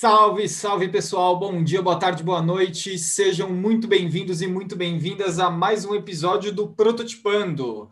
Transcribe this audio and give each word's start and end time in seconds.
Salve, 0.00 0.48
salve 0.48 0.86
pessoal, 0.86 1.36
bom 1.36 1.60
dia, 1.60 1.82
boa 1.82 1.98
tarde, 1.98 2.22
boa 2.22 2.40
noite, 2.40 2.96
sejam 2.96 3.50
muito 3.50 3.88
bem-vindos 3.88 4.40
e 4.40 4.46
muito 4.46 4.76
bem-vindas 4.76 5.40
a 5.40 5.50
mais 5.50 5.84
um 5.84 5.92
episódio 5.92 6.52
do 6.52 6.68
Prototipando. 6.68 7.90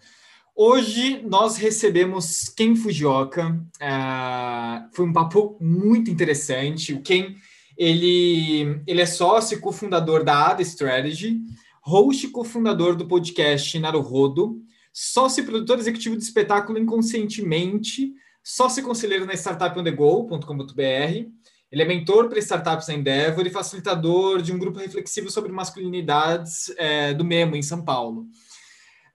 Hoje 0.54 1.21
nós 1.29 1.56
recebemos 1.56 2.48
Ken 2.48 2.77
Fujioka, 2.77 3.61
uh, 3.82 4.88
foi 4.92 5.04
um 5.04 5.12
papo 5.12 5.58
muito 5.61 6.08
interessante. 6.08 6.95
O 6.95 7.03
Ken, 7.03 7.34
ele, 7.77 8.80
ele 8.86 9.00
é 9.00 9.07
sócio 9.07 9.59
e 9.59 9.61
cofundador 9.61 10.23
da 10.23 10.50
Ada 10.50 10.62
Strategy, 10.62 11.41
host 11.82 12.25
e 12.25 12.30
cofundador 12.30 12.95
do 12.95 13.09
podcast 13.09 13.77
Naruhodo, 13.80 14.62
sócio 14.93 15.43
e 15.43 15.45
produtor 15.45 15.80
executivo 15.80 16.16
de 16.16 16.23
espetáculo 16.23 16.79
Inconscientemente, 16.79 18.12
sócio 18.45 18.80
e 18.80 18.84
conselheiro 18.84 19.27
na 19.27 19.32
startupondego.com.br, 19.32 21.55
ele 21.71 21.83
é 21.83 21.85
mentor 21.85 22.29
para 22.29 22.39
startups 22.39 22.89
na 22.89 22.95
Endeavor 22.95 23.46
e 23.46 23.50
facilitador 23.50 24.40
de 24.40 24.53
um 24.53 24.59
grupo 24.59 24.79
reflexivo 24.79 25.31
sobre 25.31 25.50
masculinidades 25.50 26.73
é, 26.77 27.13
do 27.13 27.25
Memo, 27.25 27.57
em 27.57 27.63
São 27.63 27.85
Paulo. 27.85 28.27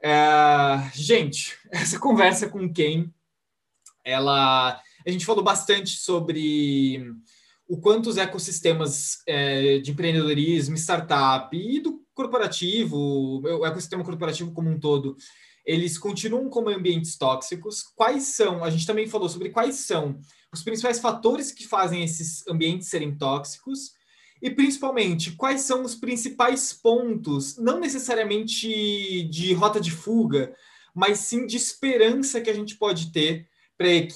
É, 0.04 0.90
gente, 0.94 1.58
essa 1.72 2.00
conversa 2.00 2.50
com 2.50 2.72
quem 2.72 3.14
ela. 4.04 4.80
A 5.06 5.10
gente 5.10 5.26
falou 5.26 5.44
bastante 5.44 5.92
sobre 5.92 7.04
o 7.68 7.80
quanto 7.80 8.10
os 8.10 8.18
ecossistemas 8.18 9.24
é, 9.26 9.80
de 9.80 9.92
empreendedorismo, 9.92 10.76
startup 10.76 11.56
e 11.56 11.80
do 11.80 12.02
corporativo, 12.14 13.42
o 13.42 13.66
ecossistema 13.66 14.04
corporativo 14.04 14.52
como 14.52 14.70
um 14.70 14.80
todo, 14.80 15.16
eles 15.66 15.98
continuam 15.98 16.50
como 16.50 16.70
ambientes 16.70 17.18
tóxicos. 17.18 17.82
Quais 17.96 18.36
são? 18.36 18.64
A 18.64 18.70
gente 18.70 18.86
também 18.86 19.08
falou 19.08 19.30
sobre 19.30 19.50
quais 19.50 19.76
são 19.76 20.20
os 20.54 20.64
principais 20.64 21.00
fatores 21.00 21.52
que 21.52 21.68
fazem 21.68 22.04
esses 22.04 22.46
ambientes 22.48 22.90
serem 22.90 23.16
tóxicos 23.16 23.94
e, 24.42 24.50
principalmente, 24.50 25.32
quais 25.32 25.62
são 25.62 25.84
os 25.84 25.96
principais 25.96 26.74
pontos, 26.74 27.58
não 27.58 27.80
necessariamente 27.80 29.24
de 29.30 29.54
rota 29.54 29.80
de 29.80 29.92
fuga, 29.92 30.54
mas 30.94 31.20
sim 31.20 31.46
de 31.46 31.56
esperança 31.56 32.42
que 32.42 32.50
a 32.50 32.54
gente 32.54 32.76
pode 32.76 33.12
ter 33.12 33.48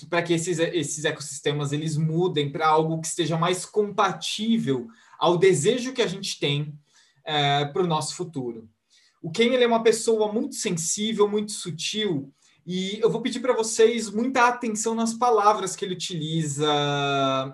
para 0.09 0.21
que 0.21 0.33
esses, 0.33 0.59
esses 0.59 1.05
ecossistemas 1.05 1.71
eles 1.71 1.97
mudem 1.97 2.51
para 2.51 2.67
algo 2.67 3.01
que 3.01 3.07
esteja 3.07 3.37
mais 3.37 3.65
compatível 3.65 4.87
ao 5.17 5.37
desejo 5.37 5.93
que 5.93 6.01
a 6.01 6.07
gente 6.07 6.39
tem 6.39 6.77
é, 7.23 7.65
para 7.65 7.81
o 7.81 7.87
nosso 7.87 8.15
futuro. 8.15 8.69
O 9.21 9.31
Ken 9.31 9.53
ele 9.53 9.63
é 9.63 9.67
uma 9.67 9.81
pessoa 9.81 10.31
muito 10.31 10.55
sensível, 10.55 11.27
muito 11.27 11.51
sutil, 11.51 12.31
e 12.65 12.99
eu 12.99 13.11
vou 13.11 13.21
pedir 13.21 13.39
para 13.41 13.53
vocês 13.53 14.09
muita 14.09 14.47
atenção 14.47 14.95
nas 14.95 15.13
palavras 15.13 15.75
que 15.75 15.85
ele 15.85 15.93
utiliza, 15.93 16.67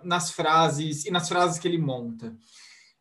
nas 0.03 0.31
frases 0.31 1.05
e 1.05 1.11
nas 1.11 1.27
frases 1.27 1.59
que 1.59 1.67
ele 1.67 1.77
monta. 1.77 2.35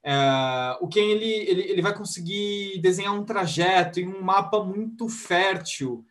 É, 0.02 0.76
o 0.80 0.88
Ken 0.88 1.08
ele, 1.08 1.24
ele, 1.24 1.62
ele 1.62 1.82
vai 1.82 1.96
conseguir 1.96 2.80
desenhar 2.80 3.14
um 3.14 3.24
trajeto 3.24 4.00
e 4.00 4.06
um 4.06 4.20
mapa 4.22 4.64
muito 4.64 5.08
fértil 5.08 6.04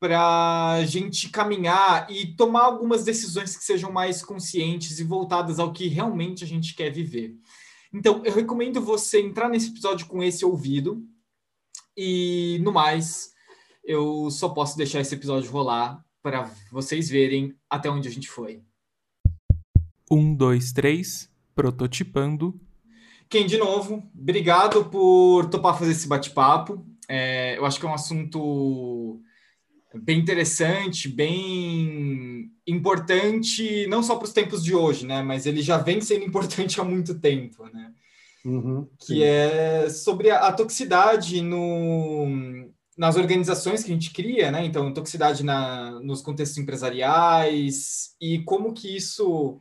para 0.00 0.72
a 0.72 0.84
gente 0.84 1.28
caminhar 1.28 2.10
e 2.10 2.34
tomar 2.34 2.64
algumas 2.64 3.04
decisões 3.04 3.56
que 3.56 3.64
sejam 3.64 3.92
mais 3.92 4.22
conscientes 4.22 4.98
e 4.98 5.04
voltadas 5.04 5.58
ao 5.58 5.72
que 5.72 5.86
realmente 5.86 6.44
a 6.44 6.46
gente 6.46 6.74
quer 6.74 6.90
viver. 6.90 7.36
Então, 7.92 8.22
eu 8.24 8.34
recomendo 8.34 8.80
você 8.80 9.20
entrar 9.20 9.48
nesse 9.48 9.70
episódio 9.70 10.06
com 10.06 10.22
esse 10.22 10.44
ouvido. 10.44 11.02
E, 11.96 12.58
no 12.62 12.72
mais, 12.72 13.30
eu 13.86 14.28
só 14.30 14.48
posso 14.48 14.76
deixar 14.76 15.00
esse 15.00 15.14
episódio 15.14 15.50
rolar 15.50 16.04
para 16.20 16.50
vocês 16.72 17.08
verem 17.08 17.54
até 17.70 17.88
onde 17.88 18.08
a 18.08 18.10
gente 18.10 18.28
foi. 18.28 18.60
Um, 20.10 20.34
dois, 20.34 20.72
três, 20.72 21.30
prototipando. 21.54 22.60
Quem, 23.28 23.46
de 23.46 23.56
novo, 23.56 24.02
obrigado 24.12 24.86
por 24.86 25.48
topar 25.48 25.78
fazer 25.78 25.92
esse 25.92 26.08
bate-papo. 26.08 26.84
É, 27.08 27.56
eu 27.56 27.64
acho 27.64 27.78
que 27.78 27.86
é 27.86 27.88
um 27.88 27.94
assunto 27.94 29.20
bem 29.94 30.18
interessante, 30.18 31.08
bem 31.08 32.50
importante, 32.66 33.86
não 33.86 34.02
só 34.02 34.16
para 34.16 34.26
os 34.26 34.32
tempos 34.32 34.62
de 34.62 34.74
hoje, 34.74 35.06
né? 35.06 35.22
Mas 35.22 35.46
ele 35.46 35.62
já 35.62 35.78
vem 35.78 36.00
sendo 36.00 36.24
importante 36.24 36.78
há 36.80 36.84
muito 36.84 37.18
tempo, 37.18 37.64
né? 37.72 37.92
Uhum, 38.44 38.88
que 39.00 39.24
é 39.24 39.88
sobre 39.88 40.30
a, 40.30 40.46
a 40.46 40.52
toxicidade 40.52 41.42
no, 41.42 42.68
nas 42.96 43.16
organizações 43.16 43.84
que 43.84 43.90
a 43.90 43.94
gente 43.94 44.10
cria, 44.10 44.50
né? 44.50 44.64
Então, 44.64 44.92
toxicidade 44.92 45.44
na, 45.44 46.00
nos 46.00 46.22
contextos 46.22 46.56
empresariais 46.56 48.16
e 48.20 48.42
como 48.42 48.72
que 48.72 48.96
isso 48.96 49.60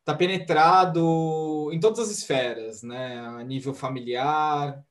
está 0.00 0.14
penetrado 0.14 1.70
em 1.72 1.78
todas 1.78 2.00
as 2.00 2.10
esferas, 2.10 2.82
né? 2.82 3.20
A 3.20 3.44
nível 3.44 3.72
familiar 3.72 4.84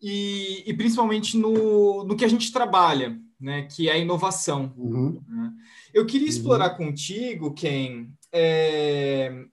e, 0.00 0.62
e 0.64 0.74
principalmente 0.74 1.36
no, 1.36 2.04
no 2.04 2.16
que 2.16 2.24
a 2.24 2.28
gente 2.28 2.52
trabalha, 2.52 3.18
né? 3.40 3.62
Que 3.62 3.88
é 3.88 3.92
a 3.92 3.98
inovação. 3.98 4.72
Uhum. 4.76 5.20
Né? 5.26 5.52
Eu 5.92 6.06
queria 6.06 6.28
uhum. 6.28 6.32
explorar 6.32 6.70
contigo, 6.70 7.52
Ken, 7.52 8.08
é, 8.32 9.44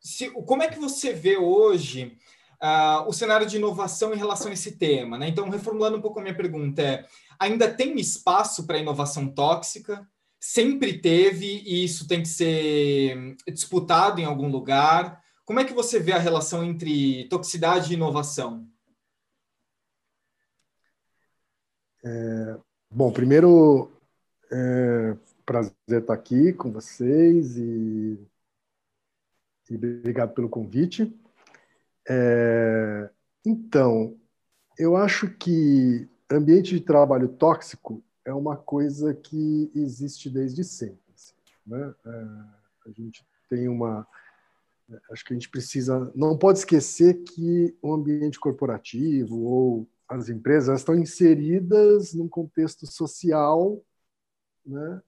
se, 0.00 0.30
como 0.30 0.62
é 0.62 0.68
que 0.68 0.78
você 0.78 1.12
vê 1.12 1.36
hoje 1.36 2.16
uh, 2.62 3.08
o 3.08 3.12
cenário 3.12 3.46
de 3.46 3.56
inovação 3.56 4.14
em 4.14 4.18
relação 4.18 4.50
a 4.50 4.54
esse 4.54 4.76
tema. 4.76 5.18
Né? 5.18 5.28
Então, 5.28 5.48
reformulando 5.48 5.96
um 5.96 6.00
pouco 6.00 6.18
a 6.18 6.22
minha 6.22 6.36
pergunta, 6.36 6.82
é, 6.82 7.06
ainda 7.38 7.72
tem 7.72 7.98
espaço 7.98 8.66
para 8.66 8.78
inovação 8.78 9.28
tóxica? 9.28 10.06
Sempre 10.38 10.98
teve 10.98 11.62
e 11.64 11.84
isso 11.84 12.06
tem 12.06 12.22
que 12.22 12.28
ser 12.28 13.36
disputado 13.48 14.20
em 14.20 14.24
algum 14.24 14.48
lugar? 14.48 15.22
Como 15.44 15.60
é 15.60 15.64
que 15.64 15.72
você 15.72 15.98
vê 15.98 16.12
a 16.12 16.18
relação 16.18 16.64
entre 16.64 17.28
toxicidade 17.28 17.90
e 17.90 17.94
inovação? 17.94 18.66
É, 22.04 22.58
bom, 22.90 23.10
primeiro, 23.10 23.90
é, 24.50 25.16
prazer 25.44 25.74
estar 25.88 26.14
aqui 26.14 26.52
com 26.52 26.70
vocês 26.70 27.56
e, 27.56 28.18
e 29.70 29.76
obrigado 29.76 30.34
pelo 30.34 30.48
convite. 30.48 31.12
É, 32.08 33.10
então, 33.44 34.16
eu 34.78 34.96
acho 34.96 35.28
que 35.30 36.08
ambiente 36.30 36.74
de 36.74 36.80
trabalho 36.80 37.28
tóxico 37.28 38.02
é 38.24 38.32
uma 38.32 38.56
coisa 38.56 39.14
que 39.14 39.70
existe 39.74 40.28
desde 40.28 40.64
sempre. 40.64 41.00
Assim, 41.14 41.34
né? 41.66 41.94
é, 42.04 42.10
a 42.88 42.90
gente 42.90 43.24
tem 43.48 43.68
uma. 43.68 44.06
Acho 45.10 45.24
que 45.24 45.32
a 45.32 45.36
gente 45.36 45.48
precisa. 45.48 46.12
Não 46.14 46.36
pode 46.36 46.58
esquecer 46.58 47.22
que 47.24 47.76
o 47.82 47.92
ambiente 47.92 48.38
corporativo 48.38 49.40
ou 49.40 49.88
as 50.08 50.28
empresas 50.28 50.80
estão 50.80 50.94
inseridas 50.94 52.14
num 52.14 52.28
contexto 52.28 52.86
social. 52.86 53.82
Né? 54.64 55.02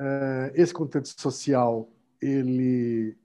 É, 0.00 0.52
esse 0.54 0.72
contexto 0.72 1.20
social 1.20 1.90
ele, 2.20 3.16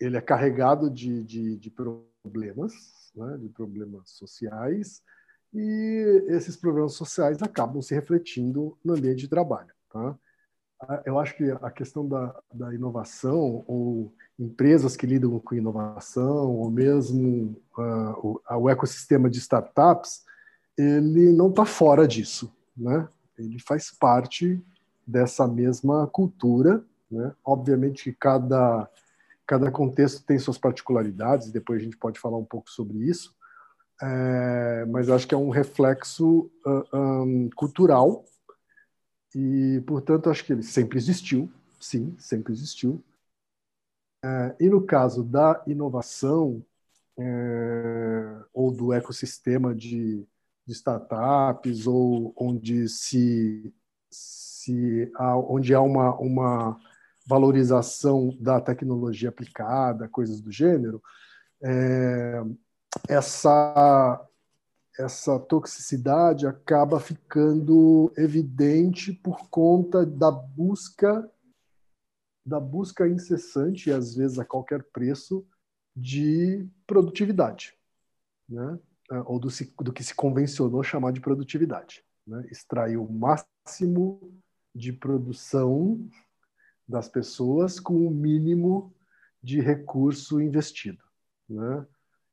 ele 0.00 0.16
é 0.16 0.20
carregado 0.20 0.90
de, 0.90 1.22
de, 1.24 1.56
de 1.56 1.70
problemas, 2.28 3.10
né, 3.14 3.38
de 3.38 3.48
problemas 3.48 4.10
sociais, 4.10 5.02
e 5.52 6.24
esses 6.28 6.56
problemas 6.56 6.94
sociais 6.94 7.42
acabam 7.42 7.80
se 7.80 7.94
refletindo 7.94 8.76
no 8.84 8.94
ambiente 8.94 9.20
de 9.20 9.28
trabalho. 9.28 9.72
Tá? 9.90 10.16
Eu 11.04 11.18
acho 11.18 11.36
que 11.36 11.50
a 11.50 11.70
questão 11.70 12.06
da, 12.06 12.34
da 12.52 12.72
inovação, 12.74 13.64
ou 13.66 14.12
empresas 14.38 14.96
que 14.96 15.06
lidam 15.06 15.38
com 15.40 15.54
inovação, 15.54 16.54
ou 16.54 16.70
mesmo 16.70 17.56
uh, 17.76 18.12
o, 18.22 18.40
o, 18.60 18.70
ecossistema 18.70 19.28
de 19.28 19.38
startups, 19.38 20.24
ele 20.76 21.32
não 21.32 21.48
está 21.48 21.64
fora 21.64 22.06
disso. 22.06 22.52
Né? 22.76 23.08
Ele 23.36 23.58
faz 23.58 23.90
parte 23.90 24.62
dessa 25.04 25.48
mesma 25.48 26.06
cultura. 26.06 26.84
Né? 27.10 27.34
Obviamente 27.44 28.04
que 28.04 28.12
cada 28.12 28.88
Cada 29.48 29.72
contexto 29.72 30.22
tem 30.24 30.38
suas 30.38 30.58
particularidades, 30.58 31.50
depois 31.50 31.80
a 31.80 31.84
gente 31.84 31.96
pode 31.96 32.20
falar 32.20 32.36
um 32.36 32.44
pouco 32.44 32.70
sobre 32.70 32.98
isso, 32.98 33.34
é, 34.02 34.84
mas 34.84 35.08
acho 35.08 35.26
que 35.26 35.34
é 35.34 35.38
um 35.38 35.48
reflexo 35.48 36.50
uh, 36.66 36.96
um, 36.96 37.48
cultural 37.56 38.26
e, 39.34 39.82
portanto, 39.86 40.28
acho 40.28 40.44
que 40.44 40.52
ele 40.52 40.62
sempre 40.62 40.98
existiu, 40.98 41.50
sim, 41.80 42.14
sempre 42.18 42.52
existiu. 42.52 43.02
É, 44.22 44.54
e 44.60 44.68
no 44.68 44.82
caso 44.84 45.24
da 45.24 45.62
inovação 45.66 46.62
é, 47.18 48.44
ou 48.52 48.70
do 48.70 48.92
ecossistema 48.92 49.74
de, 49.74 50.26
de, 50.66 50.72
startups 50.74 51.86
ou 51.86 52.34
onde 52.36 52.86
se, 52.86 53.72
se 54.10 55.10
há, 55.14 55.38
onde 55.38 55.72
há 55.72 55.80
uma, 55.80 56.14
uma 56.16 56.80
valorização 57.28 58.34
da 58.40 58.58
tecnologia 58.58 59.28
aplicada, 59.28 60.08
coisas 60.08 60.40
do 60.40 60.50
gênero, 60.50 61.02
é, 61.62 62.42
essa 63.08 64.24
essa 64.98 65.38
toxicidade 65.38 66.44
acaba 66.44 66.98
ficando 66.98 68.12
evidente 68.16 69.12
por 69.12 69.48
conta 69.48 70.04
da 70.04 70.28
busca 70.28 71.30
da 72.44 72.58
busca 72.58 73.06
incessante, 73.06 73.90
e 73.90 73.92
às 73.92 74.14
vezes 74.16 74.38
a 74.38 74.44
qualquer 74.44 74.82
preço, 74.84 75.46
de 75.94 76.66
produtividade, 76.86 77.74
né? 78.48 78.78
ou 79.26 79.38
do, 79.38 79.48
do 79.82 79.92
que 79.92 80.02
se 80.02 80.14
convencionou 80.14 80.82
chamar 80.82 81.12
de 81.12 81.20
produtividade. 81.20 82.02
Né? 82.26 82.46
Extrair 82.50 82.96
o 82.96 83.06
máximo 83.06 84.32
de 84.74 84.92
produção 84.92 86.08
das 86.88 87.08
pessoas 87.08 87.78
com 87.78 88.06
o 88.06 88.10
mínimo 88.10 88.94
de 89.42 89.60
recurso 89.60 90.40
investido. 90.40 91.02
Né? 91.48 91.86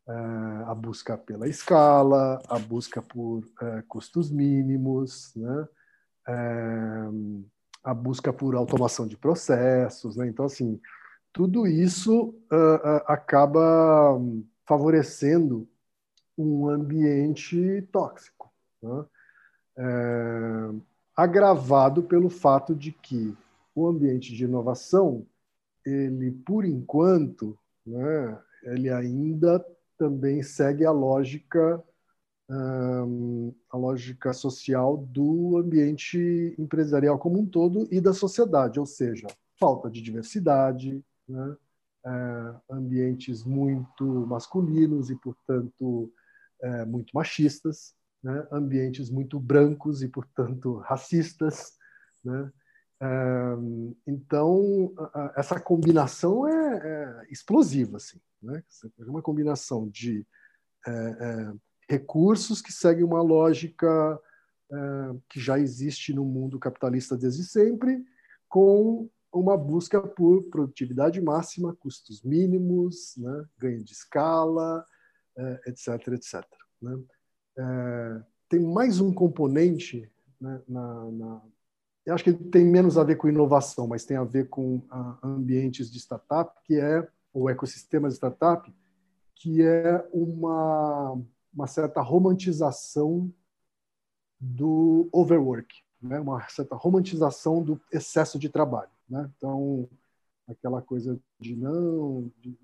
É, 0.07 0.13
a 0.67 0.75
busca 0.75 1.17
pela 1.17 1.47
escala, 1.47 2.41
a 2.47 2.57
busca 2.59 3.01
por 3.01 3.43
é, 3.61 3.83
custos 3.87 4.31
mínimos, 4.31 5.33
né? 5.35 5.67
É, 6.27 7.05
a 7.83 7.93
busca 7.93 8.33
por 8.33 8.55
automação 8.55 9.07
de 9.07 9.17
processos. 9.17 10.15
Né? 10.15 10.27
Então, 10.27 10.45
assim, 10.45 10.79
tudo 11.31 11.67
isso 11.67 12.33
acaba 13.05 14.19
favorecendo 14.65 15.67
um 16.37 16.67
ambiente 16.69 17.87
tóxico, 17.91 18.51
né? 18.81 19.05
agravado 21.15 22.01
pelo 22.01 22.29
fato 22.29 22.73
de 22.73 22.91
que 22.91 23.37
o 23.75 23.87
ambiente 23.87 24.33
de 24.33 24.45
inovação, 24.45 25.27
ele, 25.85 26.31
por 26.31 26.65
enquanto, 26.65 27.57
né, 27.85 28.39
ele 28.63 28.89
ainda 28.89 29.63
também 29.97 30.41
segue 30.41 30.85
a 30.85 30.91
lógica 30.91 31.83
um, 32.49 33.53
a 33.71 33.77
lógica 33.77 34.31
social 34.33 34.97
do 34.97 35.57
ambiente 35.57 36.55
empresarial 36.57 37.17
como 37.17 37.39
um 37.39 37.45
todo 37.45 37.87
e 37.91 37.99
da 37.99 38.13
sociedade, 38.13 38.79
ou 38.79 38.85
seja, 38.85 39.27
falta 39.59 39.89
de 39.89 40.01
diversidade, 40.01 41.03
né? 41.27 41.57
é, 42.05 42.55
ambientes 42.69 43.43
muito 43.43 44.05
masculinos 44.27 45.09
e, 45.09 45.15
portanto, 45.15 46.11
é, 46.61 46.85
muito 46.85 47.11
machistas, 47.15 47.95
né? 48.23 48.47
ambientes 48.51 49.09
muito 49.09 49.39
brancos 49.39 50.03
e, 50.03 50.07
portanto, 50.07 50.77
racistas. 50.77 51.73
Né? 52.23 52.51
Então, 54.07 54.93
essa 55.35 55.59
combinação 55.59 56.47
é, 56.47 56.77
é, 56.77 57.27
explosiva. 57.29 57.97
Assim, 57.97 58.19
né? 58.41 58.63
É 58.99 59.03
uma 59.03 59.21
combinação 59.21 59.87
de 59.89 60.25
é, 60.87 60.91
é, 60.91 61.53
recursos 61.89 62.61
que 62.61 62.71
seguem 62.71 63.03
uma 63.03 63.21
lógica 63.21 64.19
que 65.29 65.39
já 65.39 65.59
existe 65.59 66.11
no 66.11 66.25
mundo 66.25 66.57
capitalista 66.57 67.15
desde 67.15 67.43
sempre, 67.43 68.03
com 68.49 69.07
uma 69.31 69.55
busca 69.55 70.01
por 70.01 70.43
produtividade 70.49 71.21
máxima, 71.21 71.75
custos 71.75 72.23
mínimos, 72.23 73.15
né, 73.15 73.45
ganho 73.59 73.83
de 73.83 73.91
escala, 73.93 74.83
etc, 75.67 76.07
etc. 76.13 76.43
Né? 76.81 76.97
Tem 78.49 78.59
mais 78.59 78.99
um 78.99 79.13
componente 79.13 80.11
né, 80.41 80.61
na, 80.67 81.11
na, 81.11 81.41
eu 82.05 82.13
acho 82.13 82.23
que 82.23 82.33
tem 82.33 82.63
menos 82.63 82.97
a 82.97 83.03
ver 83.03 83.15
com 83.15 83.27
inovação, 83.27 83.87
mas 83.87 84.05
tem 84.05 84.15
a 84.15 84.23
ver 84.23 84.47
com 84.49 84.81
a, 84.89 85.17
ambientes 85.23 85.91
de 85.91 85.97
startup, 85.99 86.51
que 86.63 86.79
é 86.79 87.07
o 87.33 87.49
ecossistema 87.49 88.07
de 88.07 88.15
startup, 88.15 88.71
que 89.35 89.61
é 89.63 90.07
uma, 90.13 91.19
uma 91.53 91.67
certa 91.67 92.01
romantização 92.01 93.31
do 94.39 95.09
overwork, 95.11 95.75
né? 96.01 96.19
uma 96.19 96.47
certa 96.47 96.75
romantização 96.75 97.63
do 97.63 97.81
excesso 97.91 98.37
de 98.37 98.49
trabalho. 98.49 98.91
Né? 99.09 99.29
Então, 99.35 99.89
aquela 100.47 100.81
coisa 100.81 101.19
de 101.39 101.55
não. 101.55 102.31
De, 102.39 102.57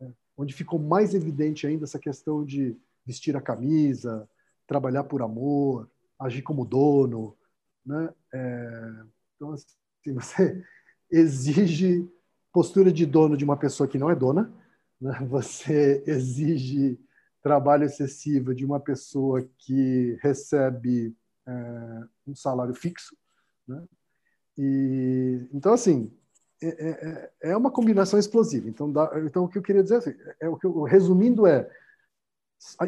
é, 0.00 0.10
onde 0.36 0.52
ficou 0.52 0.78
mais 0.78 1.14
evidente 1.14 1.66
ainda 1.66 1.84
essa 1.84 1.98
questão 1.98 2.44
de 2.44 2.76
vestir 3.06 3.36
a 3.36 3.40
camisa, 3.40 4.28
trabalhar 4.66 5.04
por 5.04 5.22
amor, 5.22 5.88
agir 6.18 6.42
como 6.42 6.64
dono. 6.64 7.36
Né? 7.84 8.12
É, 8.32 8.92
então, 9.36 9.52
assim, 9.52 9.66
você 10.14 10.64
exige 11.10 12.08
postura 12.52 12.92
de 12.92 13.06
dono 13.06 13.36
de 13.36 13.44
uma 13.44 13.56
pessoa 13.56 13.88
que 13.88 13.98
não 13.98 14.10
é 14.10 14.14
dona, 14.14 14.52
né? 15.00 15.18
você 15.28 16.02
exige 16.06 16.98
trabalho 17.42 17.84
excessivo 17.84 18.54
de 18.54 18.64
uma 18.64 18.78
pessoa 18.78 19.48
que 19.58 20.18
recebe 20.20 21.16
é, 21.46 21.52
um 22.26 22.34
salário 22.34 22.74
fixo, 22.74 23.16
né? 23.66 23.82
E, 24.58 25.48
então, 25.54 25.72
assim, 25.72 26.12
é, 26.62 26.68
é, 26.68 26.90
é, 26.90 27.50
é 27.52 27.56
uma 27.56 27.70
combinação 27.70 28.18
explosiva. 28.18 28.68
Então, 28.68 28.92
dá, 28.92 29.10
então, 29.24 29.44
o 29.44 29.48
que 29.48 29.56
eu 29.56 29.62
queria 29.62 29.82
dizer, 29.82 29.96
assim, 29.96 30.14
é, 30.38 30.48
o 30.48 30.56
que 30.56 30.66
eu, 30.66 30.82
resumindo, 30.82 31.46
é 31.46 31.68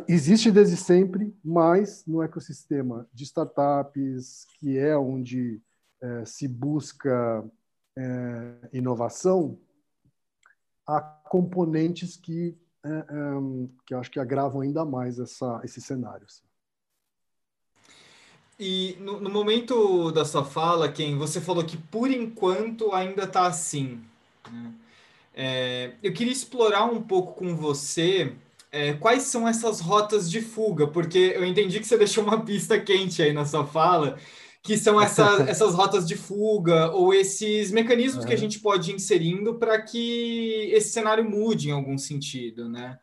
existe 0.06 0.50
desde 0.50 0.76
sempre, 0.76 1.34
mas 1.44 2.04
no 2.06 2.22
ecossistema 2.22 3.08
de 3.12 3.24
startups, 3.24 4.46
que 4.58 4.78
é 4.78 4.96
onde 4.96 5.60
é, 6.00 6.24
se 6.24 6.46
busca 6.46 7.44
é, 7.96 8.68
inovação, 8.72 9.58
há 10.86 11.00
componentes 11.00 12.16
que, 12.16 12.56
é, 12.84 12.88
é 12.88 13.04
que 13.86 13.94
eu 13.94 13.98
acho 13.98 14.10
que 14.10 14.20
agravam 14.20 14.60
ainda 14.60 14.84
mais 14.84 15.18
essa, 15.18 15.60
esse 15.64 15.80
cenário. 15.80 16.26
Assim. 16.26 16.42
E 18.58 18.96
no, 19.00 19.20
no, 19.20 19.30
momento 19.30 20.12
da 20.12 20.24
sua 20.24 20.44
fala, 20.44 20.90
Ken, 20.92 21.16
você 21.16 21.40
falou 21.40 21.64
que 21.64 21.76
por 21.76 22.10
enquanto 22.10 22.92
ainda 22.92 23.24
está 23.24 23.46
assim. 23.46 24.04
Né? 24.50 24.74
É, 25.34 25.94
eu 26.02 26.12
queria 26.12 26.32
explorar 26.32 26.84
um 26.84 27.02
pouco 27.02 27.34
com 27.34 27.56
você 27.56 28.36
é, 28.72 28.94
quais 28.94 29.24
são 29.24 29.46
essas 29.46 29.80
rotas 29.80 30.28
de 30.30 30.40
fuga, 30.40 30.86
porque 30.86 31.34
eu 31.36 31.44
entendi 31.44 31.78
que 31.78 31.86
você 31.86 31.96
deixou 31.98 32.24
uma 32.24 32.40
pista 32.40 32.80
quente 32.80 33.22
aí 33.22 33.32
na 33.32 33.44
sua 33.44 33.66
fala, 33.66 34.16
que 34.62 34.76
são 34.76 35.00
essa, 35.00 35.42
essas 35.48 35.74
rotas 35.74 36.08
de 36.08 36.16
fuga 36.16 36.90
ou 36.90 37.12
esses 37.12 37.70
mecanismos 37.70 38.22
uhum. 38.22 38.28
que 38.28 38.34
a 38.34 38.38
gente 38.38 38.58
pode 38.58 38.90
ir 38.90 38.94
inserindo 38.94 39.56
para 39.56 39.80
que 39.80 40.70
esse 40.72 40.90
cenário 40.90 41.28
mude 41.28 41.68
em 41.68 41.72
algum 41.72 41.98
sentido, 41.98 42.68
né? 42.68 42.98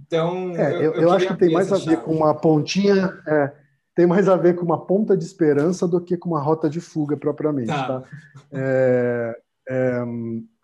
Então, 0.00 0.56
é, 0.56 0.76
eu, 0.76 0.94
eu, 0.94 1.02
eu 1.02 1.12
acho 1.12 1.26
que 1.26 1.36
tem 1.36 1.52
mais 1.52 1.72
a 1.72 1.76
ver 1.76 2.00
com 2.02 2.14
uma 2.14 2.32
pontinha. 2.32 3.12
É 3.26 3.68
tem 3.98 4.06
mais 4.06 4.28
a 4.28 4.36
ver 4.36 4.54
com 4.54 4.64
uma 4.64 4.86
ponta 4.86 5.16
de 5.16 5.24
esperança 5.24 5.88
do 5.88 6.00
que 6.00 6.16
com 6.16 6.28
uma 6.28 6.40
rota 6.40 6.70
de 6.70 6.80
fuga 6.80 7.16
propriamente. 7.16 7.66
Tá. 7.66 8.00
tá? 8.00 8.08
É, 8.52 9.40
é, 9.68 10.04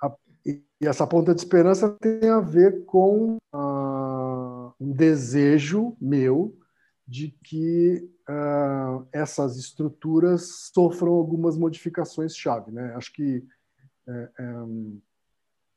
a, 0.01 0.13
e 0.47 0.63
essa 0.87 1.05
ponta 1.05 1.35
de 1.35 1.41
esperança 1.41 1.97
tem 2.01 2.29
a 2.29 2.39
ver 2.39 2.85
com 2.85 3.39
uh, 3.53 3.74
um 4.85 4.93
desejo 4.93 5.97
meu 6.01 6.57
de 7.07 7.31
que 7.43 8.09
uh, 8.29 9.07
essas 9.13 9.57
estruturas 9.57 10.71
sofram 10.73 11.13
algumas 11.13 11.57
modificações 11.57 12.37
chave. 12.37 12.71
Né? 12.71 12.95
Acho 12.95 13.13
que 13.13 13.47
é, 14.07 14.31
é, 14.39 14.55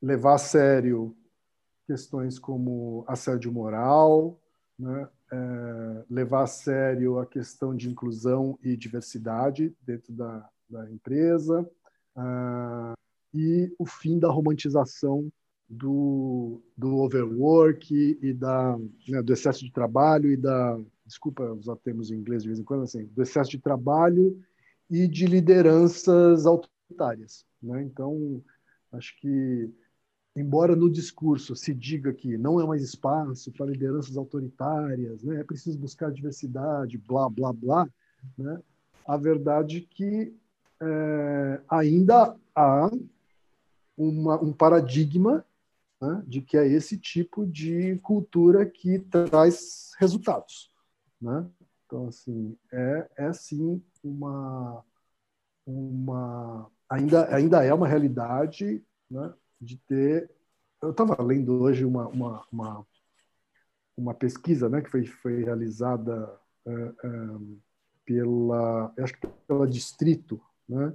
levar 0.02 0.34
a 0.34 0.38
sério 0.38 1.16
questões 1.86 2.38
como 2.38 3.04
assédio 3.08 3.50
moral, 3.50 4.38
né? 4.78 5.08
é, 5.32 6.04
levar 6.10 6.42
a 6.42 6.46
sério 6.46 7.18
a 7.18 7.26
questão 7.26 7.74
de 7.74 7.88
inclusão 7.88 8.58
e 8.62 8.76
diversidade 8.76 9.74
dentro 9.82 10.12
da, 10.12 10.48
da 10.68 10.90
empresa 10.90 11.62
uh, 12.16 12.94
e 13.34 13.74
o 13.78 13.86
fim 13.86 14.18
da 14.18 14.28
romantização 14.28 15.30
do, 15.68 16.62
do 16.76 16.96
overwork 16.98 18.18
e 18.22 18.32
da, 18.32 18.78
né, 19.06 19.22
do 19.22 19.32
excesso 19.32 19.64
de 19.64 19.72
trabalho 19.72 20.30
e 20.30 20.36
da 20.36 20.78
desculpa 21.04 21.42
usar 21.52 21.76
termos 21.76 22.10
em 22.10 22.16
inglês 22.16 22.42
de 22.42 22.48
vez 22.48 22.58
em 22.58 22.64
quando 22.64 22.84
assim 22.84 23.04
do 23.06 23.22
excesso 23.22 23.50
de 23.50 23.58
trabalho 23.58 24.42
e 24.90 25.06
de 25.06 25.26
lideranças 25.26 26.46
autoritárias 26.46 27.44
né? 27.62 27.82
então 27.82 28.42
acho 28.92 29.18
que 29.20 29.70
embora 30.38 30.76
no 30.76 30.90
discurso 30.90 31.56
se 31.56 31.74
diga 31.74 32.12
que 32.12 32.38
não 32.38 32.60
é 32.60 32.66
mais 32.66 32.82
espaço 32.82 33.50
para 33.52 33.66
lideranças 33.66 34.16
autoritárias, 34.16 35.22
né, 35.22 35.40
é 35.40 35.44
preciso 35.44 35.78
buscar 35.78 36.12
diversidade, 36.12 36.96
blá, 36.96 37.28
blá, 37.28 37.52
blá, 37.52 37.88
né, 38.36 38.60
a 39.06 39.16
verdade 39.16 39.78
é 39.78 39.94
que 39.94 40.34
é, 40.80 41.60
ainda 41.68 42.36
há 42.54 42.90
uma, 43.96 44.40
um 44.40 44.52
paradigma 44.52 45.44
né, 46.00 46.22
de 46.26 46.40
que 46.40 46.56
é 46.56 46.66
esse 46.66 46.96
tipo 46.96 47.46
de 47.46 47.96
cultura 47.98 48.64
que 48.64 48.98
traz 48.98 49.92
resultados. 49.98 50.70
Né? 51.20 51.48
Então, 51.86 52.08
assim, 52.08 52.56
é, 52.72 53.08
é 53.16 53.32
sim 53.32 53.82
uma, 54.02 54.84
uma 55.66 56.70
ainda, 56.88 57.34
ainda 57.34 57.64
é 57.64 57.72
uma 57.74 57.88
realidade 57.88 58.84
né, 59.10 59.32
de 59.60 59.76
ter. 59.78 60.30
Eu 60.80 60.90
estava 60.90 61.20
lendo 61.22 61.60
hoje 61.60 61.84
uma, 61.84 62.06
uma, 62.08 62.46
uma, 62.52 62.86
uma, 63.96 64.14
pesquisa 64.14 64.68
né, 64.68 64.80
que 64.80 64.90
foi, 64.90 65.04
foi 65.06 65.44
realizada 65.44 66.38
uh, 66.66 67.58
pela, 68.04 68.92
acho 68.98 69.14
que 69.14 69.26
pela 69.46 69.66
Distrito, 69.66 70.40
né, 70.68 70.94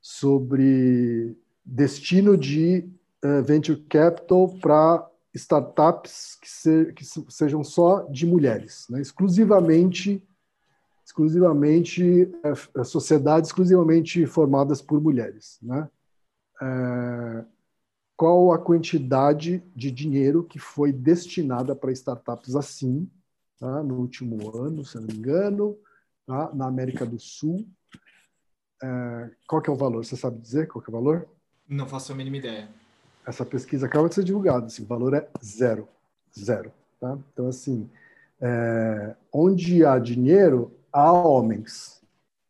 sobre 0.00 1.36
destino 1.64 2.36
de 2.36 2.90
uh, 3.24 3.42
venture 3.42 3.80
capital 3.88 4.48
para 4.60 5.08
startups 5.34 6.36
que, 6.40 6.50
se, 6.50 6.92
que, 6.92 7.04
sejam 7.28 7.62
só 7.62 8.02
de 8.04 8.26
mulheres, 8.26 8.86
né? 8.88 9.00
exclusivamente 9.00 10.26
exclusivamente 11.04 12.30
é, 12.44 12.84
sociedades 12.84 13.48
exclusivamente 13.48 14.26
formadas 14.26 14.80
por 14.80 15.00
mulheres, 15.00 15.58
né? 15.60 15.88
É, 16.62 17.44
qual 18.16 18.52
a 18.52 18.58
quantidade 18.58 19.64
de 19.74 19.90
dinheiro 19.90 20.44
que 20.44 20.58
foi 20.58 20.92
destinada 20.92 21.74
para 21.74 21.90
startups 21.90 22.54
assim, 22.54 23.10
tá? 23.58 23.82
no 23.82 23.96
último 23.96 24.56
ano, 24.56 24.84
se 24.84 24.96
não 24.96 25.06
me 25.06 25.14
engano, 25.14 25.76
tá? 26.26 26.50
na 26.54 26.66
América 26.66 27.06
do 27.06 27.18
Sul. 27.18 27.66
Qual 29.48 29.62
que 29.62 29.70
é 29.70 29.72
o 29.72 29.76
valor? 29.76 30.04
Você 30.04 30.16
sabe 30.16 30.38
dizer 30.38 30.68
qual 30.68 30.84
que 30.84 30.90
é 30.90 30.92
o 30.92 31.00
valor? 31.02 31.28
Não 31.66 31.86
faço 31.86 32.12
a 32.12 32.14
mínima 32.14 32.36
ideia. 32.36 32.68
Essa 33.26 33.44
pesquisa 33.44 33.86
acaba 33.86 34.08
de 34.08 34.14
ser 34.14 34.24
divulgada, 34.24 34.66
assim, 34.66 34.82
o 34.82 34.86
valor 34.86 35.14
é 35.14 35.28
zero, 35.42 35.88
zero. 36.38 36.72
Tá? 37.00 37.18
Então, 37.32 37.48
assim, 37.48 37.88
é, 38.40 39.14
onde 39.32 39.84
há 39.84 39.98
dinheiro, 39.98 40.72
há 40.92 41.12
homens. 41.12 42.02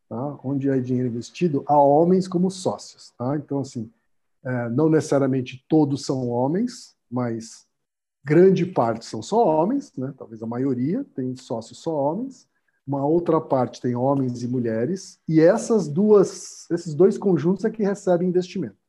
Tá? 0.09 0.39
Onde 0.43 0.71
há 0.71 0.81
dinheiro 0.81 1.09
investido, 1.09 1.63
há 1.67 1.79
homens 1.79 2.27
como 2.27 2.51
sócios. 2.51 3.13
Tá? 3.19 3.37
Então, 3.37 3.61
assim, 3.61 3.91
é, 4.45 4.69
não 4.71 4.89
necessariamente 4.89 5.65
todos 5.69 6.05
são 6.05 6.29
homens, 6.29 6.97
mas 7.11 7.67
grande 8.25 8.65
parte 8.65 9.05
são 9.05 9.23
só 9.23 9.45
homens, 9.45 9.93
né? 9.97 10.15
talvez 10.17 10.43
a 10.43 10.47
maioria 10.47 11.05
tem 11.15 11.37
sócios 11.37 11.79
só 11.79 11.95
homens, 11.95 12.49
uma 12.87 13.05
outra 13.05 13.41
parte 13.41 13.81
tem 13.81 13.95
homens 13.95 14.43
e 14.43 14.49
mulheres, 14.49 15.21
e 15.29 15.41
essas 15.41 15.87
duas, 15.87 16.69
esses 16.71 16.95
dois 16.95 17.17
conjuntos 17.17 17.65
é 17.65 17.71
que 17.71 17.83
recebem 17.83 18.29
investimento. 18.29 18.80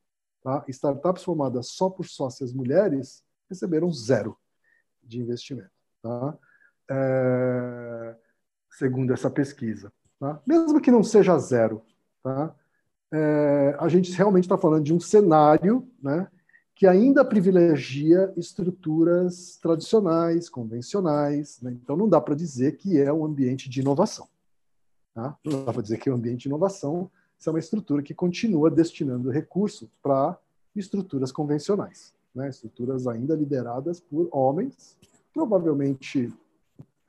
Tá? 0.43 0.63
Startups 0.67 1.23
formadas 1.23 1.67
só 1.67 1.89
por 1.89 2.05
sócias 2.05 2.51
mulheres 2.53 3.23
receberam 3.49 3.91
zero 3.91 4.37
de 5.03 5.19
investimento, 5.19 5.71
tá? 6.01 6.37
É, 6.89 8.15
segundo 8.71 9.13
essa 9.13 9.29
pesquisa. 9.29 9.91
Tá? 10.19 10.41
Mesmo 10.45 10.81
que 10.81 10.91
não 10.91 11.03
seja 11.03 11.37
zero, 11.37 11.83
tá? 12.23 12.55
é, 13.11 13.75
a 13.77 13.87
gente 13.89 14.11
realmente 14.13 14.45
está 14.45 14.57
falando 14.57 14.85
de 14.85 14.93
um 14.93 14.99
cenário 14.99 15.87
né, 16.01 16.27
que 16.75 16.87
ainda 16.87 17.25
privilegia 17.25 18.33
estruturas 18.37 19.57
tradicionais, 19.61 20.49
convencionais. 20.49 21.59
Né? 21.61 21.71
Então, 21.71 21.97
não 21.97 22.07
dá 22.07 22.21
para 22.21 22.35
dizer 22.35 22.77
que 22.77 22.99
é 22.99 23.11
um 23.11 23.25
ambiente 23.25 23.69
de 23.69 23.81
inovação. 23.81 24.27
Tá? 25.13 25.37
Não 25.43 25.65
dá 25.65 25.73
para 25.73 25.81
dizer 25.81 25.97
que 25.97 26.09
é 26.09 26.11
um 26.11 26.15
ambiente 26.15 26.43
de 26.43 26.47
inovação 26.47 27.11
se 27.41 27.49
é 27.49 27.51
uma 27.51 27.57
estrutura 27.57 28.03
que 28.03 28.13
continua 28.13 28.69
destinando 28.69 29.31
recurso 29.31 29.89
para 29.99 30.37
estruturas 30.75 31.31
convencionais, 31.31 32.13
né? 32.35 32.47
estruturas 32.47 33.07
ainda 33.07 33.33
lideradas 33.33 33.99
por 33.99 34.29
homens, 34.31 34.95
provavelmente 35.33 36.31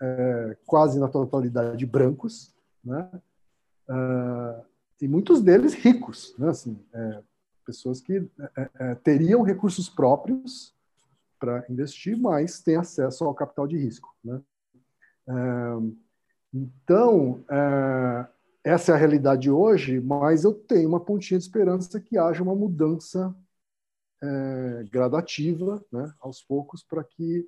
é, 0.00 0.56
quase 0.64 0.98
na 0.98 1.06
totalidade 1.06 1.84
brancos, 1.84 2.50
né? 2.82 3.10
Uh, 3.86 4.64
e 5.02 5.06
muitos 5.06 5.42
deles 5.42 5.74
ricos, 5.74 6.34
né? 6.38 6.48
assim, 6.48 6.78
é, 6.94 7.22
pessoas 7.66 8.00
que 8.00 8.16
é, 8.16 8.60
é, 8.62 8.70
é 8.76 8.94
teriam 8.94 9.42
recursos 9.42 9.90
próprios 9.90 10.74
para 11.38 11.62
investir, 11.68 12.16
mas 12.16 12.58
têm 12.58 12.76
acesso 12.76 13.24
ao 13.24 13.34
capital 13.34 13.66
de 13.66 13.76
risco. 13.76 14.16
Né? 14.24 14.40
Então, 16.54 17.44
essa 18.64 18.92
é 18.92 18.94
a 18.94 18.98
realidade 18.98 19.50
hoje, 19.50 20.00
mas 20.00 20.44
eu 20.44 20.54
tenho 20.54 20.88
uma 20.88 21.00
pontinha 21.00 21.38
de 21.38 21.44
esperança 21.44 22.00
que 22.00 22.16
haja 22.16 22.42
uma 22.42 22.54
mudança 22.54 23.34
gradativa, 24.90 25.84
né, 25.90 26.12
aos 26.20 26.42
poucos, 26.42 26.82
para 26.82 27.02
que 27.02 27.46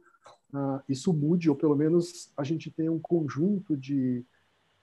uh, 0.52 0.80
isso 0.88 1.12
mude, 1.12 1.48
ou 1.48 1.56
pelo 1.56 1.76
menos 1.76 2.32
a 2.36 2.42
gente 2.42 2.70
tenha 2.70 2.90
um 2.90 2.98
conjunto 2.98 3.76
de, 3.76 4.24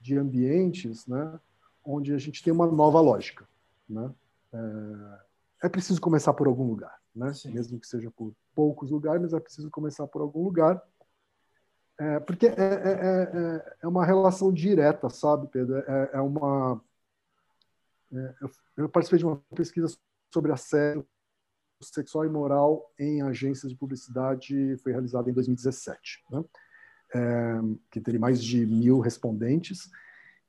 de 0.00 0.16
ambientes 0.16 1.06
né, 1.06 1.38
onde 1.84 2.14
a 2.14 2.18
gente 2.18 2.42
tem 2.42 2.52
uma 2.52 2.66
nova 2.66 3.00
lógica. 3.00 3.46
Né? 3.88 4.10
É, 4.52 5.66
é 5.66 5.68
preciso 5.68 6.00
começar 6.00 6.32
por 6.32 6.46
algum 6.46 6.66
lugar, 6.66 6.98
né? 7.14 7.32
mesmo 7.46 7.78
que 7.78 7.86
seja 7.86 8.10
por 8.10 8.32
poucos 8.54 8.90
lugares, 8.90 9.20
mas 9.20 9.32
é 9.34 9.40
preciso 9.40 9.70
começar 9.70 10.06
por 10.06 10.22
algum 10.22 10.42
lugar. 10.42 10.82
É, 11.98 12.20
porque 12.20 12.46
é, 12.46 12.50
é, 12.50 12.54
é, 12.54 13.76
é 13.82 13.88
uma 13.88 14.04
relação 14.04 14.52
direta, 14.52 15.08
sabe, 15.08 15.46
Pedro? 15.48 15.78
É, 15.78 16.10
é 16.14 16.20
uma. 16.20 16.82
É, 18.12 18.34
eu, 18.40 18.50
eu 18.78 18.88
participei 18.88 19.18
de 19.18 19.26
uma 19.26 19.36
pesquisa 19.54 19.94
sobre 20.32 20.52
assédio 20.52 21.06
sexual 21.80 22.24
e 22.24 22.28
moral 22.28 22.92
em 22.98 23.22
agências 23.22 23.70
de 23.70 23.76
publicidade, 23.76 24.76
foi 24.78 24.92
realizada 24.92 25.28
em 25.28 25.32
2017, 25.32 26.24
né? 26.30 26.44
é, 27.14 27.60
que 27.90 28.00
teve 28.00 28.18
mais 28.18 28.42
de 28.42 28.66
mil 28.66 29.00
respondentes. 29.00 29.90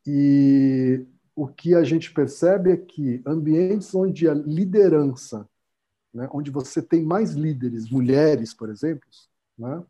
E 0.05 1.05
o 1.35 1.47
que 1.47 1.75
a 1.75 1.83
gente 1.83 2.13
percebe 2.13 2.71
é 2.71 2.77
que 2.77 3.21
ambientes 3.25 3.93
onde 3.93 4.27
a 4.27 4.33
liderança, 4.33 5.47
né, 6.13 6.27
onde 6.31 6.51
você 6.51 6.81
tem 6.81 7.03
mais 7.03 7.31
líderes, 7.31 7.89
mulheres, 7.89 8.53
por 8.53 8.69
exemplo, 8.69 9.07
né, 9.57 9.83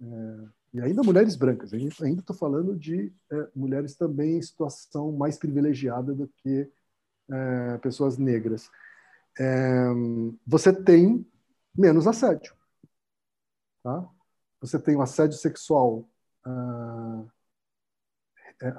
é, 0.00 0.48
e 0.72 0.80
ainda 0.80 1.02
mulheres 1.02 1.36
brancas, 1.36 1.72
ainda 1.74 2.20
estou 2.20 2.34
falando 2.34 2.74
de 2.74 3.12
é, 3.30 3.48
mulheres 3.54 3.94
também 3.94 4.38
em 4.38 4.42
situação 4.42 5.12
mais 5.12 5.36
privilegiada 5.36 6.14
do 6.14 6.26
que 6.28 6.70
é, 7.30 7.78
pessoas 7.78 8.16
negras. 8.16 8.70
É, 9.38 9.84
você 10.46 10.72
tem 10.72 11.26
menos 11.76 12.06
assédio. 12.06 12.54
Tá? 13.82 14.08
Você 14.60 14.78
tem 14.78 14.96
um 14.96 15.02
assédio 15.02 15.36
sexual 15.36 16.08
ah, 16.44 17.24
é, 18.62 18.72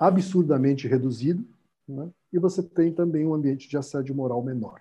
absurdamente 0.00 0.88
reduzido, 0.88 1.46
né? 1.86 2.10
e 2.32 2.38
você 2.40 2.60
tem 2.60 2.92
também 2.92 3.24
um 3.24 3.34
ambiente 3.34 3.68
de 3.68 3.76
assédio 3.76 4.14
moral 4.14 4.42
menor. 4.42 4.80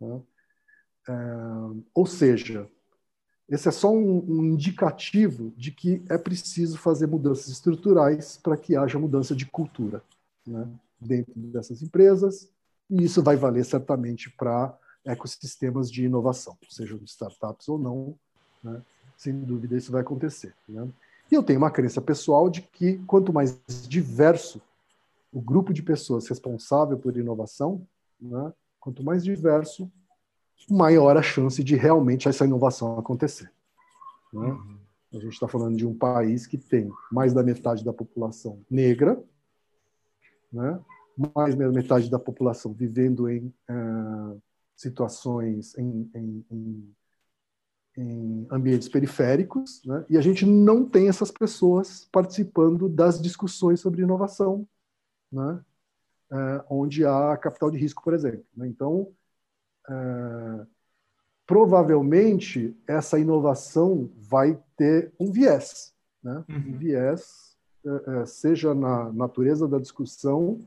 Né? 0.00 0.22
Ou 1.94 2.06
seja, 2.06 2.68
esse 3.48 3.68
é 3.68 3.70
só 3.70 3.92
um, 3.92 4.24
um, 4.28 4.44
indicativo 4.44 5.52
de 5.56 5.70
que 5.70 6.02
é 6.08 6.18
preciso 6.18 6.76
fazer 6.78 7.06
mudanças 7.06 7.48
estruturais 7.48 8.38
para 8.42 8.56
que 8.56 8.74
haja 8.74 8.98
mudança 8.98 9.36
de 9.36 9.46
cultura 9.46 10.02
né? 10.46 10.68
dentro 11.00 11.32
dessas 11.36 11.82
empresas, 11.82 12.50
e 12.90 13.04
isso 13.04 13.22
vai 13.22 13.36
valer 13.36 13.64
certamente 13.64 14.30
para 14.30 14.76
ecossistemas 15.04 15.90
de 15.90 16.04
inovação, 16.04 16.56
sejam 16.68 16.98
startups 17.04 17.68
ou 17.68 17.78
não, 17.78 18.14
né? 18.62 18.82
sem 19.16 19.38
dúvida 19.40 19.76
isso 19.76 19.92
vai 19.92 20.00
acontecer. 20.00 20.54
Né? 20.68 20.88
E 21.30 21.34
eu 21.34 21.42
tenho 21.42 21.58
uma 21.58 21.70
crença 21.70 22.00
pessoal 22.00 22.50
de 22.50 22.62
que 22.62 22.98
quanto 23.06 23.32
mais 23.32 23.60
diverso 23.88 24.60
o 25.32 25.40
grupo 25.40 25.72
de 25.72 25.82
pessoas 25.82 26.26
responsável 26.28 26.98
por 26.98 27.16
inovação, 27.16 27.86
né, 28.20 28.52
quanto 28.80 29.02
mais 29.02 29.22
diverso, 29.22 29.90
maior 30.70 31.16
a 31.16 31.22
chance 31.22 31.62
de 31.62 31.76
realmente 31.76 32.28
essa 32.28 32.44
inovação 32.44 32.98
acontecer. 32.98 33.50
Né? 34.32 34.48
Uhum. 34.48 34.78
A 35.14 35.18
gente 35.18 35.32
está 35.32 35.48
falando 35.48 35.76
de 35.76 35.86
um 35.86 35.94
país 35.96 36.46
que 36.46 36.58
tem 36.58 36.90
mais 37.10 37.32
da 37.32 37.42
metade 37.42 37.84
da 37.84 37.92
população 37.92 38.60
negra, 38.70 39.22
né? 40.52 40.80
mais 41.34 41.54
da 41.54 41.68
metade 41.70 42.10
da 42.10 42.18
população 42.18 42.72
vivendo 42.72 43.28
em 43.28 43.52
uh, 43.70 44.40
situações, 44.76 45.76
em, 45.78 46.10
em, 46.14 46.44
em 46.50 46.94
em 47.96 48.46
ambientes 48.50 48.88
periféricos, 48.88 49.82
né? 49.84 50.04
e 50.08 50.18
a 50.18 50.20
gente 50.20 50.44
não 50.44 50.84
tem 50.84 51.08
essas 51.08 51.30
pessoas 51.30 52.06
participando 52.12 52.88
das 52.88 53.20
discussões 53.20 53.80
sobre 53.80 54.02
inovação, 54.02 54.68
né? 55.32 55.60
É, 56.30 56.64
onde 56.68 57.06
há 57.06 57.36
capital 57.36 57.70
de 57.70 57.78
risco, 57.78 58.02
por 58.02 58.12
exemplo. 58.12 58.44
Né? 58.56 58.66
Então, 58.66 59.12
é, 59.88 60.66
provavelmente, 61.46 62.76
essa 62.86 63.18
inovação 63.18 64.10
vai 64.16 64.58
ter 64.76 65.12
um 65.18 65.30
viés, 65.30 65.94
né? 66.22 66.44
Uhum. 66.48 66.56
um 66.56 66.78
viés, 66.78 67.56
é, 67.84 68.22
é, 68.22 68.26
seja 68.26 68.74
na 68.74 69.12
natureza 69.12 69.68
da 69.68 69.78
discussão, 69.78 70.60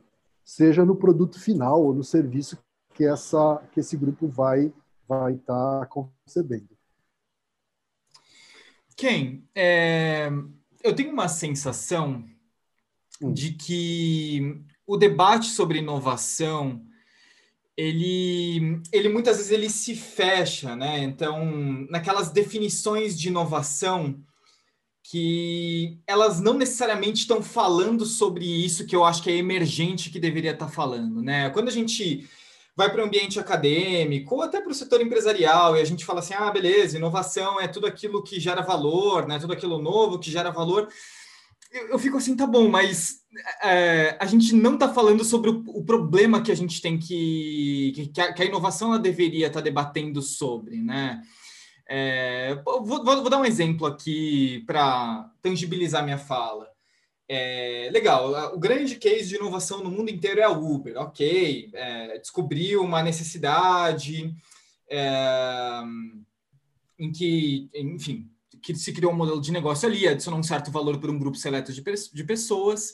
seja 0.43 0.85
no 0.85 0.95
produto 0.95 1.39
final 1.39 1.83
ou 1.83 1.93
no 1.93 2.03
serviço 2.03 2.57
que, 2.93 3.05
essa, 3.05 3.61
que 3.71 3.79
esse 3.79 3.95
grupo 3.95 4.27
vai 4.27 4.73
vai 5.09 5.33
estar 5.33 5.79
tá 5.79 5.85
concebendo. 5.87 6.77
Ken, 8.95 9.41
é, 9.55 10.29
eu 10.83 10.93
tenho 10.95 11.11
uma 11.11 11.27
sensação 11.27 12.23
hum. 13.19 13.33
de 13.33 13.53
que 13.53 14.61
o 14.85 14.97
debate 14.97 15.47
sobre 15.47 15.79
inovação 15.79 16.85
ele, 17.79 18.81
ele 18.91 19.07
muitas 19.07 19.37
vezes 19.37 19.51
ele 19.53 19.69
se 19.69 19.95
fecha, 19.95 20.75
né? 20.75 20.99
Então, 20.99 21.87
naquelas 21.89 22.29
definições 22.29 23.17
de 23.17 23.29
inovação 23.29 24.21
que 25.01 25.97
elas 26.05 26.41
não 26.41 26.55
necessariamente 26.55 27.21
estão 27.21 27.41
falando 27.41 28.05
sobre 28.05 28.45
isso 28.45 28.85
que 28.85 28.93
eu 28.93 29.05
acho 29.05 29.23
que 29.23 29.31
é 29.31 29.37
emergente 29.37 30.09
que 30.09 30.19
deveria 30.19 30.51
estar 30.51 30.67
falando, 30.67 31.21
né? 31.21 31.49
Quando 31.51 31.69
a 31.69 31.71
gente 31.71 32.29
vai 32.75 32.91
para 32.91 33.01
o 33.01 33.05
ambiente 33.05 33.39
acadêmico 33.39 34.35
ou 34.35 34.41
até 34.41 34.59
para 34.59 34.71
o 34.71 34.75
setor 34.75 34.99
empresarial 34.99 35.77
e 35.77 35.81
a 35.81 35.85
gente 35.85 36.03
fala 36.03 36.19
assim, 36.19 36.33
ah, 36.33 36.51
beleza, 36.51 36.97
inovação 36.97 37.61
é 37.61 37.67
tudo 37.67 37.87
aquilo 37.87 38.21
que 38.21 38.41
gera 38.41 38.61
valor, 38.61 39.25
né? 39.25 39.39
Tudo 39.39 39.53
aquilo 39.53 39.81
novo 39.81 40.19
que 40.19 40.29
gera 40.29 40.51
valor. 40.51 40.89
Eu, 41.71 41.89
eu 41.89 41.99
fico 41.99 42.17
assim, 42.17 42.35
tá 42.35 42.47
bom, 42.47 42.67
mas 42.67 43.19
é, 43.63 44.17
a 44.19 44.25
gente 44.25 44.55
não 44.55 44.73
está 44.73 44.91
falando 44.91 45.23
sobre 45.23 45.51
o, 45.51 45.63
o, 45.67 45.85
problema 45.85 46.41
que 46.41 46.51
a 46.51 46.55
gente 46.55 46.81
tem 46.81 46.97
que 46.97 48.11
que 48.13 48.21
a, 48.21 48.33
que 48.33 48.41
a 48.41 48.45
inovação 48.45 48.89
ela 48.89 48.99
deveria 48.99 49.47
estar 49.47 49.59
tá 49.59 49.63
debatendo 49.63 50.21
sobre, 50.21 50.77
né? 50.77 51.21
É, 51.87 52.55
vou, 52.63 52.83
vou, 52.83 53.03
vou, 53.03 53.29
dar 53.29 53.39
um 53.39 53.45
exemplo 53.45 53.87
aqui 53.87 54.63
para 54.67 55.31
tangibilizar 55.41 56.03
minha 56.03 56.17
fala. 56.19 56.69
É, 57.27 57.89
legal, 57.91 58.55
o 58.55 58.59
grande 58.59 58.95
case 58.95 59.29
de 59.29 59.35
inovação 59.35 59.83
no 59.83 59.91
mundo 59.91 60.09
inteiro 60.09 60.39
é 60.39 60.43
a 60.43 60.49
Uber, 60.49 60.97
ok, 60.97 61.69
é, 61.73 62.17
descobriu 62.17 62.81
uma 62.81 63.03
necessidade 63.03 64.33
é, 64.89 65.81
em 66.97 67.11
que, 67.11 67.69
enfim, 67.73 68.27
que 68.61 68.75
se 68.75 68.93
criou 68.93 69.11
um 69.11 69.15
modelo 69.15 69.41
de 69.41 69.51
negócio 69.51 69.87
ali, 69.87 70.07
adicionou 70.07 70.39
um 70.39 70.43
certo 70.43 70.71
valor 70.71 70.99
para 70.99 71.11
um 71.11 71.19
grupo 71.19 71.37
seleto 71.37 71.73
de, 71.73 71.81
de 71.81 72.23
pessoas. 72.23 72.93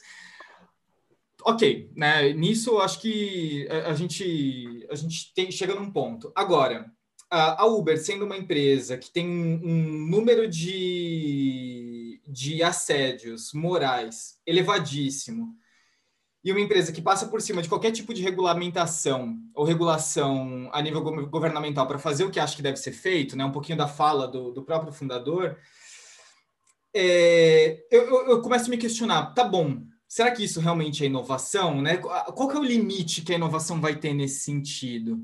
Ok, 1.44 1.92
né? 1.96 2.34
Nisso 2.34 2.80
acho 2.80 3.00
que 3.02 3.68
a, 3.70 3.92
a 3.92 3.94
gente 3.94 4.86
a 4.90 4.96
gente 4.96 5.34
tem, 5.34 5.52
chega 5.52 5.76
num 5.76 5.92
ponto. 5.92 6.32
Agora, 6.36 6.92
a 7.30 7.66
Uber 7.66 7.98
sendo 8.00 8.26
uma 8.26 8.38
empresa 8.38 8.98
que 8.98 9.12
tem 9.12 9.28
um, 9.28 9.62
um 9.64 10.08
número 10.10 10.48
de, 10.48 12.22
de 12.28 12.64
assédios 12.64 13.52
morais 13.54 14.40
elevadíssimo 14.46 15.56
e 16.46 16.52
uma 16.52 16.62
empresa 16.62 16.92
que 16.92 17.02
passa 17.02 17.26
por 17.26 17.42
cima 17.42 17.60
de 17.60 17.68
qualquer 17.68 17.90
tipo 17.90 18.14
de 18.14 18.22
regulamentação 18.22 19.36
ou 19.56 19.66
regulação 19.66 20.70
a 20.72 20.80
nível 20.80 21.02
governamental 21.28 21.88
para 21.88 21.98
fazer 21.98 22.24
o 22.24 22.30
que 22.30 22.40
acha 22.40 22.56
que 22.56 22.62
deve 22.62 22.78
ser 22.78 22.92
feito, 22.92 23.36
né? 23.36 23.44
um 23.44 23.52
pouquinho 23.52 23.80
da 23.80 23.88
fala 23.88 24.28
do, 24.28 24.52
do 24.52 24.62
próprio 24.62 24.94
fundador, 24.94 25.58
é, 26.94 27.84
eu, 27.90 28.04
eu, 28.04 28.28
eu, 28.30 28.42
começo 28.44 28.68
a 28.68 28.70
me 28.70 28.78
questionar, 28.78 29.34
tá 29.34 29.44
bom, 29.44 29.82
será 30.08 30.30
que 30.30 30.44
isso 30.44 30.62
realmente 30.62 31.04
é 31.04 31.08
inovação? 31.08 31.82
Né? 31.82 31.98
Qual 31.98 32.48
que 32.48 32.56
é 32.56 32.60
o 32.60 32.64
limite 32.64 33.24
que 33.24 33.34
a 33.34 33.38
inovação 33.38 33.82
vai 33.82 33.96
ter 33.96 34.14
nesse 34.14 34.42
sentido? 34.42 35.20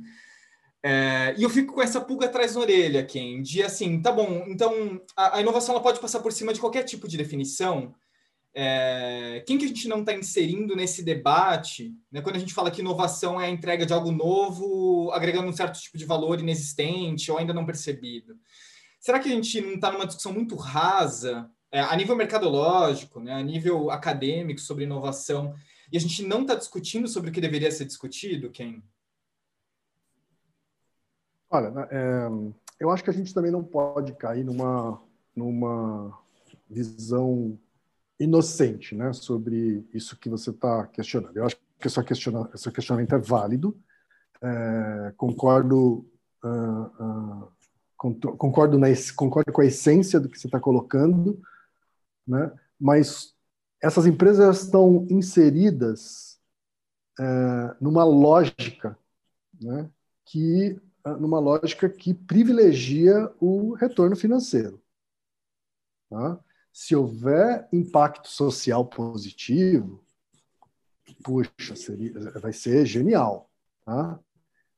É, 0.83 1.35
e 1.37 1.43
eu 1.43 1.51
fico 1.51 1.75
com 1.75 1.83
essa 1.83 2.01
pulga 2.01 2.25
atrás 2.25 2.55
da 2.55 2.61
orelha, 2.61 3.05
Ken, 3.05 3.43
de 3.43 3.61
assim, 3.61 4.01
tá 4.01 4.11
bom, 4.11 4.43
então 4.47 4.99
a, 5.15 5.37
a 5.37 5.41
inovação 5.41 5.75
ela 5.75 5.83
pode 5.83 5.99
passar 5.99 6.19
por 6.19 6.31
cima 6.31 6.51
de 6.51 6.59
qualquer 6.59 6.81
tipo 6.81 7.07
de 7.07 7.15
definição. 7.15 7.93
É, 8.53 9.43
quem 9.47 9.57
que 9.57 9.63
a 9.63 9.67
gente 9.67 9.87
não 9.87 10.01
está 10.01 10.13
inserindo 10.13 10.75
nesse 10.75 11.03
debate, 11.03 11.95
né, 12.11 12.21
quando 12.21 12.35
a 12.35 12.39
gente 12.39 12.53
fala 12.53 12.69
que 12.69 12.81
inovação 12.81 13.39
é 13.39 13.45
a 13.45 13.49
entrega 13.49 13.85
de 13.85 13.93
algo 13.93 14.11
novo, 14.11 15.09
agregando 15.11 15.47
um 15.47 15.53
certo 15.53 15.79
tipo 15.79 15.97
de 15.97 16.05
valor 16.05 16.39
inexistente 16.39 17.31
ou 17.31 17.37
ainda 17.37 17.53
não 17.53 17.65
percebido? 17.65 18.37
Será 18.99 19.19
que 19.19 19.29
a 19.29 19.31
gente 19.31 19.61
não 19.61 19.75
está 19.75 19.91
numa 19.91 20.05
discussão 20.05 20.33
muito 20.33 20.55
rasa, 20.55 21.49
é, 21.71 21.79
a 21.79 21.95
nível 21.95 22.15
mercadológico, 22.15 23.21
né, 23.21 23.33
a 23.33 23.41
nível 23.41 23.89
acadêmico 23.89 24.59
sobre 24.59 24.83
inovação, 24.83 25.55
e 25.91 25.97
a 25.97 25.99
gente 25.99 26.23
não 26.23 26.41
está 26.41 26.55
discutindo 26.55 27.07
sobre 27.07 27.29
o 27.29 27.33
que 27.33 27.41
deveria 27.41 27.71
ser 27.71 27.85
discutido, 27.85 28.49
Ken? 28.49 28.81
Olha, 31.49 31.73
é, 31.89 32.27
eu 32.79 32.89
acho 32.89 33.03
que 33.03 33.09
a 33.09 33.13
gente 33.13 33.33
também 33.33 33.51
não 33.51 33.63
pode 33.63 34.13
cair 34.13 34.43
numa, 34.43 35.01
numa 35.35 36.17
visão 36.69 37.57
inocente 38.23 38.95
né, 38.95 39.11
sobre 39.13 39.85
isso 39.93 40.17
que 40.17 40.29
você 40.29 40.51
está 40.51 40.85
questionando. 40.87 41.35
Eu 41.35 41.45
acho 41.45 41.55
que 41.55 42.03
questiona, 42.03 42.49
esse 42.53 42.71
questionamento 42.71 43.15
é 43.15 43.17
válido, 43.17 43.75
é, 44.41 45.13
concordo, 45.17 46.05
uh, 46.43 47.47
uh, 47.47 47.51
concordo, 47.97 48.77
na, 48.77 48.87
concordo 49.15 49.51
com 49.51 49.61
a 49.61 49.65
essência 49.65 50.19
do 50.19 50.29
que 50.29 50.39
você 50.39 50.47
está 50.47 50.59
colocando, 50.59 51.41
né, 52.27 52.51
mas 52.79 53.35
essas 53.81 54.05
empresas 54.05 54.63
estão 54.63 55.07
inseridas 55.09 56.39
uh, 57.19 57.75
numa 57.81 58.03
lógica 58.03 58.97
né, 59.59 59.89
que 60.25 60.79
numa 61.19 61.39
lógica 61.39 61.89
que 61.89 62.13
privilegia 62.13 63.27
o 63.39 63.73
retorno 63.73 64.15
financeiro. 64.15 64.79
Tá? 66.07 66.39
Se 66.71 66.95
houver 66.95 67.67
impacto 67.71 68.29
social 68.29 68.85
positivo, 68.85 70.03
puxa, 71.23 71.75
seria, 71.75 72.13
vai 72.39 72.53
ser 72.53 72.85
genial. 72.85 73.49
Tá? 73.85 74.19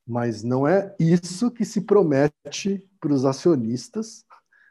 Mas 0.06 0.42
não 0.42 0.66
é 0.66 0.94
isso 0.98 1.50
que 1.50 1.64
se 1.64 1.82
promete 1.82 2.86
para 3.00 3.12
os 3.12 3.24
acionistas, 3.24 4.24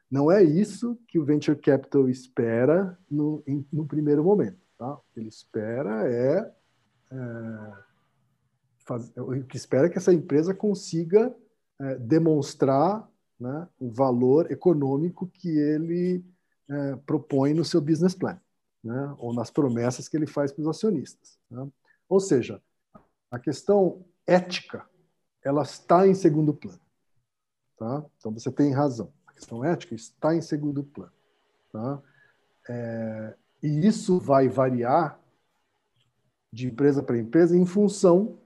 não 0.10 0.32
é 0.32 0.44
isso 0.44 1.00
que 1.08 1.18
o 1.18 1.26
venture 1.26 1.58
capital 1.58 2.08
espera 2.08 2.98
no, 3.10 3.42
em, 3.48 3.66
no 3.72 3.88
primeiro 3.88 4.24
momento. 4.24 4.60
Tá? 4.78 4.94
O 4.94 5.04
que 5.12 5.20
ele 5.20 5.30
espera 5.30 6.08
é, 6.08 6.54
é 7.12 7.74
faz, 8.86 9.12
o 9.18 9.44
que 9.44 9.58
espera 9.58 9.88
é 9.88 9.90
que 9.90 9.98
essa 9.98 10.14
empresa 10.14 10.54
consiga 10.54 11.36
é, 11.80 11.96
demonstrar 11.96 13.10
né, 13.40 13.68
o 13.80 13.90
valor 13.90 14.52
econômico 14.52 15.28
que 15.28 15.50
ele 15.50 16.24
é, 16.70 16.96
propõe 16.98 17.54
no 17.54 17.66
seu 17.66 17.82
business 17.82 18.16
plan, 18.16 18.40
né, 18.84 19.16
ou 19.18 19.34
nas 19.34 19.50
promessas 19.50 20.08
que 20.08 20.18
ele 20.18 20.28
faz 20.28 20.52
para 20.52 20.62
os 20.62 20.68
acionistas. 20.68 21.40
Né? 21.50 21.68
Ou 22.08 22.20
seja, 22.20 22.62
a 23.30 23.40
questão 23.40 24.06
ética 24.26 24.88
ela 25.44 25.64
está 25.64 26.08
em 26.08 26.14
segundo 26.14 26.54
plano. 26.54 26.80
Tá? 27.78 28.06
Então 28.18 28.32
você 28.32 28.52
tem 28.52 28.72
razão. 28.72 29.12
A 29.28 29.34
questão 29.34 29.64
ética 29.64 29.94
está 29.94 30.36
em 30.36 30.42
segundo 30.42 30.84
plano. 30.84 31.12
Tá? 31.72 32.02
É, 32.70 33.36
e 33.62 33.86
isso 33.86 34.20
vai 34.20 34.48
variar 34.48 35.20
de 36.52 36.68
empresa 36.68 37.04
para 37.04 37.18
empresa 37.18 37.58
em 37.58 37.66
função 37.66 38.40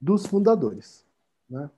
dos 0.00 0.26
fundadores. 0.26 1.06
Né? 1.48 1.70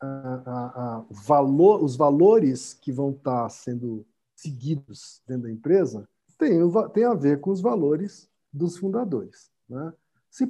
a, 0.00 0.96
a, 0.98 1.04
valor, 1.10 1.82
os 1.82 1.94
valores 1.96 2.74
que 2.74 2.90
vão 2.90 3.10
estar 3.10 3.48
sendo 3.50 4.06
seguidos 4.40 5.22
dentro 5.26 5.44
da 5.44 5.52
empresa 5.52 6.08
tem, 6.38 6.58
tem 6.92 7.04
a 7.04 7.14
ver 7.14 7.40
com 7.40 7.50
os 7.50 7.60
valores 7.60 8.30
dos 8.52 8.78
fundadores. 8.78 9.50
Né? 9.68 9.92
Se 10.30 10.46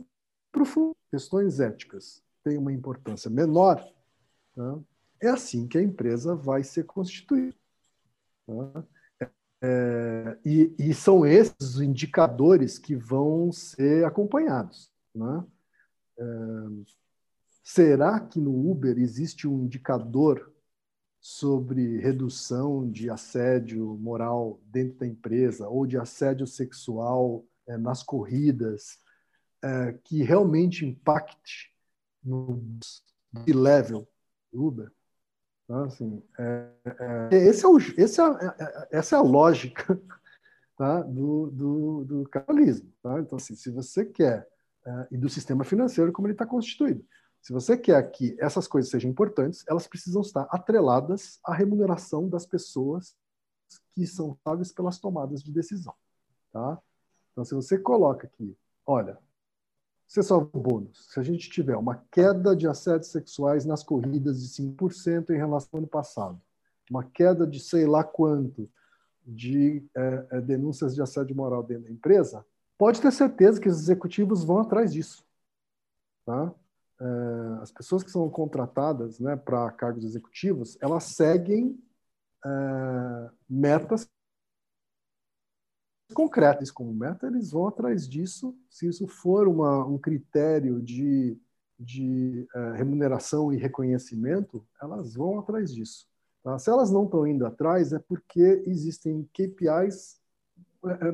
para 0.52 0.64
questões 1.10 1.60
éticas 1.60 2.22
têm 2.44 2.56
uma 2.56 2.72
importância 2.72 3.30
menor, 3.30 3.84
né? 4.56 4.80
é 5.20 5.28
assim 5.28 5.66
que 5.66 5.78
a 5.78 5.82
empresa 5.82 6.34
vai 6.34 6.62
ser 6.62 6.84
constituída. 6.84 7.56
Né? 8.46 8.84
É, 9.62 10.38
e, 10.44 10.74
e, 10.78 10.94
são 10.94 11.26
esses 11.26 11.54
os 11.60 11.82
indicadores 11.82 12.78
que 12.78 12.96
vão 12.96 13.52
ser 13.52 14.06
acompanhados. 14.06 14.90
Né? 15.14 15.44
É, 16.18 16.24
Será 17.62 18.18
que 18.18 18.40
no 18.40 18.68
Uber 18.68 18.98
existe 18.98 19.46
um 19.46 19.62
indicador 19.62 20.49
sobre 21.20 21.98
redução 21.98 22.90
de 22.90 23.10
assédio 23.10 23.98
moral 24.00 24.58
dentro 24.64 24.98
da 24.98 25.06
empresa 25.06 25.68
ou 25.68 25.86
de 25.86 25.98
assédio 25.98 26.46
sexual 26.46 27.44
é, 27.66 27.76
nas 27.76 28.02
corridas 28.02 28.98
é, 29.62 29.92
que 30.04 30.22
realmente 30.22 30.86
impacte 30.86 31.70
no 32.24 32.62
level 33.46 34.08
do 34.50 34.64
Uber? 34.64 34.90
Então, 35.64 35.84
assim, 35.84 36.22
é, 36.38 36.70
esse 37.30 37.64
é 37.64 37.68
o, 37.68 37.78
esse 37.78 38.20
é, 38.20 38.88
essa 38.90 39.16
é 39.16 39.18
a 39.18 39.22
lógica 39.22 40.00
tá, 40.76 41.02
do, 41.02 41.50
do, 41.50 42.04
do 42.04 42.28
capitalismo. 42.28 42.90
Tá? 43.02 43.20
Então, 43.20 43.36
assim, 43.36 43.54
se 43.54 43.70
você 43.70 44.04
quer, 44.04 44.48
e 45.10 45.16
do 45.16 45.28
sistema 45.28 45.62
financeiro 45.62 46.10
como 46.10 46.26
ele 46.26 46.34
está 46.34 46.46
constituído. 46.46 47.04
Se 47.40 47.52
você 47.52 47.76
quer 47.76 48.02
que 48.10 48.36
essas 48.38 48.68
coisas 48.68 48.90
sejam 48.90 49.10
importantes, 49.10 49.64
elas 49.66 49.86
precisam 49.86 50.20
estar 50.20 50.46
atreladas 50.50 51.40
à 51.44 51.54
remuneração 51.54 52.28
das 52.28 52.44
pessoas 52.46 53.16
que 53.94 54.06
são 54.06 54.30
responsáveis 54.30 54.72
pelas 54.72 54.98
tomadas 54.98 55.42
de 55.42 55.52
decisão. 55.52 55.94
Tá? 56.52 56.78
Então, 57.32 57.44
se 57.44 57.54
você 57.54 57.78
coloca 57.78 58.26
aqui, 58.26 58.56
olha, 58.86 59.18
você 60.06 60.22
só 60.22 60.38
o 60.38 60.60
bônus. 60.60 61.06
Se 61.08 61.20
a 61.20 61.22
gente 61.22 61.48
tiver 61.48 61.76
uma 61.76 62.04
queda 62.10 62.56
de 62.56 62.66
assédios 62.66 63.12
sexuais 63.12 63.64
nas 63.64 63.84
corridas 63.84 64.42
de 64.42 64.48
5% 64.48 65.30
em 65.30 65.36
relação 65.36 65.68
ao 65.72 65.78
ano 65.78 65.86
passado, 65.86 66.40
uma 66.90 67.04
queda 67.04 67.46
de 67.46 67.60
sei 67.60 67.86
lá 67.86 68.02
quanto 68.02 68.68
de 69.24 69.86
é, 69.94 70.26
é, 70.30 70.40
denúncias 70.40 70.94
de 70.94 71.00
assédio 71.00 71.36
moral 71.36 71.62
dentro 71.62 71.84
da 71.84 71.90
empresa, 71.90 72.44
pode 72.76 73.00
ter 73.00 73.12
certeza 73.12 73.60
que 73.60 73.68
os 73.68 73.78
executivos 73.78 74.42
vão 74.42 74.58
atrás 74.58 74.92
disso. 74.92 75.24
Tá? 76.26 76.52
Uh, 77.00 77.60
as 77.62 77.72
pessoas 77.72 78.02
que 78.02 78.10
são 78.10 78.28
contratadas 78.28 79.18
né, 79.18 79.36
para 79.36 79.70
cargos 79.72 80.04
executivos, 80.04 80.76
elas 80.80 81.04
seguem 81.04 81.78
uh, 82.44 83.30
metas 83.48 84.08
concretas 86.12 86.70
como 86.70 86.92
meta, 86.92 87.28
eles 87.28 87.52
vão 87.52 87.68
atrás 87.68 88.08
disso. 88.08 88.56
Se 88.68 88.88
isso 88.88 89.06
for 89.06 89.46
uma, 89.48 89.86
um 89.86 89.96
critério 89.96 90.82
de 90.82 91.40
de 91.82 92.46
uh, 92.54 92.72
remuneração 92.72 93.50
e 93.50 93.56
reconhecimento, 93.56 94.62
elas 94.82 95.14
vão 95.14 95.38
atrás 95.38 95.74
disso. 95.74 96.06
Tá? 96.44 96.58
Se 96.58 96.68
elas 96.68 96.90
não 96.90 97.06
estão 97.06 97.26
indo 97.26 97.46
atrás, 97.46 97.94
é 97.94 97.98
porque 97.98 98.62
existem 98.66 99.26
KPIs 99.32 100.20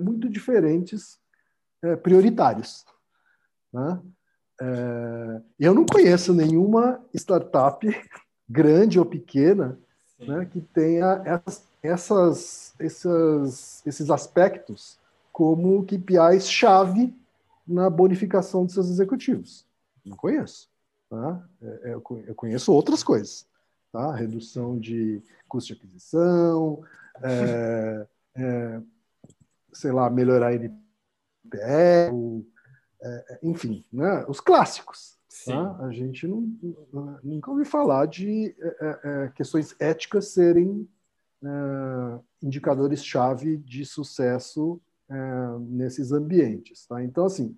muito 0.00 0.28
diferentes, 0.28 1.20
prioritários. 2.02 2.84
Né? 3.72 4.00
É, 4.60 5.42
eu 5.60 5.74
não 5.74 5.84
conheço 5.84 6.32
nenhuma 6.32 7.00
startup, 7.14 7.86
grande 8.48 8.98
ou 8.98 9.04
pequena, 9.04 9.78
né, 10.18 10.46
que 10.46 10.60
tenha 10.60 11.22
essas, 11.24 11.64
essas, 11.82 12.74
essas, 12.78 13.86
esses 13.86 14.10
aspectos 14.10 14.98
como 15.32 15.84
KPIs-chave 15.84 17.14
na 17.66 17.90
bonificação 17.90 18.64
de 18.64 18.72
seus 18.72 18.88
executivos. 18.88 19.66
Não 20.04 20.16
conheço. 20.16 20.70
Tá? 21.10 21.44
É, 21.60 21.90
é, 21.90 21.94
eu 21.94 22.34
conheço 22.34 22.72
outras 22.72 23.02
coisas. 23.02 23.46
Tá? 23.92 24.14
Redução 24.14 24.78
de 24.78 25.22
custo 25.48 25.74
de 25.74 25.78
aquisição, 25.78 26.82
é, 27.22 28.06
é, 28.36 28.80
sei 29.72 29.92
lá, 29.92 30.08
melhorar 30.10 30.48
a 30.48 30.54
NPS, 30.54 32.12
é, 33.06 33.38
enfim, 33.42 33.84
né? 33.92 34.24
os 34.28 34.40
clássicos. 34.40 35.16
Tá? 35.44 35.76
A 35.84 35.90
gente 35.90 36.26
não, 36.26 36.50
nunca 37.22 37.50
ouviu 37.50 37.66
falar 37.66 38.06
de 38.06 38.56
questões 39.34 39.76
éticas 39.78 40.28
serem 40.28 40.88
indicadores-chave 42.42 43.58
de 43.58 43.84
sucesso 43.84 44.80
nesses 45.68 46.10
ambientes. 46.10 46.86
Tá? 46.86 47.04
Então, 47.04 47.26
assim, 47.26 47.56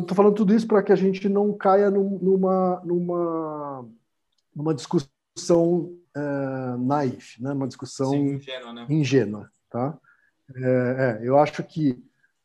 Estou 0.00 0.14
falando 0.14 0.34
tudo 0.34 0.54
isso 0.54 0.66
para 0.66 0.82
que 0.82 0.92
a 0.92 0.96
gente 0.96 1.28
não 1.28 1.56
caia 1.56 1.90
num, 1.90 2.18
numa, 2.18 2.82
numa, 2.84 3.88
numa 4.54 4.74
discussão 4.74 5.96
uh, 6.14 6.78
naif, 6.78 7.42
né? 7.42 7.52
uma 7.52 7.66
discussão 7.66 8.10
Sim, 8.10 8.34
ingênua. 8.34 8.72
Né? 8.72 8.86
ingênua 8.90 9.52
tá? 9.70 9.98
É, 10.54 11.20
é, 11.22 11.26
eu 11.26 11.38
acho 11.38 11.62
que 11.64 12.02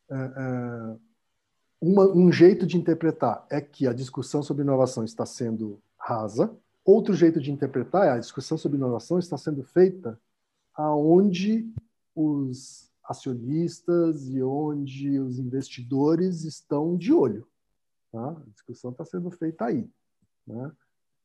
é, 0.09 0.95
uma, 1.81 2.07
um 2.07 2.31
jeito 2.31 2.67
de 2.67 2.77
interpretar 2.77 3.43
é 3.49 3.59
que 3.59 3.87
a 3.87 3.93
discussão 3.93 4.43
sobre 4.43 4.61
inovação 4.61 5.03
está 5.03 5.25
sendo 5.25 5.81
rasa. 5.97 6.55
Outro 6.85 7.13
jeito 7.15 7.41
de 7.41 7.51
interpretar 7.51 8.05
é 8.05 8.11
a 8.11 8.19
discussão 8.19 8.57
sobre 8.57 8.77
inovação 8.77 9.17
está 9.17 9.35
sendo 9.35 9.63
feita 9.63 10.19
aonde 10.75 11.73
os 12.15 12.91
acionistas 13.03 14.29
e 14.29 14.41
onde 14.43 15.19
os 15.19 15.39
investidores 15.39 16.43
estão 16.43 16.95
de 16.95 17.11
olho. 17.11 17.47
Tá? 18.11 18.29
A 18.29 18.49
discussão 18.51 18.91
está 18.91 19.03
sendo 19.03 19.31
feita 19.31 19.65
aí. 19.65 19.89
Né? 20.45 20.71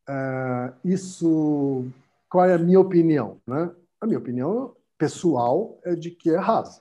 É, 0.08 0.72
isso, 0.84 1.86
qual 2.30 2.46
é 2.46 2.54
a 2.54 2.58
minha 2.58 2.80
opinião? 2.80 3.40
Né? 3.46 3.70
A 4.00 4.06
minha 4.06 4.18
opinião 4.18 4.74
pessoal 4.96 5.78
é 5.84 5.94
de 5.94 6.10
que 6.10 6.30
é 6.30 6.38
raso. 6.38 6.80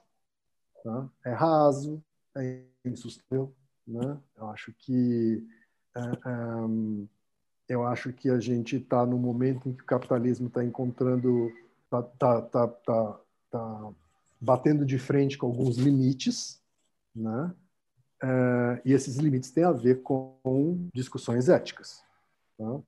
Tá? 0.83 1.09
É 1.25 1.31
raso, 1.33 2.01
é 2.37 2.63
insustentável. 2.85 3.53
Né? 3.87 4.17
Eu 4.37 4.49
acho 4.49 4.73
que 4.73 5.45
é, 5.95 6.01
é, 6.01 7.07
eu 7.69 7.85
acho 7.85 8.11
que 8.13 8.29
a 8.29 8.39
gente 8.39 8.77
está 8.77 9.05
no 9.05 9.17
momento 9.17 9.69
em 9.69 9.73
que 9.73 9.83
o 9.83 9.85
capitalismo 9.85 10.47
está 10.47 10.63
encontrando, 10.63 11.51
está 11.85 12.03
tá, 12.03 12.41
tá, 12.41 12.67
tá, 12.67 13.19
tá 13.51 13.93
batendo 14.39 14.85
de 14.85 14.99
frente 14.99 15.37
com 15.37 15.47
alguns 15.47 15.77
limites, 15.77 16.61
né? 17.15 17.53
Uh, 18.23 18.81
e 18.85 18.93
esses 18.93 19.17
limites 19.17 19.51
têm 19.51 19.65
a 19.65 19.71
ver 19.71 20.01
com 20.01 20.89
discussões 20.93 21.49
éticas. 21.49 22.03
Tá? 22.57 22.81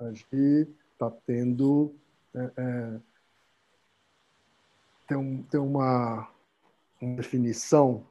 A 0.00 0.12
gente 0.12 0.68
está 0.92 1.10
tendo 1.26 1.94
é, 2.34 2.52
é, 2.56 3.00
tem, 5.06 5.16
um, 5.16 5.42
tem 5.44 5.60
uma, 5.60 6.28
uma 7.00 7.16
definição 7.16 8.06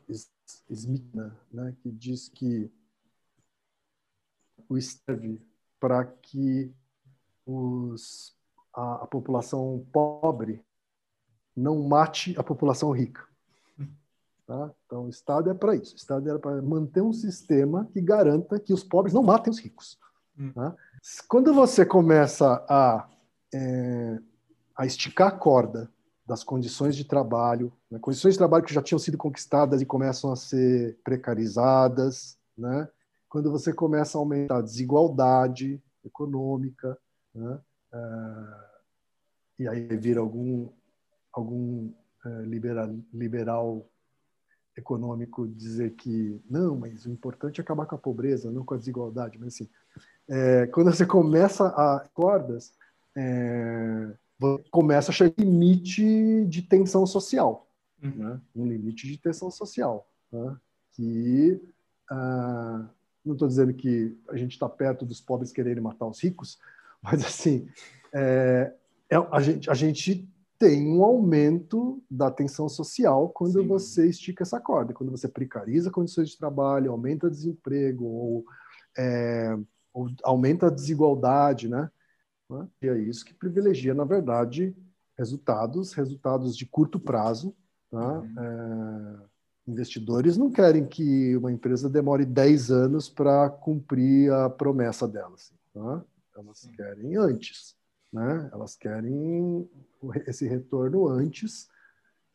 Smithna, 0.70 1.38
né, 1.52 1.76
que 1.82 1.92
diz 1.92 2.30
que 2.30 2.72
o 4.70 4.80
serve 4.80 5.42
para 5.80 6.06
que 6.06 6.74
os, 7.46 8.36
a, 8.74 9.04
a 9.04 9.08
população 9.08 9.86
pobre 9.92 10.64
não 11.56 11.88
mate 11.88 12.36
a 12.38 12.44
população 12.44 12.92
rica. 12.92 13.28
Tá? 14.46 14.72
Então, 14.86 15.06
o 15.06 15.10
Estado 15.10 15.50
é 15.50 15.54
para 15.54 15.76
isso. 15.76 15.94
O 15.94 15.98
Estado 15.98 16.30
é 16.30 16.38
para 16.38 16.62
manter 16.62 17.02
um 17.02 17.14
sistema 17.14 17.88
que 17.94 18.02
garanta 18.02 18.60
que 18.60 18.74
os 18.74 18.84
pobres 18.84 19.14
não 19.14 19.24
matem 19.24 19.52
os 19.52 19.60
ricos. 19.60 19.98
Hum. 20.38 20.52
Tá? 20.52 20.76
Quando 21.28 21.54
você 21.54 21.86
começa 21.86 22.64
a, 22.68 23.10
é, 23.54 24.20
a 24.76 24.86
esticar 24.86 25.30
a 25.30 25.32
corda 25.32 25.90
das 26.26 26.44
condições 26.44 26.96
de 26.96 27.04
trabalho, 27.04 27.72
né? 27.92 28.00
condições 28.00 28.34
de 28.34 28.38
trabalho 28.38 28.64
que 28.64 28.74
já 28.74 28.82
tinham 28.82 29.00
sido 29.00 29.18
conquistadas 29.18 29.82
e 29.82 29.86
começam 29.86 30.32
a 30.32 30.36
ser 30.36 30.98
precarizadas, 31.04 32.38
né? 32.58 32.88
quando 33.28 33.52
você 33.52 33.74
começa 33.74 34.18
a 34.18 34.22
aumentar 34.22 34.58
a 34.58 34.62
desigualdade 34.62 35.82
econômica, 36.04 36.98
né? 37.34 37.60
é, 37.94 38.00
e 39.60 39.68
aí 39.68 39.98
vira 39.98 40.20
algum 40.20 40.70
algum 41.34 41.92
é, 42.26 42.30
liberal, 42.44 42.96
liberal 43.12 43.90
econômico 44.78 45.48
dizer 45.48 45.92
que 45.96 46.40
não, 46.50 46.78
mas 46.78 47.06
o 47.06 47.12
importante 47.12 47.60
é 47.60 47.64
acabar 47.64 47.86
com 47.86 47.96
a 47.96 48.00
pobreza, 48.00 48.52
não 48.52 48.64
com 48.64 48.74
a 48.74 48.78
desigualdade. 48.78 49.38
Mas 49.40 49.56
assim, 49.56 49.70
é, 50.28 50.68
quando 50.68 50.92
você 50.92 51.06
começa 51.06 51.68
a 51.68 52.08
cordas, 52.14 52.74
é, 53.16 54.14
começa 54.72 55.12
a 55.12 55.14
chegar 55.14 55.34
limite 55.38 56.46
de 56.46 56.62
tensão 56.62 57.06
social, 57.06 57.68
uhum. 58.02 58.12
né? 58.16 58.42
um 58.56 58.66
limite 58.66 59.08
de 59.08 59.18
tensão 59.18 59.50
social, 59.50 60.08
né? 60.32 60.58
que 60.94 61.62
ah, 62.10 62.86
não 63.26 63.34
estou 63.34 63.48
dizendo 63.48 63.74
que 63.74 64.18
a 64.30 64.36
gente 64.36 64.52
está 64.52 64.68
perto 64.68 65.06
dos 65.06 65.22
pobres 65.22 65.52
quererem 65.52 65.82
matar 65.82 66.08
os 66.08 66.22
ricos, 66.22 66.60
mas 67.02 67.24
assim 67.24 67.68
é, 68.14 68.74
é 69.10 69.16
a 69.16 69.40
gente 69.42 69.70
a 69.70 69.74
gente 69.74 70.30
tem 70.60 70.88
um 70.88 71.04
aumento 71.04 72.02
da 72.10 72.32
tensão 72.32 72.70
social 72.70 73.28
quando 73.30 73.62
Sim. 73.62 73.68
você 73.68 74.08
estica 74.08 74.44
essa 74.44 74.62
corda, 74.62 74.94
quando 74.94 75.12
você 75.12 75.28
precariza 75.28 75.92
condições 75.92 76.30
de 76.30 76.38
trabalho, 76.38 76.92
aumenta 76.92 77.30
desemprego 77.30 78.06
ou, 78.06 78.46
é, 78.98 79.58
ou 79.94 80.10
aumenta 80.24 80.68
a 80.68 80.70
desigualdade, 80.70 81.68
né? 81.68 81.92
E 82.82 82.88
é 82.88 82.98
isso 82.98 83.26
que 83.26 83.34
privilegia, 83.34 83.94
na 83.94 84.04
verdade, 84.04 84.76
resultados, 85.18 85.94
resultados 85.94 86.56
de 86.56 86.66
curto 86.66 87.00
prazo. 87.00 87.56
Tá? 87.90 88.20
Uhum. 88.20 88.36
É, 88.40 89.20
investidores 89.68 90.38
não 90.38 90.52
querem 90.52 90.86
que 90.86 91.36
uma 91.38 91.52
empresa 91.52 91.90
demore 91.90 92.26
10 92.26 92.72
anos 92.72 93.10
para 93.10 93.50
cumprir 93.50 94.32
a 94.32 94.50
promessa 94.50 95.08
delas. 95.08 95.54
Tá? 95.74 96.04
Elas 96.36 96.60
Sim. 96.60 96.72
querem 96.72 97.16
antes. 97.18 97.76
Né? 98.12 98.50
Elas 98.52 98.76
querem 98.76 99.70
esse 100.28 100.48
retorno 100.48 101.08
antes. 101.08 101.70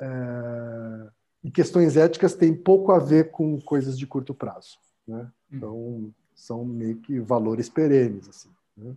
É, 0.00 1.10
e 1.44 1.50
questões 1.50 1.96
éticas 1.96 2.34
têm 2.34 2.54
pouco 2.54 2.92
a 2.92 2.98
ver 2.98 3.30
com 3.30 3.60
coisas 3.60 3.98
de 3.98 4.06
curto 4.06 4.34
prazo. 4.34 4.78
Né? 5.06 5.30
Hum. 5.52 5.56
Então, 5.56 6.14
são 6.34 6.64
meio 6.64 6.96
que 6.98 7.18
valores 7.20 7.68
perenes. 7.68 8.28
Assim, 8.28 8.50
né? 8.76 8.94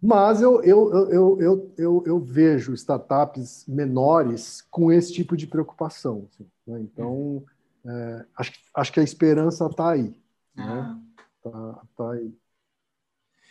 Mas 0.00 0.40
eu, 0.40 0.62
eu, 0.62 0.92
eu, 0.92 1.40
eu, 1.40 1.74
eu, 1.76 2.04
eu, 2.06 2.20
vejo 2.20 2.72
startups 2.72 3.64
menores 3.66 4.62
com 4.70 4.92
esse 4.92 5.12
tipo 5.12 5.36
de 5.36 5.46
preocupação. 5.46 6.28
Assim, 6.30 6.46
né? 6.66 6.80
Então, 6.80 7.44
é, 7.84 8.24
acho, 8.36 8.52
acho 8.74 8.92
que 8.92 9.00
a 9.00 9.02
esperança 9.02 9.66
está 9.66 9.90
aí. 9.90 10.14
Né? 10.54 10.64
Ah. 10.64 10.98
Tá, 11.42 11.82
tá 11.96 12.12
aí. 12.12 12.32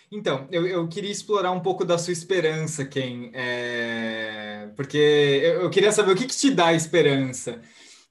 Então, 0.09 0.47
eu, 0.49 0.65
eu 0.65 0.87
queria 0.87 1.11
explorar 1.11 1.51
um 1.51 1.59
pouco 1.59 1.83
da 1.83 1.97
sua 1.97 2.13
esperança, 2.13 2.85
Ken, 2.85 3.29
é... 3.33 4.69
porque 4.73 4.97
eu, 4.97 5.63
eu, 5.63 5.69
queria 5.69 5.91
saber 5.91 6.13
o 6.13 6.15
que, 6.15 6.25
que 6.25 6.35
te 6.35 6.49
dá 6.49 6.73
esperança 6.73 7.61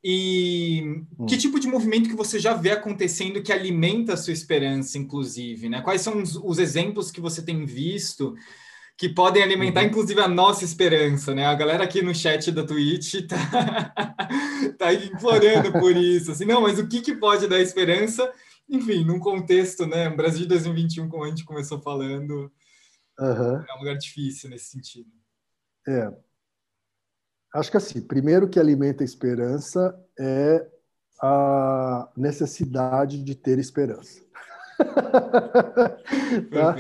e 0.08 1.04
hum. 1.18 1.26
que 1.26 1.36
tipo 1.36 1.58
de 1.58 1.66
movimento 1.66 2.08
que 2.08 2.14
você 2.14 2.38
já 2.38 2.54
vê 2.54 2.70
acontecendo 2.70 3.42
que 3.42 3.52
alimenta 3.52 4.12
a 4.12 4.16
sua 4.16 4.32
esperança, 4.32 4.98
inclusive, 4.98 5.68
né? 5.68 5.80
Quais 5.80 6.00
são 6.00 6.22
os, 6.22 6.36
os 6.36 6.60
exemplos 6.60 7.10
que 7.10 7.20
você 7.20 7.42
tem 7.42 7.66
visto 7.66 8.36
que 8.96 9.08
podem 9.08 9.42
alimentar, 9.42 9.80
uhum. 9.80 9.88
inclusive, 9.88 10.20
a 10.20 10.28
nossa 10.28 10.64
esperança, 10.64 11.34
né? 11.34 11.46
A 11.46 11.54
galera 11.54 11.82
aqui 11.82 12.02
no 12.02 12.14
chat 12.14 12.52
da 12.52 12.64
Twitch 12.64 13.26
tá, 13.26 13.92
tá 14.78 14.94
implorando 14.94 15.72
por 15.72 15.96
isso, 15.96 16.30
assim, 16.30 16.44
não, 16.44 16.60
mas 16.60 16.78
o 16.78 16.86
que, 16.86 17.00
que 17.00 17.16
pode 17.16 17.48
dar 17.48 17.60
esperança 17.60 18.32
enfim, 18.68 19.04
num 19.04 19.18
contexto, 19.18 19.86
né? 19.86 20.08
Brasil 20.08 20.42
de 20.42 20.48
2021, 20.48 21.08
como 21.08 21.24
a 21.24 21.28
gente 21.28 21.44
começou 21.44 21.80
falando, 21.80 22.52
uhum. 23.18 23.56
é 23.56 23.74
um 23.74 23.78
lugar 23.78 23.96
difícil 23.96 24.50
nesse 24.50 24.70
sentido. 24.70 25.10
É. 25.86 26.08
Acho 27.56 27.70
que 27.70 27.76
assim, 27.78 28.02
primeiro 28.02 28.48
que 28.48 28.60
alimenta 28.60 29.02
a 29.02 29.04
esperança 29.04 29.98
é 30.18 30.66
a 31.22 32.06
necessidade 32.14 33.22
de 33.22 33.34
ter 33.34 33.58
esperança. 33.58 34.20
tá? 36.52 36.76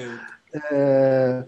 É, 0.70 1.46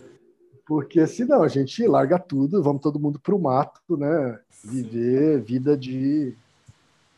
porque 0.67 1.07
senão 1.07 1.43
a 1.43 1.49
gente 1.49 1.87
larga 1.87 2.19
tudo, 2.19 2.63
vamos 2.63 2.81
todo 2.81 2.99
mundo 2.99 3.21
para 3.21 3.35
o 3.35 3.39
mato, 3.39 3.99
né? 3.99 4.41
Viver 4.65 5.43
vida 5.43 5.77
de, 5.77 6.35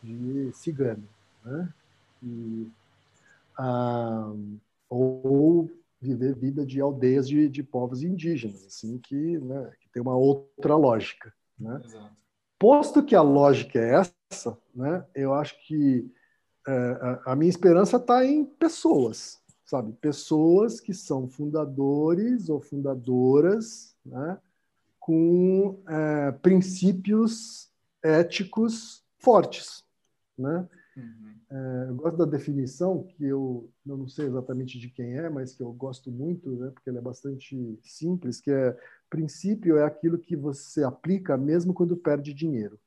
de 0.02 0.50
cigano, 0.52 1.04
né? 1.44 1.68
E, 2.24 2.66
ah, 3.56 4.32
ou 4.88 5.70
viver 6.00 6.34
vida 6.34 6.66
de 6.66 6.80
aldeias 6.80 7.28
de, 7.28 7.48
de 7.48 7.62
povos 7.62 8.02
indígenas, 8.02 8.64
assim, 8.66 8.98
que, 8.98 9.38
né, 9.38 9.70
que 9.80 9.88
tem 9.90 10.02
uma 10.02 10.16
outra 10.16 10.74
lógica. 10.74 11.32
Né? 11.60 11.80
Posto 12.58 13.04
que 13.04 13.14
a 13.14 13.22
lógica 13.22 13.78
é 13.78 14.02
essa, 14.30 14.56
né, 14.74 15.04
eu 15.14 15.34
acho 15.34 15.60
que 15.66 16.10
é, 16.66 17.20
a, 17.26 17.36
minha 17.36 17.48
esperança 17.48 17.96
está 17.96 18.24
em 18.24 18.44
pessoas, 18.44 19.40
sabe? 19.64 19.92
Pessoas 19.94 20.78
que 20.80 20.92
são 20.92 21.28
fundadores 21.28 22.48
ou 22.48 22.60
fundadoras 22.60 23.96
né, 24.04 24.38
com 24.98 25.82
é, 25.88 26.32
princípios 26.32 27.70
éticos 28.02 29.02
fortes, 29.18 29.84
né? 30.38 30.68
Uhum. 30.96 31.34
É, 31.50 31.86
eu 31.88 31.94
gosto 31.96 32.16
da 32.16 32.24
definição, 32.24 33.02
que 33.02 33.24
eu, 33.24 33.70
eu 33.86 33.96
não 33.96 34.08
sei 34.08 34.26
exatamente 34.26 34.78
de 34.78 34.88
quem 34.88 35.16
é, 35.16 35.28
mas 35.28 35.52
que 35.52 35.62
eu 35.62 35.72
gosto 35.72 36.10
muito, 36.10 36.50
né, 36.50 36.70
porque 36.70 36.88
ela 36.88 36.98
é 36.98 37.02
bastante 37.02 37.78
simples, 37.82 38.40
que 38.40 38.50
é 38.50 38.76
princípio 39.08 39.76
é 39.76 39.84
aquilo 39.84 40.18
que 40.18 40.36
você 40.36 40.84
aplica 40.84 41.36
mesmo 41.36 41.74
quando 41.74 41.96
perde 41.96 42.32
dinheiro. 42.32 42.78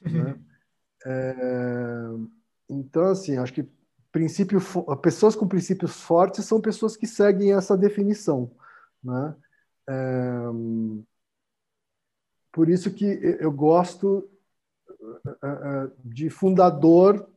Né? 0.00 0.38
é, 1.04 2.04
então, 2.68 3.06
assim, 3.06 3.36
acho 3.36 3.52
que 3.52 3.68
princípio, 4.10 4.58
pessoas 5.02 5.36
com 5.36 5.46
princípios 5.46 6.00
fortes 6.00 6.44
são 6.46 6.60
pessoas 6.60 6.96
que 6.96 7.06
seguem 7.06 7.52
essa 7.52 7.76
definição. 7.76 8.50
Né? 9.04 9.36
É, 9.88 10.46
por 12.50 12.70
isso 12.70 12.90
que 12.90 13.04
eu 13.04 13.52
gosto 13.52 14.26
é, 15.42 15.48
é, 15.48 15.90
de 16.02 16.30
fundador 16.30 17.28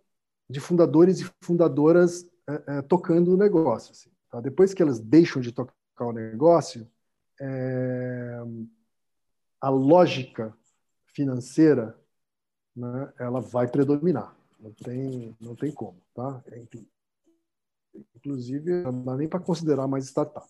de 0.50 0.60
fundadores 0.60 1.20
e 1.20 1.32
fundadoras 1.42 2.26
é, 2.48 2.78
é, 2.78 2.82
tocando 2.82 3.34
o 3.34 3.38
negócio. 3.38 3.92
Assim, 3.92 4.10
tá? 4.30 4.42
Depois 4.42 4.74
que 4.74 4.82
elas 4.82 5.00
deixam 5.00 5.42
de 5.42 5.52
tocar 5.52 5.72
o 6.00 6.12
negócio, 6.12 6.90
é, 7.40 8.40
a 9.62 9.70
lógica 9.70 10.54
financeira 11.14 11.98
né, 12.76 13.14
ela 13.20 13.40
vai 13.40 13.68
predominar. 13.68 14.36
Não 14.60 14.72
tem, 14.72 15.38
não 15.40 15.56
tem 15.56 15.72
como. 15.72 16.02
Tá? 16.14 16.44
Inclusive, 18.16 18.84
não 18.84 19.04
dá 19.04 19.16
nem 19.16 19.28
para 19.28 19.40
considerar 19.40 19.88
mais 19.88 20.06
startup. 20.06 20.48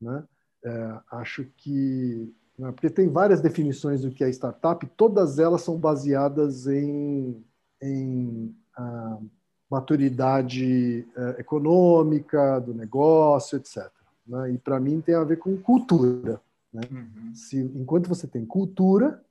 Né? 0.00 0.24
É, 0.64 1.00
acho 1.12 1.44
que. 1.56 2.34
Né, 2.58 2.70
porque 2.72 2.90
tem 2.90 3.08
várias 3.08 3.40
definições 3.40 4.02
do 4.02 4.10
que 4.10 4.22
é 4.22 4.28
startup, 4.28 4.86
todas 4.96 5.38
elas 5.38 5.62
são 5.62 5.78
baseadas 5.78 6.66
em, 6.66 7.42
em 7.80 8.54
maturidade 9.70 11.06
é, 11.16 11.40
econômica 11.40 12.58
do 12.58 12.74
negócio, 12.74 13.56
etc. 13.56 13.88
Né? 14.26 14.54
E 14.54 14.58
para 14.58 14.80
mim 14.80 15.00
tem 15.00 15.14
a 15.14 15.24
ver 15.24 15.38
com 15.38 15.56
cultura. 15.56 16.40
Né? 16.72 16.82
Uhum. 16.90 17.34
Se, 17.34 17.58
enquanto 17.58 18.08
você 18.08 18.26
tem 18.26 18.44
cultura, 18.44 19.22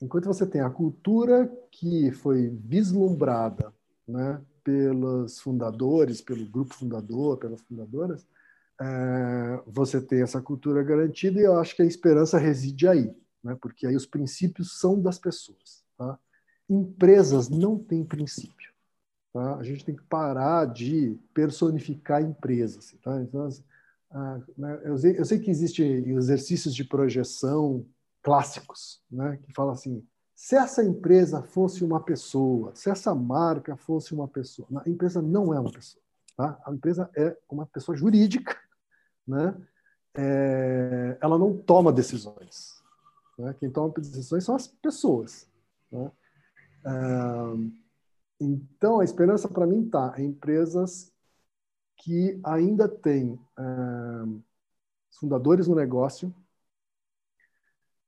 enquanto 0.00 0.26
você 0.26 0.46
tem 0.46 0.60
a 0.60 0.70
cultura 0.70 1.50
que 1.70 2.12
foi 2.12 2.48
vislumbrada 2.48 3.72
né, 4.06 4.40
pelos 4.62 5.40
fundadores, 5.40 6.20
pelo 6.20 6.46
grupo 6.46 6.74
fundador, 6.74 7.36
pelas 7.36 7.60
fundadoras, 7.62 8.26
é, 8.80 9.62
você 9.66 10.00
tem 10.00 10.22
essa 10.22 10.40
cultura 10.40 10.82
garantida 10.82 11.38
e 11.38 11.44
eu 11.44 11.58
acho 11.58 11.76
que 11.76 11.82
a 11.82 11.86
esperança 11.86 12.38
reside 12.38 12.88
aí, 12.88 13.14
né, 13.42 13.56
porque 13.60 13.86
aí 13.86 13.94
os 13.94 14.06
princípios 14.06 14.78
são 14.78 15.00
das 15.00 15.18
pessoas. 15.18 15.84
Tá? 15.98 16.18
Empresas 16.68 17.48
não 17.48 17.78
têm 17.78 18.04
princípio. 18.04 18.69
Tá? 19.32 19.56
A 19.56 19.62
gente 19.62 19.84
tem 19.84 19.94
que 19.94 20.02
parar 20.02 20.66
de 20.66 21.16
personificar 21.32 22.22
empresas. 22.22 22.94
Tá? 23.02 23.20
Então, 23.22 23.48
ah, 24.10 24.40
né, 24.58 24.80
eu, 24.84 24.98
sei, 24.98 25.18
eu, 25.18 25.24
sei, 25.24 25.38
que 25.38 25.50
existem 25.50 26.08
exercícios 26.10 26.74
de 26.74 26.84
projeção 26.84 27.86
clássicos, 28.22 29.00
né, 29.10 29.38
que 29.42 29.52
falam 29.52 29.72
assim: 29.72 30.04
se 30.34 30.56
essa 30.56 30.82
empresa 30.82 31.42
fosse 31.42 31.84
uma 31.84 32.00
pessoa, 32.00 32.74
se 32.74 32.90
essa 32.90 33.14
marca 33.14 33.76
fosse 33.76 34.12
uma 34.12 34.26
pessoa, 34.26 34.66
a 34.84 34.88
empresa 34.88 35.22
não 35.22 35.54
é 35.54 35.60
uma 35.60 35.70
pessoa. 35.70 36.02
Tá? 36.36 36.60
A 36.64 36.72
empresa 36.72 37.10
é 37.14 37.36
uma 37.48 37.66
pessoa 37.66 37.96
jurídica, 37.96 38.56
né? 39.26 39.54
É, 40.16 41.18
ela 41.20 41.38
não 41.38 41.56
toma 41.56 41.92
decisões. 41.92 42.82
Né? 43.38 43.54
Quem 43.60 43.70
toma 43.70 43.92
decisões 43.96 44.42
são 44.42 44.56
as 44.56 44.66
pessoas. 44.66 45.46
Né? 45.92 46.10
É, 46.84 47.79
então, 48.40 49.00
a 49.00 49.04
esperança 49.04 49.48
para 49.48 49.66
mim 49.66 49.84
está 49.84 50.14
em 50.18 50.26
empresas 50.26 51.12
que 51.98 52.40
ainda 52.42 52.88
têm 52.88 53.38
é, 53.58 53.62
fundadores 55.18 55.68
no 55.68 55.74
negócio 55.74 56.34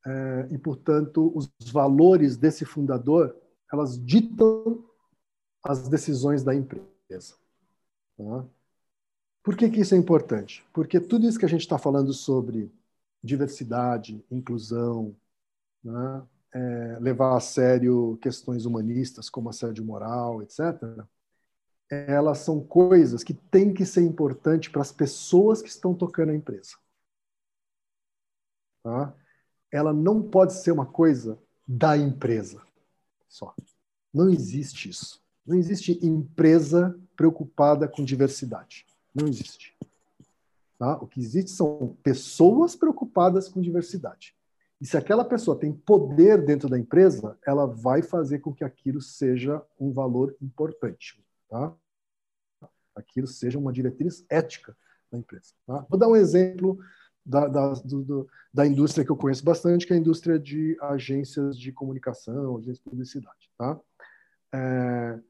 é, 0.06 0.48
e, 0.50 0.58
portanto, 0.58 1.30
os 1.36 1.52
valores 1.70 2.36
desse 2.36 2.64
fundador, 2.64 3.36
elas 3.70 4.02
ditam 4.02 4.84
as 5.62 5.88
decisões 5.88 6.42
da 6.42 6.54
empresa. 6.54 7.36
Tá? 8.16 8.46
Por 9.42 9.56
que, 9.56 9.68
que 9.68 9.80
isso 9.80 9.94
é 9.94 9.98
importante? 9.98 10.64
Porque 10.72 10.98
tudo 10.98 11.26
isso 11.26 11.38
que 11.38 11.44
a 11.44 11.48
gente 11.48 11.60
está 11.60 11.78
falando 11.78 12.12
sobre 12.12 12.72
diversidade, 13.22 14.24
inclusão, 14.30 15.14
né? 15.84 16.26
É, 16.54 16.98
levar 17.00 17.36
a 17.36 17.40
sério 17.40 18.18
questões 18.20 18.64
humanistas 18.64 19.30
como 19.30 19.48
assédio 19.48 19.84
moral, 19.84 20.42
etc., 20.42 21.04
elas 21.90 22.38
são 22.38 22.58
coisas 22.58 23.22
que 23.22 23.34
têm 23.34 23.74
que 23.74 23.84
ser 23.84 24.02
importantes 24.02 24.72
para 24.72 24.80
as 24.80 24.90
pessoas 24.90 25.60
que 25.60 25.68
estão 25.68 25.94
tocando 25.94 26.30
a 26.30 26.34
empresa. 26.34 26.76
Tá? 28.82 29.14
Ela 29.70 29.92
não 29.92 30.22
pode 30.22 30.54
ser 30.54 30.72
uma 30.72 30.86
coisa 30.86 31.38
da 31.68 31.96
empresa 31.96 32.62
só. 33.28 33.54
Não 34.12 34.30
existe 34.30 34.88
isso. 34.88 35.22
Não 35.46 35.56
existe 35.56 35.98
empresa 36.04 36.98
preocupada 37.14 37.86
com 37.86 38.04
diversidade. 38.04 38.86
Não 39.14 39.28
existe. 39.28 39.76
Tá? 40.78 40.96
O 40.96 41.06
que 41.06 41.20
existe 41.20 41.50
são 41.50 41.96
pessoas 42.02 42.74
preocupadas 42.74 43.48
com 43.48 43.60
diversidade. 43.60 44.34
E 44.82 44.86
se 44.86 44.96
aquela 44.96 45.24
pessoa 45.24 45.56
tem 45.56 45.72
poder 45.72 46.44
dentro 46.44 46.68
da 46.68 46.76
empresa, 46.76 47.38
ela 47.46 47.68
vai 47.68 48.02
fazer 48.02 48.40
com 48.40 48.52
que 48.52 48.64
aquilo 48.64 49.00
seja 49.00 49.64
um 49.78 49.92
valor 49.92 50.36
importante. 50.42 51.24
Tá? 51.48 51.72
Aquilo 52.92 53.28
seja 53.28 53.60
uma 53.60 53.72
diretriz 53.72 54.26
ética 54.28 54.76
da 55.08 55.16
empresa. 55.16 55.54
Tá? 55.68 55.86
Vou 55.88 55.96
dar 55.96 56.08
um 56.08 56.16
exemplo 56.16 56.80
da, 57.24 57.46
da, 57.46 57.74
do, 57.74 58.28
da 58.52 58.66
indústria 58.66 59.04
que 59.04 59.12
eu 59.12 59.16
conheço 59.16 59.44
bastante, 59.44 59.86
que 59.86 59.92
é 59.92 59.96
a 59.96 60.00
indústria 60.00 60.36
de 60.36 60.76
agências 60.80 61.56
de 61.56 61.70
comunicação, 61.70 62.56
agências 62.56 62.78
de 62.78 62.90
publicidade. 62.90 63.52
Tá? 63.56 63.80
É, 64.52 65.20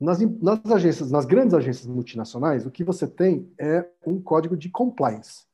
nas, 0.00 0.18
nas 0.18 0.72
agências, 0.72 1.08
nas 1.08 1.24
grandes 1.24 1.54
agências 1.54 1.86
multinacionais, 1.86 2.66
o 2.66 2.70
que 2.72 2.82
você 2.82 3.06
tem 3.06 3.54
é 3.56 3.88
um 4.04 4.20
código 4.20 4.56
de 4.56 4.68
compliance. 4.68 5.46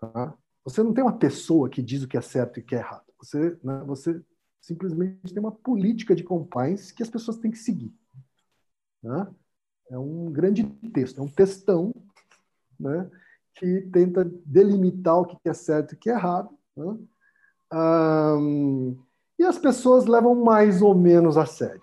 Tá? 0.00 0.36
Você 0.66 0.82
não 0.82 0.92
tem 0.92 1.04
uma 1.04 1.16
pessoa 1.16 1.70
que 1.70 1.80
diz 1.80 2.02
o 2.02 2.08
que 2.08 2.16
é 2.16 2.20
certo 2.20 2.58
e 2.58 2.60
o 2.60 2.64
que 2.64 2.74
é 2.74 2.78
errado. 2.78 3.04
Você, 3.20 3.56
né, 3.62 3.84
você 3.86 4.20
simplesmente 4.60 5.32
tem 5.32 5.38
uma 5.38 5.52
política 5.52 6.12
de 6.12 6.24
compliance 6.24 6.92
que 6.92 7.04
as 7.04 7.08
pessoas 7.08 7.36
têm 7.36 7.52
que 7.52 7.58
seguir. 7.58 7.94
Né? 9.00 9.28
É 9.88 9.96
um 9.96 10.32
grande 10.32 10.64
texto, 10.92 11.20
é 11.20 11.22
um 11.22 11.28
textão 11.28 11.94
né, 12.80 13.08
que 13.54 13.82
tenta 13.92 14.24
delimitar 14.44 15.20
o 15.20 15.24
que 15.24 15.36
é 15.48 15.54
certo 15.54 15.92
e 15.92 15.94
o 15.94 15.98
que 15.98 16.10
é 16.10 16.14
errado. 16.14 16.50
Né? 16.76 16.98
Um, 17.72 18.98
e 19.38 19.44
as 19.44 19.58
pessoas 19.58 20.06
levam 20.06 20.34
mais 20.34 20.82
ou 20.82 20.96
menos 20.96 21.36
a 21.36 21.46
sério. 21.46 21.82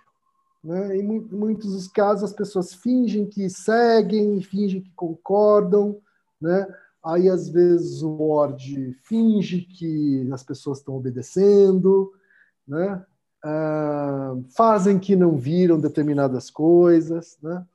Né? 0.61 0.97
Em 0.97 1.21
muitos 1.21 1.71
dos 1.71 1.87
casos, 1.87 2.25
as 2.25 2.33
pessoas 2.33 2.73
fingem 2.73 3.29
que 3.29 3.49
seguem, 3.49 4.41
fingem 4.41 4.81
que 4.81 4.91
concordam, 4.91 6.01
né? 6.41 6.67
Aí, 7.05 7.29
às 7.29 7.49
vezes, 7.49 8.01
o 8.01 8.15
board 8.15 8.97
finge 9.03 9.61
que 9.61 10.29
as 10.31 10.41
pessoas 10.41 10.77
estão 10.77 10.95
obedecendo, 10.95 12.13
né? 12.67 13.05
Ah, 13.43 14.35
fazem 14.55 14.97
que 14.97 15.15
não 15.17 15.37
viram 15.37 15.79
determinadas 15.79 16.49
coisas. 16.49 17.37
Né? 17.41 17.65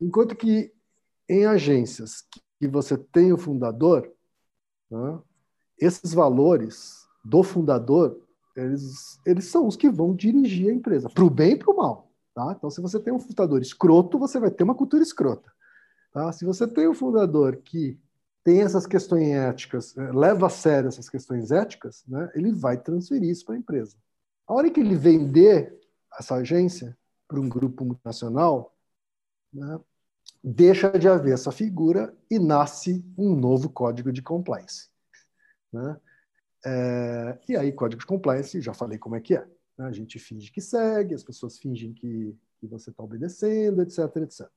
Enquanto 0.00 0.36
que 0.36 0.72
em 1.28 1.46
agências 1.46 2.24
que 2.60 2.68
você 2.68 2.96
tem 2.96 3.32
o 3.32 3.38
fundador, 3.38 4.08
né? 4.88 5.18
esses 5.80 6.14
valores 6.14 7.08
do 7.24 7.42
fundador, 7.42 8.20
eles, 8.54 9.18
eles 9.26 9.46
são 9.46 9.66
os 9.66 9.76
que 9.76 9.90
vão 9.90 10.14
dirigir 10.14 10.70
a 10.70 10.74
empresa, 10.74 11.10
para 11.10 11.24
o 11.24 11.30
bem 11.30 11.52
e 11.52 11.56
para 11.56 11.72
o 11.72 11.76
mal. 11.76 12.08
Tá? 12.32 12.54
Então, 12.56 12.70
se 12.70 12.80
você 12.80 13.00
tem 13.00 13.12
um 13.12 13.18
fundador 13.18 13.60
escroto, 13.60 14.16
você 14.16 14.38
vai 14.38 14.50
ter 14.50 14.62
uma 14.62 14.74
cultura 14.74 15.02
escrota. 15.02 15.52
Tá? 16.12 16.30
Se 16.30 16.44
você 16.44 16.68
tem 16.68 16.88
um 16.88 16.94
fundador 16.94 17.56
que 17.56 17.98
tem 18.44 18.62
essas 18.62 18.86
questões 18.86 19.28
éticas, 19.28 19.96
eh, 19.96 20.12
leva 20.12 20.46
a 20.46 20.50
sério 20.50 20.88
essas 20.88 21.08
questões 21.08 21.50
éticas, 21.50 22.04
né, 22.06 22.30
ele 22.34 22.52
vai 22.52 22.80
transferir 22.80 23.30
isso 23.30 23.44
para 23.44 23.54
a 23.54 23.58
empresa. 23.58 23.96
A 24.46 24.54
hora 24.54 24.70
que 24.70 24.80
ele 24.80 24.96
vender 24.96 25.78
essa 26.18 26.36
agência 26.36 26.96
para 27.26 27.38
um 27.38 27.48
grupo 27.48 27.84
multinacional, 27.84 28.74
né, 29.52 29.78
deixa 30.42 30.90
de 30.98 31.08
haver 31.08 31.34
essa 31.34 31.52
figura 31.52 32.16
e 32.30 32.38
nasce 32.38 33.04
um 33.16 33.34
novo 33.34 33.68
código 33.68 34.12
de 34.12 34.22
compliance. 34.22 34.88
Né? 35.72 36.00
É, 36.64 37.38
e 37.48 37.56
aí, 37.56 37.72
código 37.72 38.00
de 38.00 38.06
compliance, 38.06 38.60
já 38.60 38.72
falei 38.72 38.98
como 38.98 39.16
é 39.16 39.20
que 39.20 39.34
é. 39.34 39.46
Né? 39.76 39.86
A 39.86 39.92
gente 39.92 40.18
finge 40.18 40.50
que 40.50 40.60
segue, 40.60 41.14
as 41.14 41.22
pessoas 41.22 41.58
fingem 41.58 41.92
que, 41.92 42.34
que 42.60 42.66
você 42.66 42.90
está 42.90 43.02
obedecendo, 43.02 43.82
etc, 43.82 44.16
etc. 44.16 44.48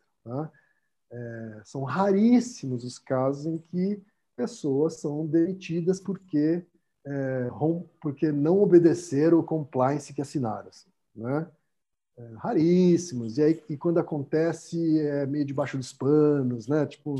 É, 1.11 1.61
são 1.65 1.83
raríssimos 1.83 2.85
os 2.85 2.97
casos 2.97 3.45
em 3.45 3.57
que 3.57 4.01
pessoas 4.35 4.95
são 4.95 5.25
demitidas 5.27 5.99
porque, 5.99 6.65
é, 7.05 7.49
porque 8.01 8.31
não 8.31 8.61
obedeceram 8.61 9.39
o 9.39 9.43
compliance 9.43 10.13
que 10.13 10.21
assinaram. 10.21 10.69
Assim, 10.69 10.89
né? 11.15 11.47
É, 12.17 12.33
raríssimos. 12.37 13.37
E 13.37 13.43
aí, 13.43 13.63
e 13.69 13.77
quando 13.77 13.99
acontece, 13.99 14.99
é 14.99 15.25
meio 15.25 15.45
debaixo 15.45 15.77
dos 15.77 15.93
panos, 15.93 16.67
né? 16.67 16.85
Tipo, 16.85 17.15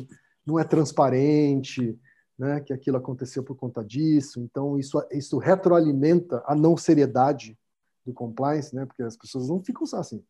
não 0.46 0.58
é 0.60 0.64
transparente, 0.64 2.00
né? 2.38 2.60
Que 2.62 2.74
aquilo 2.74 2.98
aconteceu 2.98 3.44
por 3.44 3.56
conta 3.56 3.84
disso. 3.84 4.42
Então, 4.42 4.80
isso, 4.80 5.02
isso 5.12 5.38
retroalimenta 5.38 6.44
a 6.46 6.56
não 6.56 6.78
seriedade 6.78 7.58
do 8.06 8.14
compliance, 8.14 8.76
né? 8.76 8.86
Porque 8.86 9.04
as 9.04 9.18
pessoas 9.18 9.50
não 9.50 9.60
ficam 9.60 9.84
assim. 9.94 10.24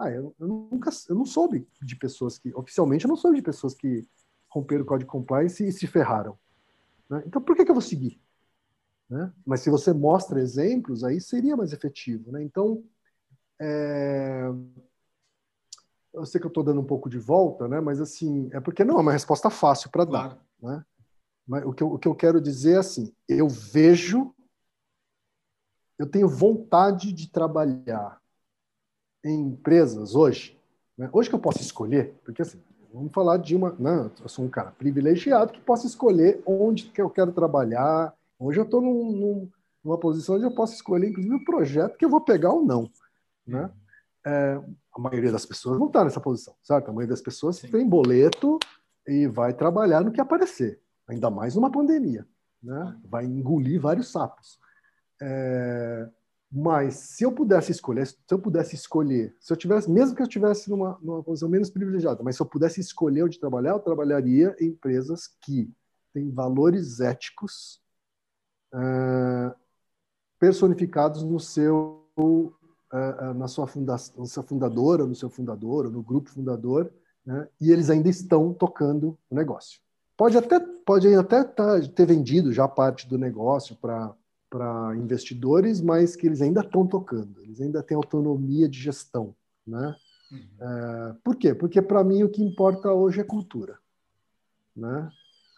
Ah, 0.00 0.10
eu, 0.10 0.34
eu, 0.40 0.48
nunca, 0.48 0.88
eu 1.10 1.14
não 1.14 1.26
soube 1.26 1.68
de 1.82 1.94
pessoas 1.94 2.38
que, 2.38 2.50
oficialmente, 2.54 3.04
eu 3.04 3.08
não 3.10 3.16
soube 3.16 3.36
de 3.36 3.42
pessoas 3.42 3.74
que 3.74 4.08
romperam 4.48 4.82
o 4.82 4.86
código 4.86 5.06
de 5.06 5.12
compliance 5.12 5.62
e 5.62 5.70
se 5.70 5.86
ferraram. 5.86 6.38
Né? 7.06 7.22
Então, 7.26 7.42
por 7.42 7.54
que, 7.54 7.66
que 7.66 7.70
eu 7.70 7.74
vou 7.74 7.82
seguir? 7.82 8.18
Né? 9.10 9.30
Mas 9.44 9.60
se 9.60 9.68
você 9.68 9.92
mostra 9.92 10.40
exemplos, 10.40 11.04
aí 11.04 11.20
seria 11.20 11.54
mais 11.54 11.74
efetivo. 11.74 12.32
Né? 12.32 12.42
Então, 12.42 12.82
é... 13.60 14.48
eu 16.14 16.24
sei 16.24 16.40
que 16.40 16.46
eu 16.46 16.50
estou 16.50 16.64
dando 16.64 16.80
um 16.80 16.86
pouco 16.86 17.10
de 17.10 17.18
volta, 17.18 17.68
né? 17.68 17.78
mas 17.78 18.00
assim, 18.00 18.48
é 18.54 18.60
porque 18.60 18.84
não 18.84 18.96
é 18.96 19.02
uma 19.02 19.12
resposta 19.12 19.50
fácil 19.50 19.90
para 19.90 20.06
dar. 20.06 20.28
Claro. 20.30 20.40
Né? 20.62 20.84
Mas 21.46 21.66
o 21.66 21.74
que, 21.74 21.82
eu, 21.82 21.92
o 21.92 21.98
que 21.98 22.08
eu 22.08 22.14
quero 22.14 22.40
dizer 22.40 22.76
é 22.76 22.78
assim, 22.78 23.14
eu 23.28 23.50
vejo, 23.50 24.34
eu 25.98 26.08
tenho 26.08 26.26
vontade 26.26 27.12
de 27.12 27.30
trabalhar 27.30 28.18
em 29.24 29.48
empresas 29.48 30.14
hoje, 30.14 30.58
né? 30.96 31.08
hoje 31.12 31.28
que 31.28 31.34
eu 31.34 31.40
posso 31.40 31.60
escolher, 31.60 32.14
porque 32.24 32.42
assim, 32.42 32.60
vamos 32.92 33.12
falar 33.12 33.36
de 33.36 33.54
uma, 33.54 33.74
não, 33.78 34.04
né, 34.04 34.10
eu 34.22 34.28
sou 34.28 34.44
um 34.44 34.48
cara 34.48 34.70
privilegiado 34.70 35.52
que 35.52 35.60
posso 35.60 35.86
escolher 35.86 36.42
onde 36.44 36.84
que 36.84 37.00
eu 37.00 37.10
quero 37.10 37.32
trabalhar. 37.32 38.14
Hoje 38.38 38.58
eu 38.58 38.64
estou 38.64 38.80
num, 38.80 39.12
num, 39.12 39.50
numa 39.84 39.98
posição 39.98 40.36
onde 40.36 40.44
eu 40.44 40.54
posso 40.54 40.74
escolher, 40.74 41.08
inclusive, 41.08 41.34
o 41.34 41.44
projeto 41.44 41.96
que 41.96 42.04
eu 42.04 42.10
vou 42.10 42.20
pegar 42.20 42.52
ou 42.52 42.64
não, 42.64 42.90
né? 43.46 43.70
É, 44.26 44.60
a 44.94 45.00
maioria 45.00 45.32
das 45.32 45.46
pessoas 45.46 45.78
não 45.78 45.86
está 45.86 46.04
nessa 46.04 46.20
posição, 46.20 46.54
certo? 46.62 46.88
A 46.88 46.92
maioria 46.92 47.14
das 47.14 47.22
pessoas 47.22 47.56
Sim. 47.56 47.70
tem 47.70 47.88
boleto 47.88 48.58
e 49.06 49.26
vai 49.26 49.54
trabalhar 49.54 50.02
no 50.02 50.12
que 50.12 50.20
aparecer, 50.20 50.78
ainda 51.08 51.30
mais 51.30 51.54
numa 51.54 51.70
pandemia, 51.70 52.26
né? 52.62 52.98
Vai 53.04 53.24
engolir 53.24 53.80
vários 53.80 54.10
sapos. 54.10 54.58
É, 55.22 56.08
mas 56.52 56.94
se 56.94 57.24
eu 57.24 57.30
pudesse 57.30 57.70
escolher, 57.70 58.06
se 58.06 58.16
eu 58.28 58.38
pudesse 58.38 58.74
escolher, 58.74 59.36
se 59.38 59.52
eu 59.52 59.56
tivesse, 59.56 59.88
mesmo 59.88 60.16
que 60.16 60.22
eu 60.22 60.26
estivesse 60.26 60.68
numa, 60.68 60.98
numa 61.00 61.22
posição 61.22 61.48
menos 61.48 61.70
privilegiada, 61.70 62.22
mas 62.24 62.34
se 62.34 62.42
eu 62.42 62.46
pudesse 62.46 62.80
escolher 62.80 63.22
onde 63.22 63.38
trabalhar, 63.38 63.70
eu 63.70 63.78
trabalharia 63.78 64.56
em 64.58 64.66
empresas 64.66 65.28
que 65.40 65.72
têm 66.12 66.28
valores 66.28 66.98
éticos 66.98 67.80
uh, 68.74 69.54
personificados 70.40 71.22
no 71.22 71.38
seu, 71.38 72.04
uh, 72.18 73.34
na 73.34 73.46
sua 73.46 73.68
fundação, 73.68 74.18
na 74.18 74.26
sua 74.26 74.42
fundadora, 74.42 75.06
no 75.06 75.14
seu 75.14 75.30
fundador, 75.30 75.88
no 75.88 76.02
grupo 76.02 76.30
fundador, 76.30 76.92
né? 77.24 77.48
e 77.60 77.70
eles 77.70 77.90
ainda 77.90 78.08
estão 78.08 78.52
tocando 78.52 79.16
o 79.30 79.34
negócio. 79.36 79.80
Pode 80.16 80.36
até, 80.36 80.58
pode 80.58 81.14
até 81.14 81.44
tá, 81.44 81.80
ter 81.94 82.06
vendido 82.06 82.52
já 82.52 82.66
parte 82.66 83.08
do 83.08 83.16
negócio 83.16 83.76
para 83.76 84.12
para 84.50 84.96
investidores, 84.96 85.80
mas 85.80 86.16
que 86.16 86.26
eles 86.26 86.42
ainda 86.42 86.60
estão 86.60 86.84
tocando, 86.84 87.40
eles 87.40 87.60
ainda 87.60 87.82
têm 87.82 87.96
autonomia 87.96 88.68
de 88.68 88.78
gestão, 88.78 89.34
né? 89.64 89.96
Uhum. 90.30 90.48
É, 90.60 91.14
por 91.24 91.36
quê? 91.36 91.54
Porque 91.54 91.80
para 91.80 92.02
mim 92.04 92.24
o 92.24 92.28
que 92.28 92.42
importa 92.42 92.92
hoje 92.92 93.20
é 93.20 93.24
cultura, 93.24 93.78
né? 94.76 95.10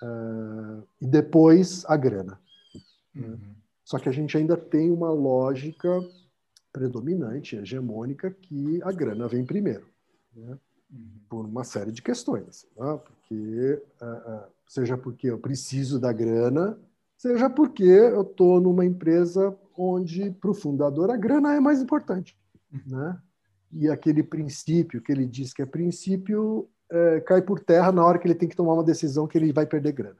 É, 0.03 0.83
e 1.01 1.07
depois 1.07 1.85
a 1.87 1.97
grana. 1.97 2.39
Né? 3.15 3.27
Uhum. 3.27 3.31
Né? 3.31 3.39
Só 3.85 3.99
que 3.99 4.09
a 4.09 4.13
gente 4.13 4.37
ainda 4.37 4.57
tem 4.57 4.91
uma 4.91 5.11
lógica 5.11 5.89
predominante, 6.73 7.57
hegemônica, 7.57 8.31
que 8.31 8.81
a 8.83 8.93
grana 8.93 9.29
vem 9.29 9.45
primeiro, 9.45 9.87
né? 10.35 10.59
uhum. 10.91 11.21
por 11.29 11.45
uma 11.45 11.65
série 11.65 11.93
de 11.93 12.03
questões, 12.03 12.67
né? 12.77 13.01
porque 13.05 13.83
é, 14.01 14.05
é, 14.05 14.45
seja 14.67 14.97
porque 14.97 15.29
eu 15.29 15.39
preciso 15.39 15.99
da 15.99 16.13
grana 16.13 16.79
seja 17.23 17.49
porque 17.49 17.85
eu 17.85 18.23
estou 18.23 18.61
numa 18.61 18.85
empresa 18.85 19.57
onde, 19.79 20.33
para 20.33 20.51
o 20.51 20.55
fundador, 20.55 21.09
a 21.09 21.17
grana 21.17 21.55
é 21.55 21.61
mais 21.61 21.81
importante. 21.81 22.37
Né? 22.85 23.17
E 23.73 23.89
aquele 23.89 24.25
princípio 24.25 25.01
que 25.01 25.13
ele 25.13 25.25
diz 25.25 25.55
que 25.55 25.63
é 25.63 25.67
princípio 25.67 26.69
é, 26.91 27.21
cai 27.21 27.41
por 27.41 27.61
terra 27.61 27.93
na 27.93 28.05
hora 28.05 28.19
que 28.19 28.27
ele 28.27 28.35
tem 28.35 28.49
que 28.49 28.57
tomar 28.57 28.75
uma 28.75 28.83
decisão 28.83 29.29
que 29.29 29.39
ele 29.39 29.53
vai 29.53 29.65
perder 29.65 29.93
grana. 29.93 30.19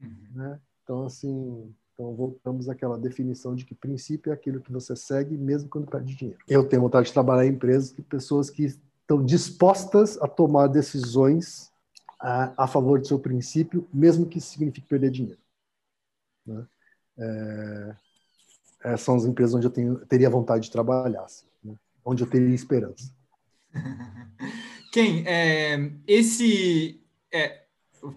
Uhum. 0.00 0.16
Né? 0.32 0.60
Então, 0.84 1.06
assim, 1.06 1.74
então 1.92 2.14
voltamos 2.14 2.68
àquela 2.68 2.96
definição 2.96 3.56
de 3.56 3.64
que 3.64 3.74
princípio 3.74 4.30
é 4.30 4.34
aquilo 4.34 4.60
que 4.60 4.70
você 4.70 4.94
segue 4.94 5.36
mesmo 5.36 5.68
quando 5.68 5.90
perde 5.90 6.14
dinheiro. 6.14 6.38
Eu 6.46 6.62
tenho 6.62 6.82
vontade 6.82 7.08
de 7.08 7.12
trabalhar 7.12 7.46
em 7.46 7.54
empresas 7.54 7.90
que 7.90 8.00
pessoas 8.00 8.48
que 8.48 8.66
estão 8.66 9.24
dispostas 9.24 10.16
a 10.22 10.28
tomar 10.28 10.68
decisões 10.68 11.72
a, 12.20 12.64
a 12.64 12.68
favor 12.68 13.00
do 13.00 13.08
seu 13.08 13.18
princípio, 13.18 13.88
mesmo 13.92 14.24
que 14.24 14.38
isso 14.38 14.52
signifique 14.52 14.86
perder 14.86 15.10
dinheiro. 15.10 15.41
Né? 16.46 16.66
É, 17.18 17.96
é, 18.84 18.96
são 18.96 19.16
as 19.16 19.24
empresas 19.24 19.54
onde 19.54 19.66
eu 19.66 19.70
tenho, 19.70 19.96
teria 20.06 20.30
vontade 20.30 20.64
de 20.64 20.70
trabalhar, 20.70 21.22
assim, 21.22 21.46
né? 21.62 21.74
onde 22.04 22.22
eu 22.22 22.28
teria 22.28 22.54
esperança. 22.54 23.12
Quem? 24.92 25.26
É, 25.26 25.90
esse. 26.06 27.00
É, 27.32 27.62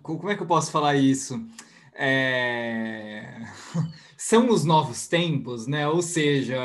como 0.02 0.30
é 0.30 0.36
que 0.36 0.44
eu 0.44 0.48
posso 0.48 0.72
falar 0.72 0.96
isso? 0.96 1.42
É, 1.94 3.42
são 4.18 4.50
os 4.50 4.66
novos 4.66 5.08
tempos, 5.08 5.68
né? 5.68 5.88
Ou 5.88 6.02
seja, 6.02 6.58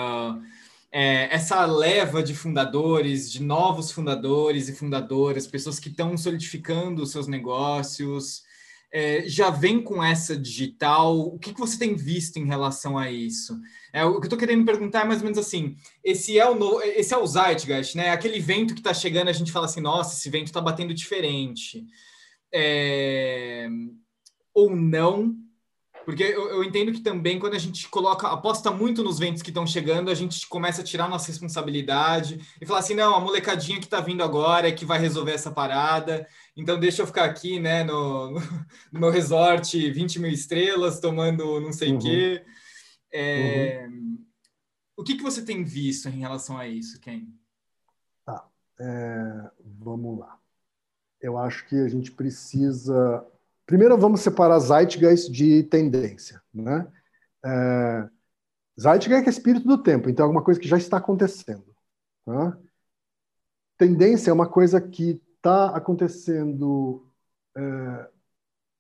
é, 0.91 1.33
essa 1.33 1.65
leva 1.65 2.23
de 2.23 2.35
fundadores, 2.35 3.31
de 3.31 3.41
novos 3.41 3.93
fundadores 3.93 4.69
e 4.69 4.75
fundadoras, 4.75 5.47
pessoas 5.47 5.79
que 5.79 5.89
estão 5.89 6.17
solidificando 6.17 7.03
os 7.03 7.13
seus 7.13 7.29
negócios, 7.29 8.43
é, 8.93 9.23
já 9.29 9.51
vem 9.51 9.81
com 9.83 10.03
essa 10.03 10.37
digital? 10.37 11.19
O 11.19 11.39
que, 11.39 11.55
que 11.55 11.61
você 11.61 11.79
tem 11.79 11.95
visto 11.95 12.39
em 12.39 12.47
relação 12.47 12.99
a 12.99 13.11
isso? 13.11 13.59
É, 13.93 14.05
o 14.05 14.15
que 14.15 14.19
eu 14.19 14.25
estou 14.25 14.39
querendo 14.39 14.65
perguntar 14.65 15.03
é 15.03 15.05
mais 15.05 15.21
ou 15.21 15.25
menos 15.25 15.39
assim: 15.39 15.77
esse 16.03 16.39
é 16.39 16.49
o, 16.49 16.55
no, 16.55 16.81
esse 16.83 17.15
é 17.15 17.17
o 17.17 17.27
Zeitgeist, 17.27 17.97
né? 17.97 18.11
Aquele 18.11 18.41
vento 18.41 18.75
que 18.75 18.81
está 18.81 18.93
chegando, 18.93 19.29
a 19.29 19.33
gente 19.33 19.53
fala 19.53 19.67
assim, 19.67 19.81
nossa, 19.81 20.15
esse 20.15 20.29
vento 20.29 20.47
está 20.47 20.61
batendo 20.61 20.93
diferente. 20.93 21.87
É, 22.53 23.69
ou 24.53 24.75
não, 24.75 25.37
porque 26.05 26.23
eu, 26.23 26.49
eu, 26.49 26.65
entendo 26.65 26.93
que 26.93 27.01
também 27.01 27.39
quando 27.39 27.55
a 27.55 27.59
gente 27.59 27.89
coloca, 27.89 28.29
aposta 28.29 28.71
muito 28.71 29.03
nos 29.03 29.19
ventos 29.19 29.43
que 29.43 29.51
estão 29.51 29.67
chegando, 29.67 30.11
a 30.11 30.15
gente 30.15 30.47
começa 30.49 30.81
a 30.81 30.85
tirar 30.85 31.09
nossa 31.09 31.29
responsabilidade 31.29 32.41
e 32.61 32.67
falar 32.67 32.81
assim, 32.81 32.95
não, 32.95 33.15
a 33.15 33.21
molecadinha 33.21 33.79
que 33.79 33.85
está 33.85 34.01
vindo 34.01 34.23
agora 34.23 34.69
é 34.69 34.73
que 34.73 34.85
vai 34.85 34.99
resolver 34.99 35.33
essa 35.33 35.51
parada, 35.51 36.27
então 36.57 36.79
deixa 36.79 37.03
eu 37.03 37.07
ficar 37.07 37.25
aqui, 37.25 37.61
né, 37.61 37.85
no, 37.85 38.31
no, 38.31 38.41
no 38.93 39.11
resort 39.11 39.91
20 39.91 40.19
mil 40.19 40.31
estrelas, 40.31 41.01
tomando 41.01 41.61
não 41.61 41.73
sei 41.73 41.91
o 41.91 41.93
uhum. 41.95 41.99
quê. 41.99 42.45
É, 43.13 43.87
uhum. 43.89 44.25
O 44.97 45.03
que, 45.03 45.17
que 45.17 45.23
você 45.23 45.43
tem 45.43 45.65
visto 45.65 46.09
em 46.09 46.19
relação 46.19 46.59
a 46.59 46.69
isso, 46.69 47.01
Ken? 47.01 47.27
Tá, 48.25 48.47
é, 48.79 49.51
vamos 49.79 50.19
lá. 50.19 50.39
Eu 51.21 51.39
acho 51.39 51.67
que 51.67 51.77
a 51.77 51.89
gente 51.89 52.13
precisa 52.13 53.27
Primeiro, 53.71 53.97
vamos 53.97 54.23
separar 54.23 54.59
Zeitgeist 54.59 55.31
de 55.31 55.63
tendência. 55.63 56.43
Né? 56.53 56.91
É, 57.47 58.09
Zeitgeist 58.77 59.29
é 59.29 59.31
espírito 59.31 59.65
do 59.65 59.81
tempo, 59.81 60.11
então 60.11 60.25
é 60.25 60.27
alguma 60.27 60.43
coisa 60.43 60.59
que 60.59 60.67
já 60.67 60.77
está 60.77 60.97
acontecendo. 60.97 61.73
Tá? 62.27 62.59
Tendência 63.79 64.31
é 64.31 64.33
uma 64.33 64.49
coisa 64.49 64.81
que 64.81 65.23
está 65.37 65.67
acontecendo 65.67 67.09
é, 67.57 68.11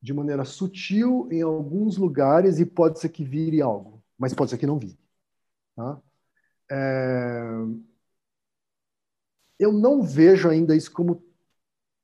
de 0.02 0.12
maneira 0.12 0.44
sutil 0.44 1.28
em 1.30 1.40
alguns 1.40 1.96
lugares 1.96 2.58
e 2.58 2.66
pode 2.66 2.98
ser 2.98 3.10
que 3.10 3.22
vire 3.22 3.62
algo, 3.62 4.02
mas 4.18 4.34
pode 4.34 4.50
ser 4.50 4.58
que 4.58 4.66
não 4.66 4.76
vire. 4.76 4.98
Tá? 5.76 6.02
É, 6.68 7.48
eu 9.56 9.72
não 9.72 10.02
vejo 10.02 10.48
ainda 10.48 10.74
isso 10.74 10.90
como 10.90 11.22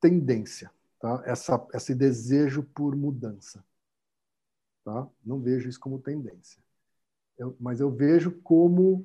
tendência. 0.01 0.71
Tá? 1.01 1.23
Essa, 1.27 1.67
esse 1.75 1.95
desejo 1.95 2.63
por 2.63 2.95
mudança. 2.97 3.65
Tá? 4.85 5.09
Não 5.25 5.41
vejo 5.41 5.69
isso 5.69 5.81
como 5.81 5.99
tendência. 5.99 6.63
Eu, 7.39 7.57
mas 7.61 7.81
eu 7.81 7.91
vejo 7.91 8.31
como 8.43 9.05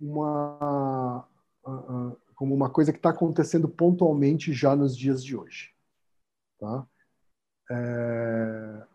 uma, 0.00 1.28
como 2.34 2.54
uma 2.54 2.70
coisa 2.70 2.92
que 2.92 2.98
está 2.98 3.10
acontecendo 3.10 3.68
pontualmente 3.68 4.52
já 4.52 4.74
nos 4.74 4.96
dias 4.96 5.22
de 5.22 5.36
hoje. 5.36 5.74
Tá? 6.58 6.86
É, 7.70 8.86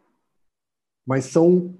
mas 1.06 1.26
são 1.26 1.78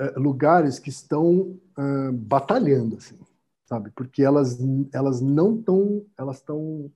é, 0.00 0.18
lugares 0.18 0.78
que 0.78 0.88
estão 0.88 1.60
uh, 1.78 2.12
batalhando, 2.12 2.96
assim, 2.96 3.18
sabe? 3.64 3.90
Porque 3.90 4.22
elas, 4.22 4.58
elas 4.92 5.20
não 5.20 5.58
estão, 5.58 6.06
elas 6.16 6.36
estão 6.36 6.90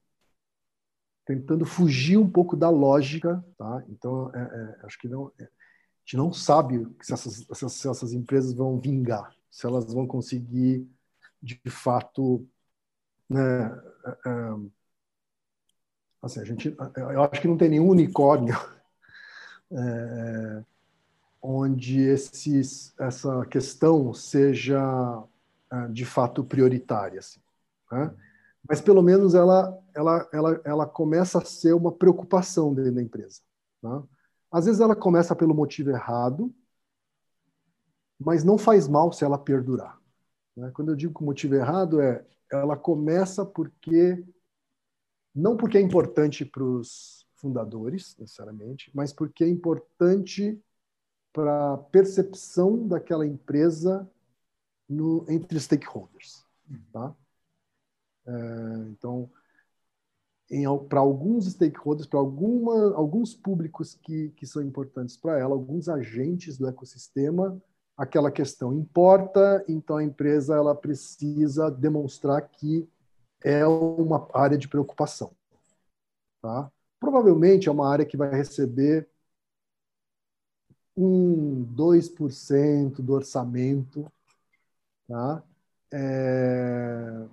tentando 1.26 1.66
fugir 1.66 2.16
um 2.16 2.30
pouco 2.30 2.56
da 2.56 2.70
lógica, 2.70 3.44
tá? 3.58 3.82
Então, 3.88 4.30
é, 4.32 4.38
é, 4.38 4.86
acho 4.86 4.96
que 4.98 5.08
não, 5.08 5.32
é, 5.38 5.42
a 5.42 5.48
gente 6.04 6.16
não 6.16 6.32
sabe 6.32 6.86
se 7.02 7.12
essas, 7.12 7.44
se 7.52 7.88
essas 7.88 8.12
empresas 8.12 8.54
vão 8.54 8.78
vingar, 8.78 9.34
se 9.50 9.66
elas 9.66 9.92
vão 9.92 10.06
conseguir, 10.06 10.88
de 11.42 11.60
fato, 11.66 12.46
né, 13.28 13.66
é, 14.04 14.28
é, 14.28 14.56
assim, 16.22 16.40
a 16.40 16.44
gente, 16.44 16.76
eu 16.96 17.22
acho 17.24 17.40
que 17.40 17.48
não 17.48 17.56
tem 17.56 17.70
nenhum 17.70 17.88
unicórnio 17.88 18.54
é, 19.72 20.64
onde 21.42 22.02
esses, 22.02 22.94
essa 22.98 23.44
questão 23.46 24.14
seja 24.14 24.80
de 25.90 26.04
fato 26.04 26.44
prioritária, 26.44 27.18
assim, 27.18 27.40
né? 27.90 28.14
Mas 28.68 28.80
pelo 28.80 29.02
menos 29.02 29.34
ela, 29.34 29.78
ela, 29.94 30.28
ela, 30.32 30.60
ela 30.64 30.86
começa 30.86 31.38
a 31.38 31.44
ser 31.44 31.74
uma 31.74 31.92
preocupação 31.92 32.74
dentro 32.74 32.94
da 32.94 33.02
empresa. 33.02 33.40
Tá? 33.80 34.02
Às 34.50 34.66
vezes 34.66 34.80
ela 34.80 34.96
começa 34.96 35.34
pelo 35.34 35.54
motivo 35.54 35.90
errado, 35.90 36.54
mas 38.18 38.44
não 38.44 38.56
faz 38.56 38.88
mal 38.88 39.12
se 39.12 39.24
ela 39.24 39.38
perdurar. 39.38 40.00
Né? 40.56 40.70
Quando 40.74 40.90
eu 40.90 40.96
digo 40.96 41.14
que 41.14 41.22
o 41.22 41.26
motivo 41.26 41.54
errado 41.54 42.00
é 42.00 42.24
ela 42.50 42.76
começa 42.76 43.44
porque 43.44 44.24
não 45.34 45.56
porque 45.56 45.76
é 45.76 45.80
importante 45.80 46.44
para 46.44 46.62
os 46.62 47.26
fundadores 47.34 48.16
necessariamente, 48.18 48.90
mas 48.94 49.12
porque 49.12 49.44
é 49.44 49.48
importante 49.48 50.58
para 51.32 51.74
a 51.74 51.78
percepção 51.78 52.88
daquela 52.88 53.26
empresa 53.26 54.10
no, 54.88 55.26
entre 55.28 55.60
stakeholders, 55.60 56.46
tá? 56.92 57.14
É, 58.26 58.88
então, 58.90 59.30
para 60.88 61.00
alguns 61.00 61.46
stakeholders, 61.46 62.06
para 62.06 62.20
alguns 62.20 63.34
públicos 63.34 63.94
que, 63.94 64.30
que 64.30 64.46
são 64.46 64.62
importantes 64.62 65.16
para 65.16 65.38
ela, 65.38 65.54
alguns 65.54 65.88
agentes 65.88 66.56
do 66.56 66.68
ecossistema, 66.68 67.60
aquela 67.96 68.30
questão 68.30 68.72
importa, 68.72 69.64
então 69.68 69.96
a 69.96 70.04
empresa 70.04 70.54
ela 70.54 70.74
precisa 70.74 71.70
demonstrar 71.70 72.48
que 72.48 72.88
é 73.42 73.66
uma 73.66 74.28
área 74.34 74.58
de 74.58 74.68
preocupação. 74.68 75.32
Tá? 76.42 76.70
Provavelmente 77.00 77.68
é 77.68 77.72
uma 77.72 77.88
área 77.90 78.04
que 78.04 78.16
vai 78.16 78.30
receber 78.30 79.08
um, 80.96 81.64
2% 81.74 83.02
do 83.02 83.12
orçamento, 83.12 84.10
tá? 85.06 85.42
É, 85.92 87.26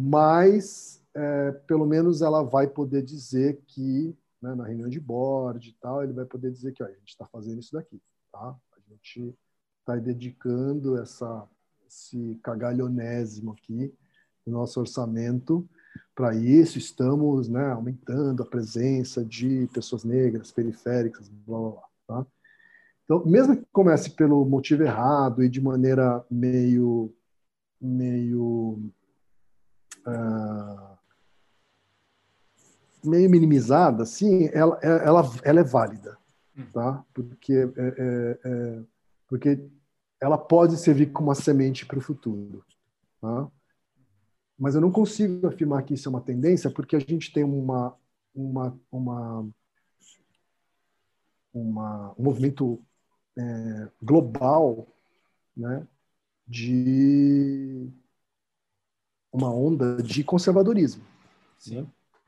mas 0.00 1.02
é, 1.12 1.50
pelo 1.66 1.84
menos 1.84 2.22
ela 2.22 2.44
vai 2.44 2.68
poder 2.68 3.02
dizer 3.02 3.60
que 3.66 4.16
né, 4.40 4.54
na 4.54 4.64
reunião 4.64 4.88
de 4.88 5.00
board 5.00 5.68
e 5.68 5.72
tal, 5.72 6.04
ele 6.04 6.12
vai 6.12 6.24
poder 6.24 6.52
dizer 6.52 6.72
que 6.72 6.84
ó, 6.84 6.86
a 6.86 6.90
gente 6.90 7.08
está 7.08 7.26
fazendo 7.26 7.58
isso 7.58 7.72
daqui, 7.72 8.00
tá? 8.30 8.56
A 8.76 8.80
gente 8.88 9.36
está 9.80 9.96
dedicando 9.96 10.96
essa, 10.96 11.48
esse 11.88 12.38
cagalhonésimo 12.44 13.50
aqui 13.50 13.92
no 14.46 14.52
nosso 14.52 14.78
orçamento 14.78 15.68
para 16.14 16.32
isso. 16.32 16.78
Estamos 16.78 17.48
né, 17.48 17.72
aumentando 17.72 18.44
a 18.44 18.46
presença 18.46 19.24
de 19.24 19.68
pessoas 19.74 20.04
negras, 20.04 20.52
periféricas, 20.52 21.28
blá, 21.28 21.58
blá, 21.58 21.70
blá. 21.70 21.82
Tá? 22.06 22.26
Então, 23.04 23.26
mesmo 23.26 23.56
que 23.56 23.66
comece 23.72 24.10
pelo 24.10 24.44
motivo 24.44 24.84
errado 24.84 25.42
e 25.42 25.48
de 25.48 25.60
maneira 25.60 26.24
meio, 26.30 27.12
meio, 27.80 28.78
uh, 30.06 30.98
meio 33.04 33.30
minimizada, 33.30 34.02
assim, 34.02 34.48
ela, 34.52 34.78
ela, 34.82 35.30
ela 35.42 35.60
é 35.60 35.64
válida, 35.64 36.18
tá? 36.72 37.04
Porque, 37.14 37.52
é, 37.52 37.82
é, 37.86 38.40
é, 38.44 38.82
porque 39.26 39.68
ela 40.20 40.36
pode 40.36 40.76
servir 40.76 41.12
como 41.12 41.28
uma 41.28 41.34
semente 41.34 41.86
para 41.86 41.98
o 41.98 42.02
futuro. 42.02 42.64
Tá? 43.20 43.48
Mas 44.58 44.74
eu 44.74 44.80
não 44.80 44.90
consigo 44.90 45.46
afirmar 45.46 45.82
que 45.84 45.94
isso 45.94 46.08
é 46.08 46.10
uma 46.10 46.20
tendência, 46.20 46.70
porque 46.70 46.96
a 46.96 46.98
gente 46.98 47.32
tem 47.32 47.44
uma, 47.44 47.96
uma, 48.34 48.78
uma, 48.90 49.48
uma 51.52 52.14
um 52.18 52.22
movimento 52.22 52.80
é, 53.36 53.88
global 54.02 54.86
né, 55.56 55.86
de 56.46 57.88
uma 59.32 59.52
onda 59.52 60.02
de 60.02 60.24
conservadorismo. 60.24 61.02
Sim. 61.58 61.86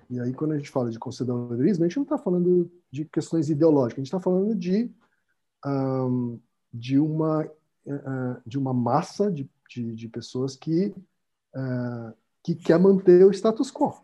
E 0.08 0.18
aí, 0.20 0.32
quando 0.32 0.52
a 0.52 0.56
gente 0.56 0.70
fala 0.70 0.90
de 0.90 0.98
conservadorismo, 0.98 1.84
a 1.84 1.88
gente 1.88 1.96
não 1.96 2.02
está 2.02 2.18
falando 2.18 2.70
de 2.90 3.04
questões 3.04 3.48
ideológicas, 3.48 3.98
a 3.98 4.00
gente 4.00 4.08
está 4.08 4.20
falando 4.20 4.54
de, 4.54 4.90
um, 5.64 6.40
de 6.72 6.98
uma 6.98 7.48
é, 7.86 8.40
de 8.46 8.58
uma 8.58 8.74
massa 8.74 9.30
de, 9.30 9.50
de, 9.68 9.94
de 9.94 10.08
pessoas 10.08 10.54
que, 10.54 10.94
é, 11.54 12.12
que 12.42 12.54
quer 12.54 12.78
manter 12.78 13.24
o 13.24 13.30
status 13.30 13.72
quo. 13.72 13.94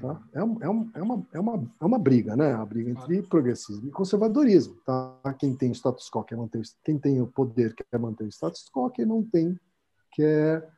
Tá? 0.00 0.08
Uhum. 0.08 0.18
É, 0.32 0.38
é, 0.38 0.44
um, 0.70 0.90
é, 0.94 1.02
uma, 1.02 1.26
é, 1.34 1.40
uma, 1.40 1.70
é 1.80 1.84
uma 1.84 1.98
briga, 1.98 2.34
né? 2.34 2.54
A 2.54 2.64
briga 2.64 2.90
entre 2.90 3.22
progressismo 3.22 3.86
e 3.86 3.90
conservadorismo. 3.90 4.74
Tá? 4.86 5.34
Quem 5.38 5.54
tem 5.54 5.70
o 5.70 5.74
status 5.74 6.10
quo 6.10 6.24
quer 6.24 6.36
manter, 6.36 6.62
quem 6.82 6.98
tem 6.98 7.20
o 7.20 7.26
poder 7.26 7.74
quer 7.74 7.98
manter 7.98 8.24
o 8.24 8.32
status 8.32 8.70
quo, 8.72 8.90
quem 8.90 9.04
não 9.04 9.22
tem 9.22 9.58
quer 10.12 10.68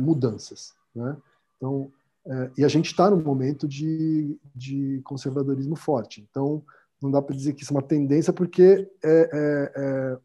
mudanças, 0.00 0.72
né? 0.94 1.16
Então, 1.56 1.90
é, 2.26 2.50
e 2.58 2.64
a 2.64 2.68
gente 2.68 2.86
está 2.86 3.10
num 3.10 3.22
momento 3.22 3.66
de, 3.66 4.38
de 4.54 5.00
conservadorismo 5.04 5.76
forte. 5.76 6.26
Então, 6.30 6.62
não 7.02 7.10
dá 7.10 7.22
para 7.22 7.34
dizer 7.34 7.54
que 7.54 7.62
isso 7.62 7.72
é 7.72 7.76
uma 7.76 7.82
tendência, 7.82 8.32
porque 8.32 8.90
é, 9.02 9.70
é, 9.74 10.18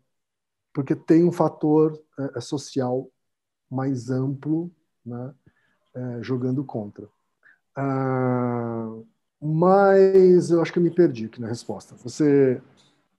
porque 0.76 0.94
tem 0.94 1.24
um 1.24 1.32
fator 1.32 1.98
é, 2.20 2.38
é, 2.38 2.42
social 2.42 3.10
mais 3.72 4.10
amplo 4.10 4.70
né, 5.06 5.34
é, 5.96 6.22
jogando 6.22 6.66
contra. 6.66 7.08
Ah, 7.74 8.94
mas 9.42 10.52
eu 10.52 10.62
acho 10.62 10.74
que 10.74 10.80
eu 10.80 10.84
me 10.84 10.92
perdi 10.92 11.26
aqui 11.26 11.40
na 11.40 11.48
resposta. 11.48 11.96
Você 12.04 12.62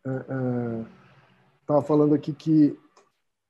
estava 0.05 1.81
é, 1.81 1.83
é, 1.83 1.87
falando 1.87 2.15
aqui 2.15 2.35
que 2.35 2.79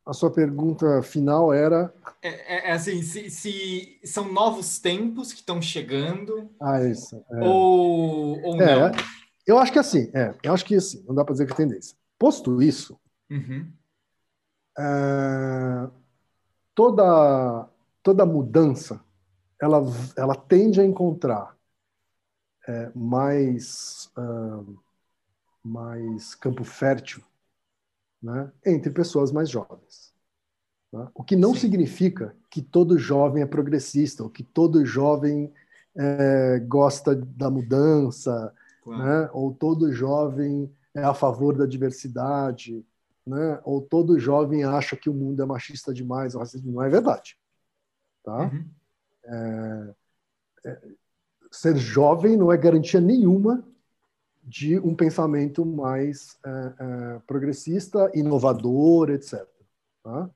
a 0.07 0.13
sua 0.13 0.31
pergunta 0.31 1.03
final 1.03 1.53
era. 1.53 1.93
É, 2.23 2.71
é 2.71 2.73
assim: 2.73 3.03
se, 3.03 3.29
se, 3.29 3.99
são 4.05 4.33
novos 4.33 4.79
tempos 4.79 5.33
que 5.33 5.41
estão 5.41 5.61
chegando. 5.61 6.49
Ah, 6.61 6.83
isso. 6.83 7.23
Ou, 7.43 8.41
ou 8.43 8.57
não? 8.57 8.93
Eu 9.47 9.59
acho 9.59 9.73
que 9.73 9.79
assim, 9.79 10.11
é, 10.15 10.35
eu 10.43 10.53
acho 10.53 10.65
que 10.65 10.75
assim, 10.75 11.05
não 11.07 11.15
dá 11.15 11.25
para 11.25 11.33
dizer 11.33 11.47
que 11.47 11.53
é 11.53 11.57
tendência. 11.57 11.97
Posto 12.19 12.63
isso, 12.63 12.99
uhum 13.31 13.71
é, 14.79 15.91
toda, 16.75 17.69
toda 18.03 18.27
mudança 18.27 19.01
ela, 19.61 19.83
ela 20.17 20.35
tende 20.35 20.81
a 20.81 20.85
encontrar 20.85 21.57
é, 22.69 22.91
mais, 22.95 24.13
mais 25.65 26.35
campo 26.35 26.65
fértil 26.65 27.23
né, 28.27 28.51
entre 28.64 28.91
pessoas 28.91 29.31
mais 29.31 29.49
jovens. 29.49 30.12
Né? 30.93 31.09
O 31.14 31.22
que 31.22 31.37
não 31.37 31.55
Sim. 31.55 31.61
significa 31.61 32.35
que 32.51 32.61
todo 32.61 32.99
jovem 32.99 33.43
é 33.43 33.47
progressista, 33.47 34.22
ou 34.22 34.31
que 34.31 34.43
todo 34.43 34.85
jovem 34.85 35.53
é, 35.95 36.59
gosta 36.66 37.14
da 37.14 37.51
mudança, 37.51 38.53
claro. 38.83 39.03
né, 39.03 39.31
ou 39.33 39.55
todo 39.55 39.93
jovem 39.93 40.70
é 40.95 41.03
a 41.03 41.14
favor 41.14 41.57
da 41.57 41.66
diversidade 41.66 42.85
né? 43.27 43.61
ou 43.64 43.83
todo 43.83 44.18
jovem 44.18 44.62
acha 44.64 44.97
que 44.97 45.11
o 45.11 45.14
mundo 45.14 45.43
é 45.43 45.47
machista 45.47 45.93
demais, 45.93 46.35
o 46.35 46.39
racismo 46.39 46.70
não 46.70 46.83
é 46.83 46.89
verdade. 46.89 47.37
Tá? 48.22 48.43
Uhum. 48.43 48.64
É, 49.24 49.95
é, 50.66 50.83
ser 51.51 51.77
jovem 51.77 52.37
não 52.37 52.53
é 52.53 52.57
garantia 52.57 53.01
nenhuma 53.01 53.64
de 54.47 54.79
um 54.79 54.95
pensamento 54.95 55.67
mais 55.67 56.39
é, 56.47 56.51
é 56.79 57.19
progressista, 57.27 58.11
inovador, 58.15 59.11
etc. 59.11 59.45
Tá? 60.05 60.31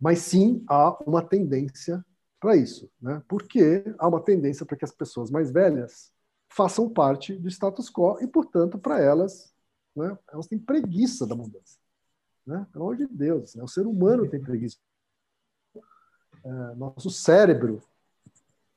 Mas 0.00 0.18
sim 0.18 0.64
há 0.68 0.98
uma 1.06 1.22
tendência 1.22 2.04
para 2.40 2.56
isso, 2.56 2.90
né? 3.00 3.22
Porque 3.26 3.84
há 3.98 4.08
uma 4.08 4.20
tendência 4.20 4.66
para 4.66 4.76
que 4.76 4.84
as 4.84 4.92
pessoas 4.92 5.30
mais 5.30 5.50
velhas 5.50 6.12
façam 6.48 6.90
parte 6.90 7.34
do 7.36 7.48
status 7.48 7.88
quo 7.90 8.18
e, 8.20 8.26
portanto, 8.26 8.78
para 8.78 9.00
elas, 9.00 9.54
né, 9.96 10.16
elas 10.30 10.46
têm 10.46 10.58
preguiça 10.58 11.26
da 11.26 11.34
mudança. 11.34 11.78
Né? 12.46 12.66
Pelo 12.70 12.84
amor 12.84 12.96
de 12.96 13.06
Deus, 13.06 13.54
né? 13.54 13.62
o 13.62 13.68
ser 13.68 13.86
humano 13.86 14.28
tem 14.28 14.40
preguiça. 14.40 14.76
É, 16.44 16.74
nosso 16.74 17.08
cérebro, 17.08 17.82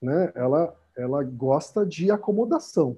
né, 0.01 0.31
ela, 0.33 0.73
ela 0.95 1.23
gosta 1.23 1.85
de 1.85 2.09
acomodação. 2.09 2.97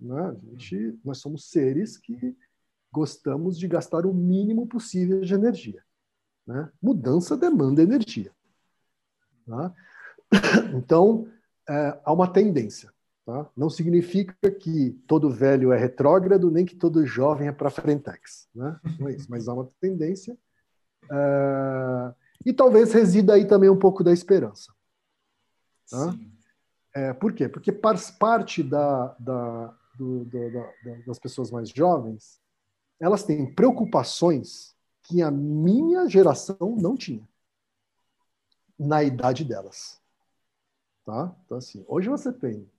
Né? 0.00 0.36
Gente, 0.38 0.98
nós 1.04 1.18
somos 1.18 1.50
seres 1.50 1.96
que 1.96 2.36
gostamos 2.92 3.58
de 3.58 3.68
gastar 3.68 4.06
o 4.06 4.14
mínimo 4.14 4.66
possível 4.66 5.20
de 5.20 5.34
energia. 5.34 5.82
Né? 6.46 6.70
Mudança 6.82 7.36
demanda 7.36 7.82
energia. 7.82 8.32
Tá? 9.46 9.72
Então, 10.74 11.28
é, 11.68 12.00
há 12.04 12.12
uma 12.12 12.32
tendência. 12.32 12.92
Tá? 13.26 13.48
Não 13.56 13.68
significa 13.68 14.50
que 14.50 14.92
todo 15.06 15.30
velho 15.30 15.72
é 15.72 15.78
retrógrado, 15.78 16.50
nem 16.50 16.64
que 16.64 16.76
todo 16.76 17.06
jovem 17.06 17.48
é 17.48 17.52
para 17.52 17.70
frentex. 17.70 18.48
Né? 18.54 18.78
Não 18.98 19.08
é 19.08 19.12
isso, 19.12 19.26
mas 19.28 19.48
há 19.48 19.54
uma 19.54 19.68
tendência. 19.80 20.36
É, 21.10 22.14
e 22.46 22.52
talvez 22.52 22.92
resida 22.92 23.34
aí 23.34 23.44
também 23.44 23.68
um 23.68 23.78
pouco 23.78 24.02
da 24.02 24.12
esperança. 24.12 24.72
Tá? 25.90 26.14
É, 26.94 27.12
por 27.12 27.32
quê? 27.32 27.48
Porque 27.48 27.72
parte 27.72 28.62
da, 28.62 29.14
da, 29.18 29.74
do, 30.00 30.24
do, 30.24 30.50
da, 30.50 30.72
das 31.06 31.18
pessoas 31.18 31.50
mais 31.50 31.68
jovens 31.68 32.40
elas 32.98 33.24
têm 33.24 33.52
preocupações 33.52 34.76
que 35.02 35.22
a 35.22 35.30
minha 35.30 36.06
geração 36.06 36.76
não 36.78 36.94
tinha 36.96 37.26
na 38.78 39.02
idade 39.02 39.44
delas. 39.44 39.98
Tá? 41.04 41.34
Então, 41.44 41.56
assim, 41.56 41.82
hoje 41.88 42.08
você 42.10 42.30
tem 42.30 42.70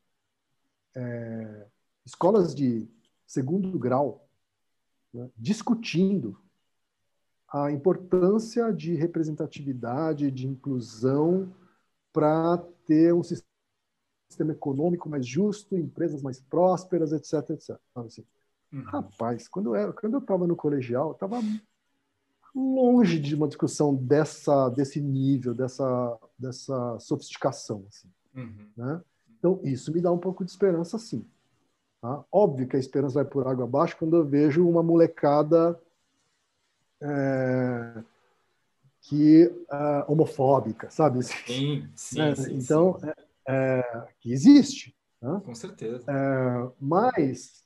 é, 0.95 1.67
escolas 2.05 2.53
de 2.53 2.87
segundo 3.25 3.77
grau 3.79 4.27
né, 5.11 5.29
discutindo 5.35 6.39
a 7.51 7.71
importância 7.71 8.71
de 8.71 8.93
representatividade, 8.93 10.31
de 10.31 10.47
inclusão 10.47 11.53
para 12.13 12.57
ter 12.85 13.13
um 13.13 13.23
sistema 14.31 14.51
econômico 14.51 15.09
mais 15.09 15.25
justo, 15.25 15.77
empresas 15.77 16.21
mais 16.21 16.39
prósperas, 16.39 17.11
etc, 17.11 17.51
etc. 17.51 17.77
Assim, 17.95 18.25
uhum. 18.73 18.83
Rapaz, 18.83 19.47
quando 19.47 19.75
eu 19.75 19.93
quando 19.93 20.13
eu 20.13 20.19
estava 20.19 20.47
no 20.47 20.55
colegial, 20.55 21.11
estava 21.11 21.39
longe 22.53 23.19
de 23.19 23.35
uma 23.35 23.47
discussão 23.47 23.95
dessa 23.95 24.69
desse 24.69 24.99
nível, 24.99 25.53
dessa 25.53 26.17
dessa 26.37 26.99
sofisticação, 26.99 27.85
assim, 27.87 28.09
uhum. 28.35 28.69
né? 28.75 29.01
Então, 29.37 29.59
isso 29.63 29.91
me 29.91 29.99
dá 29.99 30.11
um 30.11 30.19
pouco 30.19 30.45
de 30.45 30.51
esperança, 30.51 30.99
sim. 30.99 31.25
Tá? 31.99 32.23
Óbvio 32.31 32.67
que 32.67 32.75
a 32.75 32.79
esperança 32.79 33.15
vai 33.15 33.25
por 33.25 33.47
água 33.47 33.65
abaixo 33.65 33.97
quando 33.97 34.15
eu 34.15 34.23
vejo 34.23 34.67
uma 34.67 34.83
molecada 34.83 35.79
é, 37.01 38.03
que 39.01 39.51
é, 39.71 40.05
homofóbica, 40.07 40.91
sabe? 40.91 41.23
Sim, 41.23 41.89
sim. 41.95 42.21
É, 42.21 42.35
sim 42.35 42.55
então, 42.55 42.99
sim. 42.99 43.07
É, 43.07 43.15
é 43.47 44.07
que 44.19 44.31
existe. 44.31 44.95
Né? 45.21 45.41
Com 45.45 45.55
certeza. 45.55 46.03
É, 46.09 46.71
mas, 46.79 47.63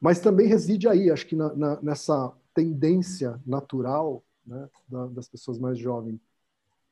mas 0.00 0.20
também 0.20 0.46
reside 0.46 0.88
aí, 0.88 1.10
acho 1.10 1.26
que 1.26 1.36
na, 1.36 1.54
na, 1.54 1.82
nessa 1.82 2.32
tendência 2.54 3.40
natural 3.46 4.22
né, 4.46 4.68
das 5.12 5.28
pessoas 5.28 5.58
mais 5.58 5.78
jovens 5.78 6.20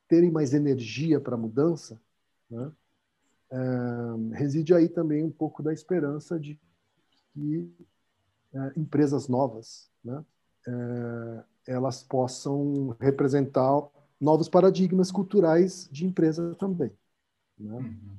terem 0.08 0.30
mais 0.30 0.52
energia 0.52 1.20
para 1.20 1.36
a 1.36 1.38
mudança, 1.38 2.00
né? 2.50 2.72
é, 3.50 4.36
reside 4.36 4.74
aí 4.74 4.88
também 4.88 5.22
um 5.24 5.30
pouco 5.30 5.62
da 5.62 5.72
esperança 5.72 6.38
de 6.38 6.58
que 7.32 7.72
é, 8.52 8.72
empresas 8.76 9.28
novas 9.28 9.88
né? 10.04 10.24
é, 10.66 11.44
elas 11.72 12.02
possam 12.02 12.96
representar 13.00 13.88
novos 14.20 14.48
paradigmas 14.48 15.10
culturais 15.10 15.88
de 15.90 16.04
empresa 16.04 16.54
também. 16.56 16.92
Né? 17.58 17.76
Uhum. 17.76 18.16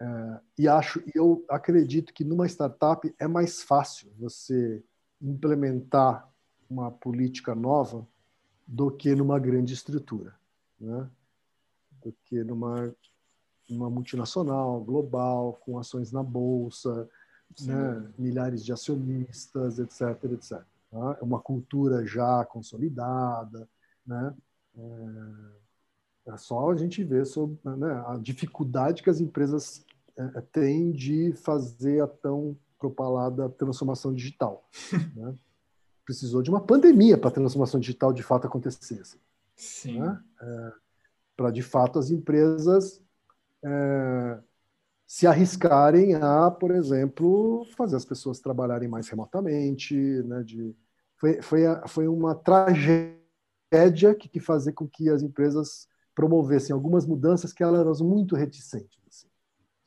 É, 0.00 0.40
e 0.58 0.68
acho, 0.68 1.02
eu 1.14 1.44
acredito 1.48 2.12
que 2.14 2.24
numa 2.24 2.46
startup 2.46 3.12
é 3.18 3.26
mais 3.26 3.62
fácil 3.62 4.10
você 4.18 4.82
implementar 5.20 6.30
uma 6.68 6.90
política 6.90 7.54
nova 7.54 8.06
do 8.66 8.90
que 8.90 9.14
numa 9.14 9.38
grande 9.38 9.74
estrutura. 9.74 10.34
Né? 10.80 11.10
do 12.02 12.14
que 12.24 12.42
numa, 12.42 12.94
numa 13.68 13.90
multinacional, 13.90 14.80
global, 14.80 15.60
com 15.64 15.78
ações 15.78 16.10
na 16.10 16.22
bolsa, 16.22 17.08
né, 17.60 18.10
milhares 18.18 18.64
de 18.64 18.72
acionistas, 18.72 19.78
etc, 19.78 20.24
etc. 20.32 20.62
Tá? 20.90 21.18
É 21.20 21.24
uma 21.24 21.40
cultura 21.40 22.06
já 22.06 22.44
consolidada, 22.44 23.68
né? 24.06 24.34
É, 24.76 26.32
é 26.32 26.36
só 26.36 26.70
a 26.70 26.76
gente 26.76 27.02
ver 27.02 27.26
sobre 27.26 27.58
né, 27.64 28.04
a 28.06 28.16
dificuldade 28.16 29.02
que 29.02 29.10
as 29.10 29.20
empresas 29.20 29.84
é, 30.16 30.38
é 30.38 30.40
têm 30.40 30.92
de 30.92 31.32
fazer 31.32 32.02
a 32.02 32.06
tão 32.06 32.56
propalada 32.78 33.48
transformação 33.48 34.12
digital. 34.12 34.68
né? 35.14 35.34
Precisou 36.04 36.42
de 36.42 36.50
uma 36.50 36.60
pandemia 36.60 37.18
para 37.18 37.28
a 37.28 37.32
transformação 37.32 37.78
digital 37.78 38.12
de 38.12 38.22
fato 38.22 38.46
acontecesse. 38.46 39.18
Sim. 39.54 40.00
Né? 40.00 40.22
É, 40.40 40.72
para 41.36 41.50
de 41.50 41.62
fato 41.62 41.98
as 41.98 42.10
empresas 42.10 43.02
é, 43.64 44.38
se 45.06 45.26
arriscarem 45.26 46.14
a, 46.14 46.50
por 46.50 46.70
exemplo, 46.70 47.64
fazer 47.76 47.96
as 47.96 48.04
pessoas 48.04 48.40
trabalharem 48.40 48.88
mais 48.88 49.08
remotamente, 49.08 49.94
né? 49.94 50.42
De, 50.42 50.74
foi, 51.16 51.42
foi, 51.42 51.62
foi 51.88 52.08
uma 52.08 52.34
tragédia 52.34 53.19
que, 54.18 54.28
que 54.28 54.40
fazer 54.40 54.72
com 54.72 54.88
que 54.88 55.08
as 55.08 55.22
empresas 55.22 55.88
promovessem 56.14 56.74
algumas 56.74 57.06
mudanças 57.06 57.52
que 57.52 57.62
elas 57.62 57.80
eram 57.80 58.08
muito 58.08 58.34
reticentes. 58.34 58.98
Assim, 59.06 59.28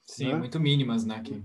Sim, 0.05 0.27
né? 0.29 0.35
muito 0.37 0.59
mínimas, 0.59 1.05
né? 1.05 1.21
Que... 1.21 1.43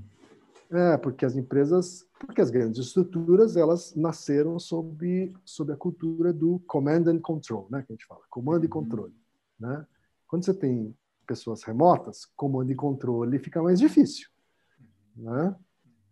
É, 0.70 0.96
porque 0.96 1.24
as 1.24 1.34
empresas, 1.34 2.06
porque 2.20 2.40
as 2.40 2.50
grandes 2.50 2.78
estruturas, 2.78 3.56
elas 3.56 3.94
nasceram 3.94 4.58
sob, 4.58 5.34
sob 5.44 5.72
a 5.72 5.76
cultura 5.76 6.32
do 6.32 6.60
command 6.66 7.08
and 7.08 7.20
control, 7.20 7.66
né? 7.70 7.82
Que 7.82 7.92
a 7.92 7.94
gente 7.94 8.06
fala, 8.06 8.20
comando 8.30 8.64
e 8.64 8.66
uhum. 8.66 8.72
controle, 8.72 9.14
né? 9.58 9.86
Quando 10.26 10.44
você 10.44 10.54
tem 10.54 10.94
pessoas 11.26 11.62
remotas, 11.62 12.24
comando 12.36 12.72
e 12.72 12.74
controle 12.74 13.38
fica 13.38 13.62
mais 13.62 13.78
difícil. 13.78 14.28
Né? 15.14 15.54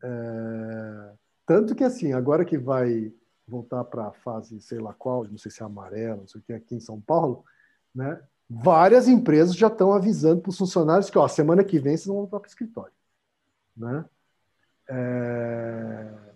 É... 0.03 1.13
Tanto 1.47 1.75
que, 1.75 1.85
assim, 1.85 2.13
agora 2.13 2.45
que 2.45 2.59
vai 2.59 3.13
voltar 3.47 3.85
para 3.85 4.09
a 4.09 4.13
fase, 4.13 4.61
sei 4.61 4.79
lá 4.79 4.93
qual, 4.93 5.25
não 5.25 5.39
sei 5.39 5.51
se 5.51 5.63
é 5.63 5.67
amarela, 5.67 6.17
não 6.17 6.27
sei 6.27 6.41
o 6.41 6.45
que, 6.45 6.53
aqui 6.53 6.75
em 6.75 6.81
São 6.81 7.01
Paulo, 7.01 7.45
né? 7.95 8.21
várias 8.49 9.09
empresas 9.09 9.57
já 9.57 9.67
estão 9.67 9.93
avisando 9.93 10.41
para 10.41 10.51
os 10.51 10.59
funcionários 10.59 11.11
que, 11.11 11.19
ó, 11.19 11.27
semana 11.29 11.65
que 11.65 11.79
vem 11.79 11.97
vocês 11.97 12.07
vão 12.07 12.17
voltar 12.17 12.39
para 12.41 12.47
o 12.47 12.51
escritório. 12.51 12.93
Né? 13.77 14.05
É 14.89 16.27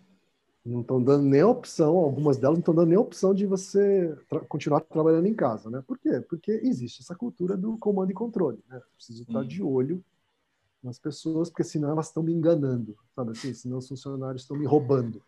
não 0.65 0.83
estão 0.83 1.03
dando 1.03 1.25
nem 1.25 1.43
opção, 1.43 1.97
algumas 1.97 2.37
delas 2.37 2.57
não 2.57 2.61
estão 2.61 2.75
dando 2.75 2.89
nem 2.89 2.99
opção 2.99 3.35
de 3.35 3.47
você 3.47 4.17
tra 4.29 4.41
continuar 4.41 4.81
trabalhando 4.81 5.27
em 5.27 5.35
casa, 5.35 5.71
né? 5.71 5.83
Por 5.87 5.99
quê? 5.99 6.21
Porque 6.21 6.53
existe 6.53 7.01
essa 7.01 7.15
cultura 7.15 7.57
do 7.57 7.79
comando 7.79 8.11
e 8.11 8.15
controle, 8.15 8.63
né? 8.69 8.81
Preciso 8.95 9.23
estar 9.23 9.45
de 9.45 9.63
olho 9.63 10.05
nas 10.83 10.99
pessoas, 10.99 11.49
porque 11.49 11.65
senão 11.65 11.91
elas 11.91 12.07
estão 12.07 12.23
me 12.23 12.33
enganando, 12.33 12.97
sabe 13.15 13.31
assim? 13.33 13.55
Senão 13.55 13.79
os 13.79 13.89
funcionários 13.89 14.43
estão 14.43 14.57
me 14.57 14.67
roubando. 14.67 15.23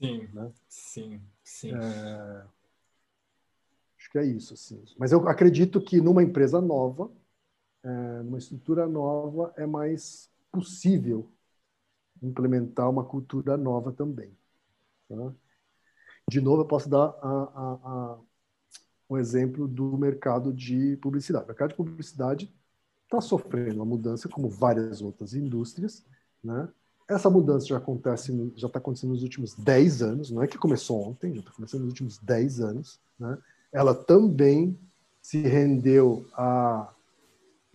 Sim, 0.00 0.28
né? 0.32 0.52
sim, 0.68 1.20
sim. 1.42 1.72
É... 1.74 2.44
Acho 3.98 4.10
que 4.10 4.18
é 4.18 4.24
isso, 4.24 4.54
assim. 4.54 4.84
Mas 4.98 5.12
eu 5.12 5.26
acredito 5.28 5.80
que 5.80 6.00
numa 6.00 6.22
empresa 6.22 6.60
nova, 6.60 7.10
é, 7.82 8.22
numa 8.22 8.38
estrutura 8.38 8.86
nova, 8.86 9.52
é 9.56 9.66
mais 9.66 10.30
possível 10.52 11.30
implementar 12.22 12.88
uma 12.90 13.04
cultura 13.04 13.56
nova 13.56 13.92
também. 13.92 14.36
Tá? 15.08 15.34
De 16.28 16.40
novo, 16.40 16.62
eu 16.62 16.66
posso 16.66 16.88
dar 16.88 17.04
a, 17.04 17.08
a, 17.08 17.78
a, 17.84 18.18
um 19.08 19.18
exemplo 19.18 19.68
do 19.68 19.96
mercado 19.96 20.52
de 20.52 20.96
publicidade. 20.98 21.44
O 21.44 21.48
mercado 21.48 21.70
de 21.70 21.76
publicidade 21.76 22.54
está 23.04 23.20
sofrendo 23.20 23.76
uma 23.76 23.84
mudança, 23.84 24.28
como 24.28 24.48
várias 24.48 25.00
outras 25.00 25.34
indústrias. 25.34 26.04
Né? 26.42 26.68
Essa 27.08 27.28
mudança 27.28 27.66
já 27.66 27.76
acontece, 27.76 28.52
já 28.56 28.66
está 28.66 28.78
acontecendo 28.78 29.10
nos 29.10 29.22
últimos 29.22 29.54
10 29.54 30.02
anos, 30.02 30.30
não 30.30 30.42
é 30.42 30.46
que 30.46 30.56
começou 30.56 31.02
ontem, 31.02 31.34
já 31.34 31.40
está 31.40 31.52
começando 31.52 31.82
nos 31.82 31.90
últimos 31.90 32.18
10 32.18 32.60
anos. 32.60 32.98
Né? 33.18 33.36
Ela 33.72 33.94
também 33.94 34.78
se 35.20 35.38
rendeu 35.38 36.26
a, 36.32 36.92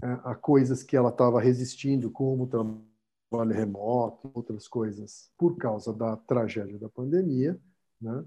a 0.02 0.36
coisas 0.36 0.82
que 0.82 0.98
ela 0.98 1.10
estava 1.10 1.40
resistindo, 1.40 2.10
como 2.10 2.48
trabalho 2.48 3.54
remoto, 3.54 4.32
outras 4.34 4.68
coisas, 4.68 5.30
por 5.38 5.58
causa 5.58 5.94
da 5.94 6.16
tragédia 6.16 6.80
da 6.80 6.90
pandemia, 6.90 7.60
né? 8.02 8.24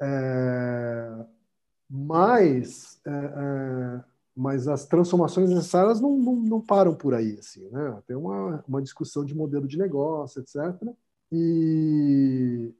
É, 0.00 1.24
mas, 1.88 3.00
é, 3.06 3.10
é 3.10 4.13
mas 4.36 4.66
as 4.66 4.86
transformações 4.86 5.50
necessárias 5.50 6.00
não, 6.00 6.16
não, 6.16 6.36
não, 6.36 6.60
param 6.60 6.94
por 6.94 7.14
aí, 7.14 7.38
assim, 7.38 7.68
né? 7.70 8.02
Tem 8.06 8.16
uma, 8.16 8.64
uma 8.66 8.82
discussão 8.82 9.24
de 9.24 9.34
modelo 9.34 9.66
de 9.68 9.78
negócio, 9.78 10.40
etc. 10.42 10.56
E, 11.30 12.74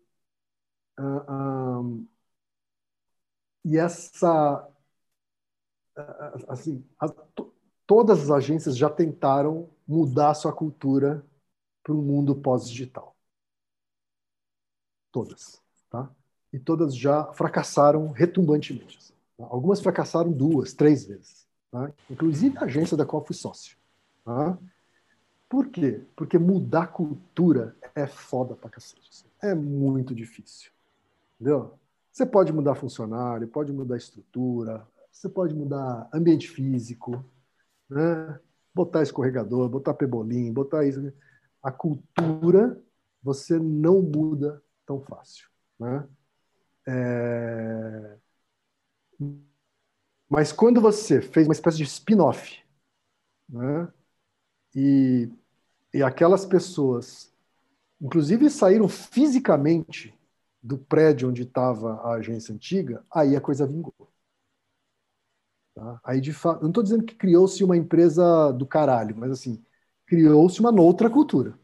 uh, 0.99 2.05
e 3.65 3.79
essa, 3.79 4.69
uh, 5.97 6.45
assim, 6.49 6.85
a, 6.99 7.09
todas 7.87 8.23
as 8.25 8.31
agências 8.31 8.77
já 8.77 8.91
tentaram 8.91 9.71
mudar 9.87 10.35
sua 10.35 10.53
cultura 10.53 11.25
para 11.83 11.93
um 11.95 12.03
mundo 12.03 12.35
pós-digital. 12.35 13.15
Todas, 15.13 15.63
tá? 15.91 16.11
E 16.53 16.59
todas 16.59 16.97
já 16.97 17.33
fracassaram 17.33 18.11
retumbantemente. 18.11 18.99
Assim, 18.99 19.15
tá? 19.37 19.45
Algumas 19.47 19.81
fracassaram 19.81 20.33
duas, 20.33 20.75
três 20.75 21.07
vezes. 21.07 21.44
Tá? 21.75 21.93
Inclusive 22.09 22.57
a 22.59 22.67
agência 22.67 22.97
da 22.97 23.05
qual 23.05 23.27
fui 23.27 23.35
sócio. 23.35 23.77
Tá? 24.25 24.57
Por 25.49 25.67
quê? 25.71 26.05
Porque 26.15 26.39
mudar 26.39 26.87
cultura 26.87 27.75
é 27.97 28.07
foda 28.07 28.55
pra 28.55 28.71
cacete. 28.71 29.11
Assim. 29.11 29.27
É 29.43 29.57
muito 29.57 30.15
difícil. 30.15 30.71
Entendeu? 31.35 31.77
Você 32.13 32.25
pode 32.25 32.53
mudar 32.53 32.77
funcionário, 32.77 33.49
pode 33.49 33.73
mudar 33.73 33.97
estrutura, 33.97 34.87
você 35.11 35.29
pode 35.29 35.53
mudar 35.53 36.09
ambiente 36.15 36.49
físico, 36.49 37.25
né? 37.91 38.39
botar 38.73 39.03
escorregador, 39.03 39.69
botar 39.69 39.95
pebolim, 39.95 40.53
botar 40.53 40.87
isso. 40.87 41.13
A 41.61 41.73
cultura 41.73 42.81
você 43.21 43.59
não 43.59 44.01
muda 44.01 44.63
tão 44.87 45.01
fácil. 45.01 45.49
Né? 45.81 46.07
É... 46.87 48.17
Mas 50.29 50.53
quando 50.53 50.81
você 50.81 51.21
fez 51.21 51.47
uma 51.47 51.53
espécie 51.53 51.77
de 51.79 51.85
spin-off, 51.85 52.63
né? 53.49 53.93
e, 54.75 55.31
e 55.93 56.03
aquelas 56.03 56.45
pessoas, 56.45 57.33
inclusive, 58.01 58.51
saíram 58.51 58.89
fisicamente 58.89 60.15
do 60.63 60.79
prédio 60.79 61.29
onde 61.29 61.43
estava 61.43 61.97
a 61.97 62.15
agência 62.15 62.55
antiga, 62.55 63.05
aí 63.11 63.37
a 63.37 63.41
coisa 63.41 63.67
vingou. 63.67 63.95
Tá? 65.75 66.01
Aí, 66.05 66.21
de 66.21 66.33
fato, 66.33 66.63
não 66.63 66.69
estou 66.69 66.83
dizendo 66.83 67.05
que 67.05 67.15
criou-se 67.15 67.63
uma 67.63 67.77
empresa 67.77 68.53
do 68.53 68.67
caralho, 68.67 69.17
mas 69.17 69.31
assim, 69.31 69.63
criou-se 70.07 70.61
uma 70.61 70.71
outra 70.81 71.11
cultura. 71.11 71.59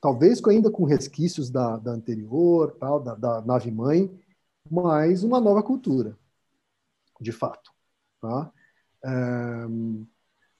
Talvez 0.00 0.44
ainda 0.44 0.70
com 0.70 0.84
resquícios 0.84 1.48
da, 1.48 1.76
da 1.76 1.92
anterior, 1.92 2.76
tal, 2.78 3.00
da, 3.00 3.14
da 3.14 3.40
nave-mãe, 3.40 4.10
mas 4.68 5.22
uma 5.22 5.40
nova 5.40 5.62
cultura, 5.62 6.18
de 7.22 7.32
fato. 7.32 7.72
Tá? 8.20 8.52
É, 9.04 9.10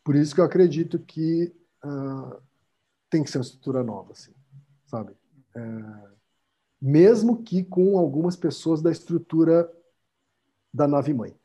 por 0.02 0.16
isso 0.16 0.34
que 0.34 0.40
eu 0.40 0.44
acredito 0.44 0.98
que 0.98 1.54
uh, 1.84 2.40
tem 3.10 3.22
que 3.22 3.30
ser 3.30 3.38
uma 3.38 3.44
estrutura 3.44 3.84
nova, 3.84 4.12
assim, 4.12 4.32
sabe? 4.86 5.14
É, 5.54 5.60
mesmo 6.80 7.42
que 7.42 7.62
com 7.62 7.98
algumas 7.98 8.34
pessoas 8.34 8.80
da 8.80 8.90
estrutura 8.90 9.70
da 10.72 10.88
nave-mãe 10.88 11.36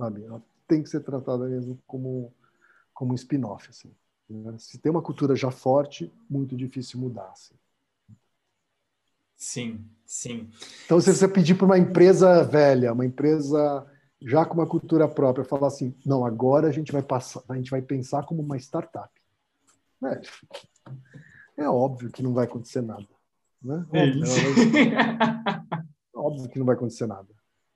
sabe? 0.00 0.24
Ela 0.24 0.42
tem 0.66 0.82
que 0.82 0.88
ser 0.88 1.00
tratada 1.00 1.46
mesmo 1.46 1.78
como, 1.86 2.32
como 2.94 3.12
um 3.12 3.14
spin-off, 3.14 3.68
assim. 3.68 3.90
Né? 4.28 4.54
Se 4.58 4.78
tem 4.78 4.90
uma 4.90 5.02
cultura 5.02 5.36
já 5.36 5.50
forte, 5.50 6.10
muito 6.28 6.56
difícil 6.56 6.98
mudar, 6.98 7.28
assim. 7.30 7.54
Sim, 9.36 9.84
sim. 10.04 10.50
Então, 10.84 11.00
se 11.00 11.14
você 11.14 11.28
pedir 11.28 11.54
para 11.54 11.66
uma 11.66 11.78
empresa 11.78 12.42
velha, 12.44 12.92
uma 12.92 13.06
empresa 13.06 13.86
já 14.22 14.44
com 14.44 14.54
uma 14.54 14.66
cultura 14.66 15.08
própria, 15.08 15.44
falar 15.44 15.68
assim, 15.68 15.94
não, 16.04 16.24
agora 16.24 16.68
a 16.68 16.72
gente 16.72 16.92
vai 16.92 17.02
passar, 17.02 17.42
a 17.48 17.56
gente 17.56 17.70
vai 17.70 17.80
pensar 17.80 18.24
como 18.24 18.42
uma 18.42 18.56
startup. 18.56 19.10
Velho, 20.00 20.22
é 21.56 21.68
óbvio 21.68 22.10
que 22.10 22.22
não 22.22 22.32
vai 22.32 22.44
acontecer 22.44 22.82
nada. 22.82 23.08
Né? 23.62 23.86
É 23.92 24.02
óbvio, 24.02 24.24
óbvio 26.14 26.48
que 26.48 26.58
não 26.58 26.66
vai 26.66 26.74
acontecer 26.74 27.06
nada. 27.06 27.28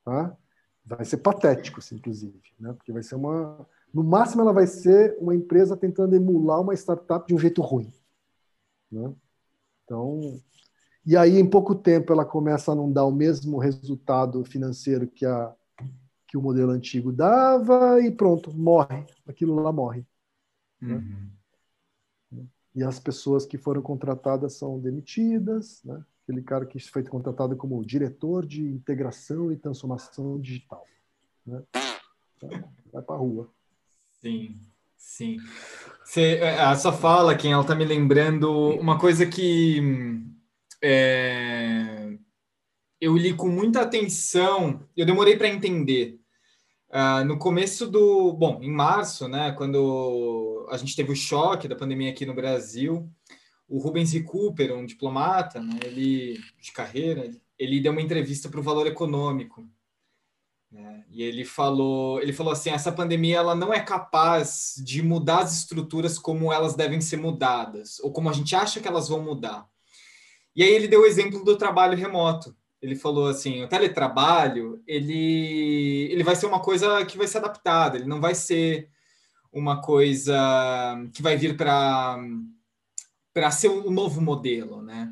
Tá? 0.05 0.37
vai 0.85 1.05
ser 1.05 1.19
patético, 1.19 1.81
assim, 1.81 1.97
inclusive, 1.97 2.41
né? 2.61 2.73
Porque 2.75 2.93
vai 2.93 3.03
ser 3.03 3.15
uma, 3.15 3.67
no 3.93 4.05
máximo 4.05 4.43
ela 4.43 4.53
vai 4.53 4.67
ser 4.67 5.17
uma 5.19 5.35
empresa 5.35 5.77
tentando 5.77 6.15
emular 6.15 6.61
uma 6.61 6.75
startup 6.75 7.27
de 7.27 7.35
um 7.35 7.39
jeito 7.39 7.63
ruim, 7.63 7.93
né? 8.93 9.13
Então, 9.85 10.41
e 11.07 11.17
aí 11.17 11.39
em 11.39 11.49
pouco 11.49 11.75
tempo 11.75 12.13
ela 12.13 12.25
começa 12.25 12.73
a 12.73 12.75
não 12.75 12.91
dar 12.91 13.05
o 13.05 13.13
mesmo 13.13 13.59
resultado 13.59 14.45
financeiro 14.45 15.07
que 15.07 15.25
a 15.25 15.55
que 16.27 16.37
o 16.37 16.43
modelo 16.43 16.71
antigo 16.71 17.13
dava 17.13 18.01
e 18.01 18.11
pronto, 18.11 18.53
morre, 18.53 19.05
aquilo 19.27 19.55
lá 19.55 19.73
morre. 19.73 20.05
Né? 20.81 20.95
Uhum. 20.97 22.47
E 22.75 22.83
as 22.83 22.99
pessoas 22.99 23.47
que 23.47 23.57
foram 23.57 23.81
contratadas 23.81 24.55
são 24.55 24.81
demitidas, 24.81 25.83
né? 25.85 26.05
aquele 26.23 26.43
cara 26.43 26.67
que 26.67 26.81
foi 26.81 27.05
contratado 27.05 27.57
como 27.57 27.85
diretor 27.85 28.45
de 28.45 28.63
integração 28.63 29.53
e 29.53 29.57
transformação 29.57 30.41
digital. 30.41 30.85
Né? 31.47 31.63
Então, 32.37 32.51
vai 32.93 33.03
para 33.03 33.15
a 33.15 33.19
rua. 33.19 33.49
Sim, 34.21 34.57
sim. 34.97 35.37
Você, 36.03 36.41
a 36.59 36.75
sua 36.77 36.93
fala, 36.93 37.37
quem 37.37 37.53
ela 37.53 37.63
está 37.63 37.75
me 37.75 37.85
lembrando 37.85 38.51
uma 38.71 38.99
coisa 38.99 39.27
que 39.27 39.81
é, 40.83 41.94
eu 43.05 43.17
li 43.17 43.35
com 43.35 43.49
muita 43.49 43.83
atenção, 43.83 44.81
eu 44.97 45.05
demorei 45.05 45.37
para 45.37 45.49
entender. 45.49 46.19
Uh, 46.89 47.25
no 47.27 47.39
começo 47.39 47.87
do, 47.87 48.33
bom, 48.33 48.61
em 48.63 48.71
março, 48.71 49.29
né, 49.29 49.53
quando 49.53 50.67
a 50.71 50.77
gente 50.79 50.97
teve 50.97 51.13
o 51.13 51.17
choque 51.17 51.69
da 51.69 51.77
pandemia 51.77 52.11
aqui 52.11 52.25
no 52.25 52.35
Brasil, 52.35 53.11
o 53.69 53.79
Rubens 53.79 54.13
Recupero, 54.13 54.77
um 54.77 54.87
diplomata, 54.87 55.61
né, 55.61 55.79
ele 55.83 56.41
de 56.59 56.73
carreira, 56.73 57.31
ele 57.59 57.81
deu 57.81 57.93
uma 57.93 58.01
entrevista 58.01 58.49
para 58.49 58.61
o 58.61 58.63
Valor 58.63 58.87
Econômico. 58.87 59.69
Né, 60.71 61.05
e 61.11 61.23
ele 61.23 61.45
falou, 61.45 62.23
ele 62.23 62.33
falou 62.33 62.53
assim, 62.53 62.71
essa 62.71 62.91
pandemia 62.91 63.37
ela 63.37 63.55
não 63.55 63.73
é 63.73 63.81
capaz 63.81 64.75
de 64.83 65.03
mudar 65.03 65.41
as 65.41 65.59
estruturas 65.59 66.19
como 66.19 66.53
elas 66.53 66.75
devem 66.75 67.01
ser 67.01 67.19
mudadas, 67.19 68.01
ou 68.01 68.13
como 68.13 68.31
a 68.31 68.33
gente 68.33 68.57
acha 68.57 68.81
que 68.81 68.89
elas 68.89 69.09
vão 69.09 69.23
mudar. 69.23 69.69
E 70.57 70.63
aí 70.63 70.71
ele 70.71 70.89
deu 70.89 71.03
o 71.03 71.07
exemplo 71.07 71.45
do 71.45 71.59
trabalho 71.59 71.99
remoto. 71.99 72.57
Ele 72.85 72.95
falou 72.95 73.29
assim, 73.29 73.63
o 73.65 73.69
teletrabalho, 73.69 74.83
ele, 74.87 76.07
ele 76.13 76.23
vai 76.23 76.37
ser 76.37 76.45
uma 76.45 76.61
coisa 76.61 77.03
que 77.07 77.17
vai 77.17 77.27
ser 77.27 77.39
adaptada, 77.39 77.97
ele 77.97 78.07
não 78.07 78.21
vai 78.21 78.35
ser 78.35 78.91
uma 79.51 79.81
coisa 79.81 80.35
que 81.15 81.23
vai 81.23 81.35
vir 81.35 81.57
para 81.57 82.19
para 83.33 83.51
ser 83.51 83.69
um 83.69 83.91
novo 83.91 84.21
modelo, 84.21 84.83
né? 84.83 85.11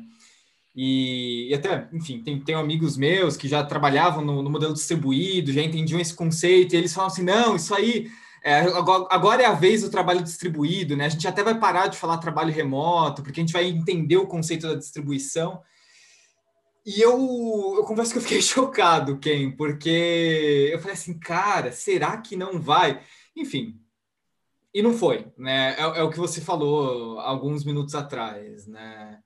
E, 0.75 1.49
e, 1.49 1.53
até, 1.53 1.89
enfim, 1.91 2.21
tem, 2.23 2.39
tenho 2.39 2.59
amigos 2.59 2.95
meus 2.95 3.35
que 3.35 3.47
já 3.47 3.63
trabalhavam 3.63 4.23
no, 4.23 4.41
no, 4.43 4.49
modelo 4.49 4.73
distribuído, 4.73 5.51
já 5.51 5.61
entendiam 5.61 5.99
esse 5.99 6.13
conceito, 6.13 6.73
e 6.73 6.77
eles 6.77 6.93
falam 6.93 7.07
assim: 7.07 7.23
não, 7.23 7.55
isso 7.55 7.73
aí, 7.73 8.07
é, 8.43 8.59
agora 9.09 9.41
é 9.41 9.45
a 9.45 9.53
vez 9.53 9.81
do 9.81 9.89
trabalho 9.89 10.21
distribuído, 10.21 10.95
né? 10.95 11.05
A 11.07 11.09
gente 11.09 11.27
até 11.27 11.43
vai 11.43 11.59
parar 11.59 11.87
de 11.87 11.97
falar 11.97 12.17
trabalho 12.19 12.53
remoto, 12.53 13.23
porque 13.23 13.41
a 13.41 13.43
gente 13.43 13.53
vai 13.53 13.65
entender 13.65 14.17
o 14.17 14.27
conceito 14.27 14.67
da 14.67 14.75
distribuição. 14.75 15.59
E 16.85 16.99
eu, 16.99 17.75
eu 17.77 17.83
confesso 17.85 18.11
que 18.11 18.17
eu 18.17 18.21
fiquei 18.21 18.41
chocado, 18.43 19.17
Ken, 19.19 19.51
porque 19.51 20.69
eu 20.71 20.79
falei 20.79 20.93
assim, 20.93 21.17
cara, 21.17 21.71
será 21.71 22.17
que 22.17 22.35
não 22.35 22.59
vai? 22.59 23.01
Enfim, 23.35 23.79
e 24.73 24.81
não 24.81 24.93
foi, 24.93 25.27
né? 25.37 25.75
É, 25.77 25.81
é, 25.81 26.03
o 26.03 26.09
que 26.09 26.17
você 26.17 26.41
falou 26.41 27.19
alguns 27.19 27.63
minutos 27.63 27.93
atrás, 27.93 28.67
né? 28.67 29.19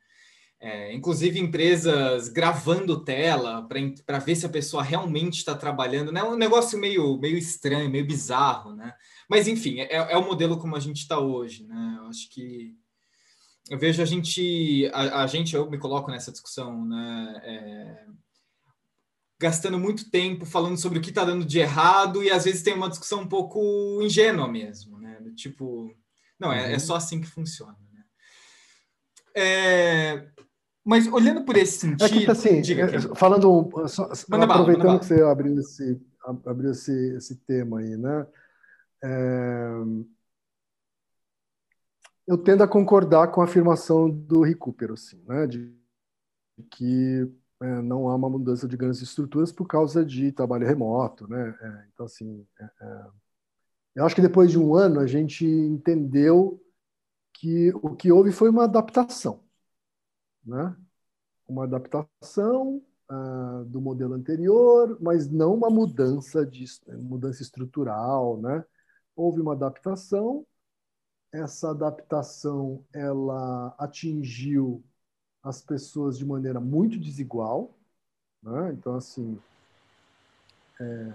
É, 0.60 0.91
inclusive 0.93 1.39
empresas 1.39 2.30
gravando 2.30 3.03
tela 3.03 3.68
para 4.05 4.18
ver 4.18 4.36
se 4.36 4.45
a 4.45 4.49
pessoa 4.49 4.82
realmente 4.82 5.38
está 5.38 5.55
trabalhando, 5.55 6.12
né? 6.12 6.24
Um 6.24 6.36
negócio 6.36 6.78
meio, 6.80 7.18
meio 7.20 7.38
estranho, 7.38 7.89
meio 7.89 8.05
bizarro, 8.05 8.76
né? 8.76 8.93
Mas 9.30 9.47
enfim, 9.47 9.80
é, 9.80 9.95
é 9.95 10.18
o 10.18 10.26
modelo 10.26 10.58
como 10.58 10.76
a 10.76 10.80
gente 10.80 10.97
está 10.97 11.20
hoje, 11.20 11.66
né? 11.66 11.97
Eu 11.99 12.08
acho 12.08 12.30
que 12.30 12.76
eu 13.70 13.78
vejo 13.78 14.01
a 14.01 14.05
gente, 14.05 14.89
a, 14.93 15.24
a 15.24 15.28
gente, 15.28 15.55
eu 15.55 15.70
me 15.70 15.78
coloco 15.78 16.11
nessa 16.11 16.32
discussão, 16.32 16.86
né? 16.86 17.41
É, 17.43 18.05
gastando 19.39 19.78
muito 19.78 20.09
tempo 20.09 20.45
falando 20.45 20.78
sobre 20.78 20.99
o 20.99 21.01
que 21.01 21.09
está 21.09 21.24
dando 21.24 21.45
de 21.45 21.59
errado 21.59 22.24
e 22.24 22.32
às 22.32 22.45
vezes 22.45 22.63
tem 22.63 22.74
uma 22.74 22.89
discussão 22.89 23.22
um 23.22 23.28
pouco 23.28 24.01
ingênua 24.01 24.47
mesmo. 24.47 24.97
Tipo, 25.36 25.95
não, 26.39 26.51
é, 26.51 26.72
é 26.72 26.74
uhum. 26.74 26.80
só 26.80 26.95
assim 26.95 27.22
que 27.22 27.28
funciona. 27.28 27.78
Né? 27.93 28.03
É, 29.36 30.28
mas 30.84 31.07
olhando 31.07 31.43
por 31.43 31.55
esse 31.55 31.80
sentido. 31.80 32.05
É 32.05 32.09
que, 32.09 32.32
assim, 32.32 32.59
é, 32.59 33.15
falando, 33.15 33.70
só, 33.88 34.03
aproveitando 34.03 34.84
bala, 34.84 34.99
que 34.99 35.05
você 35.05 35.22
abriu 35.22 35.59
esse, 35.59 36.01
abriu 36.45 36.72
esse, 36.72 37.15
esse 37.15 37.36
tema 37.45 37.80
aí, 37.80 37.95
né? 37.95 38.28
É, 39.03 39.70
eu 42.28 42.38
tendo 42.38 42.61
a 42.63 42.67
concordar 42.67 43.32
com 43.32 43.41
a 43.41 43.45
afirmação 43.45 44.09
do 44.09 44.41
Recupero, 44.41 44.93
assim, 44.93 45.23
né? 45.25 45.47
De 45.47 45.73
que 46.71 47.32
é, 47.61 47.82
não 47.82 48.09
há 48.09 48.15
uma 48.15 48.30
mudança 48.30 48.67
de 48.67 48.78
grandes 48.78 49.01
estruturas 49.01 49.51
por 49.51 49.65
causa 49.67 50.05
de 50.05 50.32
trabalho 50.32 50.67
remoto, 50.67 51.28
né? 51.28 51.57
É, 51.61 51.88
então, 51.93 52.05
assim, 52.05 52.45
é, 52.59 53.05
Eu 53.95 54.05
acho 54.05 54.15
que 54.15 54.21
depois 54.21 54.51
de 54.51 54.59
um 54.59 54.75
ano 54.75 54.99
a 54.99 55.07
gente 55.07 55.45
entendeu 55.45 56.61
que 57.34 57.71
o 57.75 57.95
que 57.95 58.11
houve 58.11 58.32
foi 58.32 58.49
uma 58.49 58.65
adaptação, 58.65 59.43
né? 60.45 60.75
Uma 61.47 61.63
adaptação 61.63 62.82
uh, 63.09 63.65
do 63.65 63.80
modelo 63.82 64.13
anterior, 64.13 64.97
mas 65.01 65.30
não 65.30 65.55
uma 65.55 65.69
mudança 65.69 66.45
de 66.45 66.65
mudança 66.99 67.41
estrutural, 67.41 68.38
né? 68.41 68.63
Houve 69.15 69.41
uma 69.41 69.53
adaptação. 69.53 70.45
Essa 71.38 71.71
adaptação 71.71 72.83
ela 72.93 73.75
atingiu 73.77 74.83
as 75.43 75.61
pessoas 75.61 76.17
de 76.17 76.25
maneira 76.25 76.59
muito 76.59 76.97
desigual, 76.97 77.73
né? 78.41 78.73
Então 78.73 78.95
assim, 78.95 79.39
é... 80.79 81.13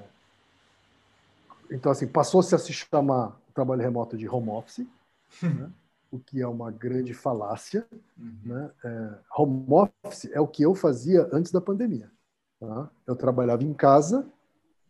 então 1.71 1.93
assim 1.93 2.07
passou-se 2.07 2.55
a 2.55 2.59
se 2.59 2.73
chamar 2.73 3.39
o 3.49 3.53
trabalho 3.53 3.83
remoto 3.83 4.17
de 4.17 4.29
home 4.29 4.51
office. 4.51 4.87
Né? 5.43 5.73
o 6.13 6.19
que 6.21 6.43
é 6.43 6.47
uma 6.47 6.71
grande 6.71 7.15
falácia. 7.15 7.89
Uhum. 8.19 8.39
Né? 8.45 8.71
É, 8.85 9.19
home 9.35 9.67
office 10.05 10.31
é 10.31 10.39
o 10.39 10.47
que 10.47 10.63
eu 10.63 10.75
fazia 10.75 11.27
antes 11.33 11.51
da 11.51 11.61
pandemia. 11.61 12.13
Tá? 12.61 12.91
Eu 13.07 13.17
trabalhava 13.17 13.65
em 13.65 13.73
casa 13.73 14.31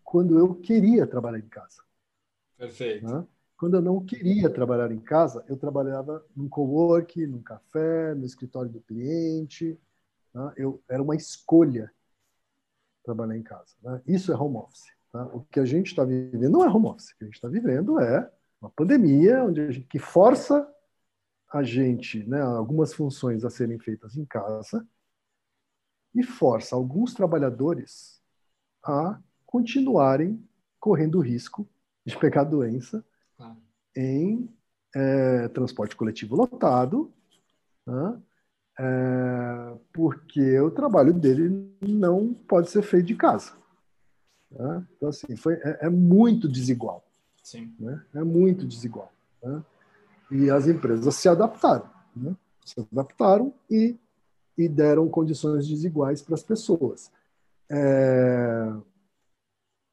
quando 0.03 0.37
eu 0.37 0.57
queria 0.57 1.07
trabalhar 1.07 1.39
em 1.39 1.49
casa. 1.49 1.81
Perfeito. 2.59 3.07
Né? 3.07 3.25
Quando 3.63 3.75
eu 3.75 3.81
não 3.81 4.05
queria 4.05 4.51
trabalhar 4.51 4.91
em 4.91 4.99
casa, 4.99 5.45
eu 5.49 5.57
trabalhava 5.57 6.27
num 6.35 6.49
cowork, 6.49 7.25
num 7.29 7.41
café, 7.41 8.13
no 8.13 8.27
escritório 8.27 8.69
do 8.69 8.81
cliente. 8.81 9.79
Né? 10.35 10.53
Eu 10.57 10.83
era 10.89 11.01
uma 11.01 11.15
escolha 11.15 11.89
trabalhar 13.05 13.37
em 13.37 13.43
casa. 13.45 13.77
Né? 13.81 14.03
Isso 14.05 14.33
é 14.33 14.37
home 14.37 14.57
office. 14.57 14.91
Tá? 15.13 15.25
O 15.27 15.45
que 15.45 15.61
a 15.61 15.65
gente 15.65 15.87
está 15.87 16.05
vivendo 16.05 16.51
não 16.51 16.65
é 16.65 16.69
home 16.69 16.87
office. 16.87 17.11
O 17.11 17.19
que 17.19 17.23
a 17.23 17.27
gente 17.27 17.37
está 17.37 17.47
vivendo 17.47 18.01
é 18.01 18.29
uma 18.61 18.69
pandemia 18.69 19.45
onde 19.45 19.71
gente, 19.71 19.87
que 19.87 20.01
força 20.01 20.69
a 21.49 21.63
gente, 21.63 22.25
né, 22.25 22.41
algumas 22.41 22.93
funções 22.93 23.45
a 23.45 23.51
serem 23.51 23.79
feitas 23.79 24.17
em 24.17 24.25
casa 24.25 24.85
e 26.13 26.25
força 26.25 26.75
alguns 26.75 27.15
trabalhadores 27.15 28.21
a 28.83 29.21
continuarem 29.47 30.45
correndo 30.81 31.21
risco 31.21 31.65
de 32.05 32.19
pegar 32.19 32.43
doença. 32.43 33.05
Em 33.97 34.49
é, 34.95 35.49
transporte 35.49 35.97
coletivo 35.97 36.37
lotado, 36.37 37.13
né, 37.87 38.21
é, 38.79 39.75
porque 39.93 40.59
o 40.61 40.71
trabalho 40.71 41.13
dele 41.13 41.71
não 41.81 42.33
pode 42.33 42.71
ser 42.71 42.83
feito 42.83 43.07
de 43.07 43.15
casa. 43.15 43.53
Né? 44.51 44.87
Então, 44.97 45.09
assim, 45.09 45.37
foi, 45.37 45.55
é, 45.55 45.87
é 45.87 45.91
muito 45.91 46.49
desigual. 46.49 47.05
Sim. 47.43 47.75
Né? 47.79 48.03
É 48.15 48.23
muito 48.23 48.67
desigual. 48.67 49.13
Né? 49.43 49.63
E 50.31 50.51
as 50.51 50.67
empresas 50.67 51.15
se 51.15 51.29
adaptaram, 51.29 51.89
né? 52.15 52.35
se 52.65 52.81
adaptaram 52.93 53.53
e, 53.71 53.97
e 54.57 54.69
deram 54.69 55.09
condições 55.09 55.67
desiguais 55.67 56.23
para 56.23 56.35
as 56.35 56.43
pessoas. 56.43 57.11
É... 57.71 58.73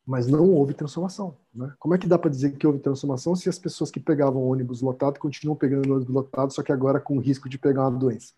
Mas 0.10 0.26
não 0.26 0.50
houve 0.50 0.74
transformação. 0.74 1.38
Né? 1.54 1.72
Como 1.78 1.94
é 1.94 1.98
que 2.00 2.08
dá 2.08 2.18
para 2.18 2.32
dizer 2.32 2.58
que 2.58 2.66
houve 2.66 2.80
transformação 2.80 3.36
se 3.36 3.48
as 3.48 3.60
pessoas 3.60 3.92
que 3.92 4.00
pegavam 4.00 4.42
ônibus 4.42 4.82
lotado 4.82 5.20
continuam 5.20 5.56
pegando 5.56 5.94
ônibus 5.94 6.12
lotado, 6.12 6.52
só 6.52 6.64
que 6.64 6.72
agora 6.72 7.00
com 7.00 7.20
risco 7.20 7.48
de 7.48 7.60
pegar 7.60 7.88
uma 7.88 8.00
doença? 8.00 8.34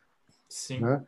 Sim. 0.50 0.82
Né? 0.82 1.02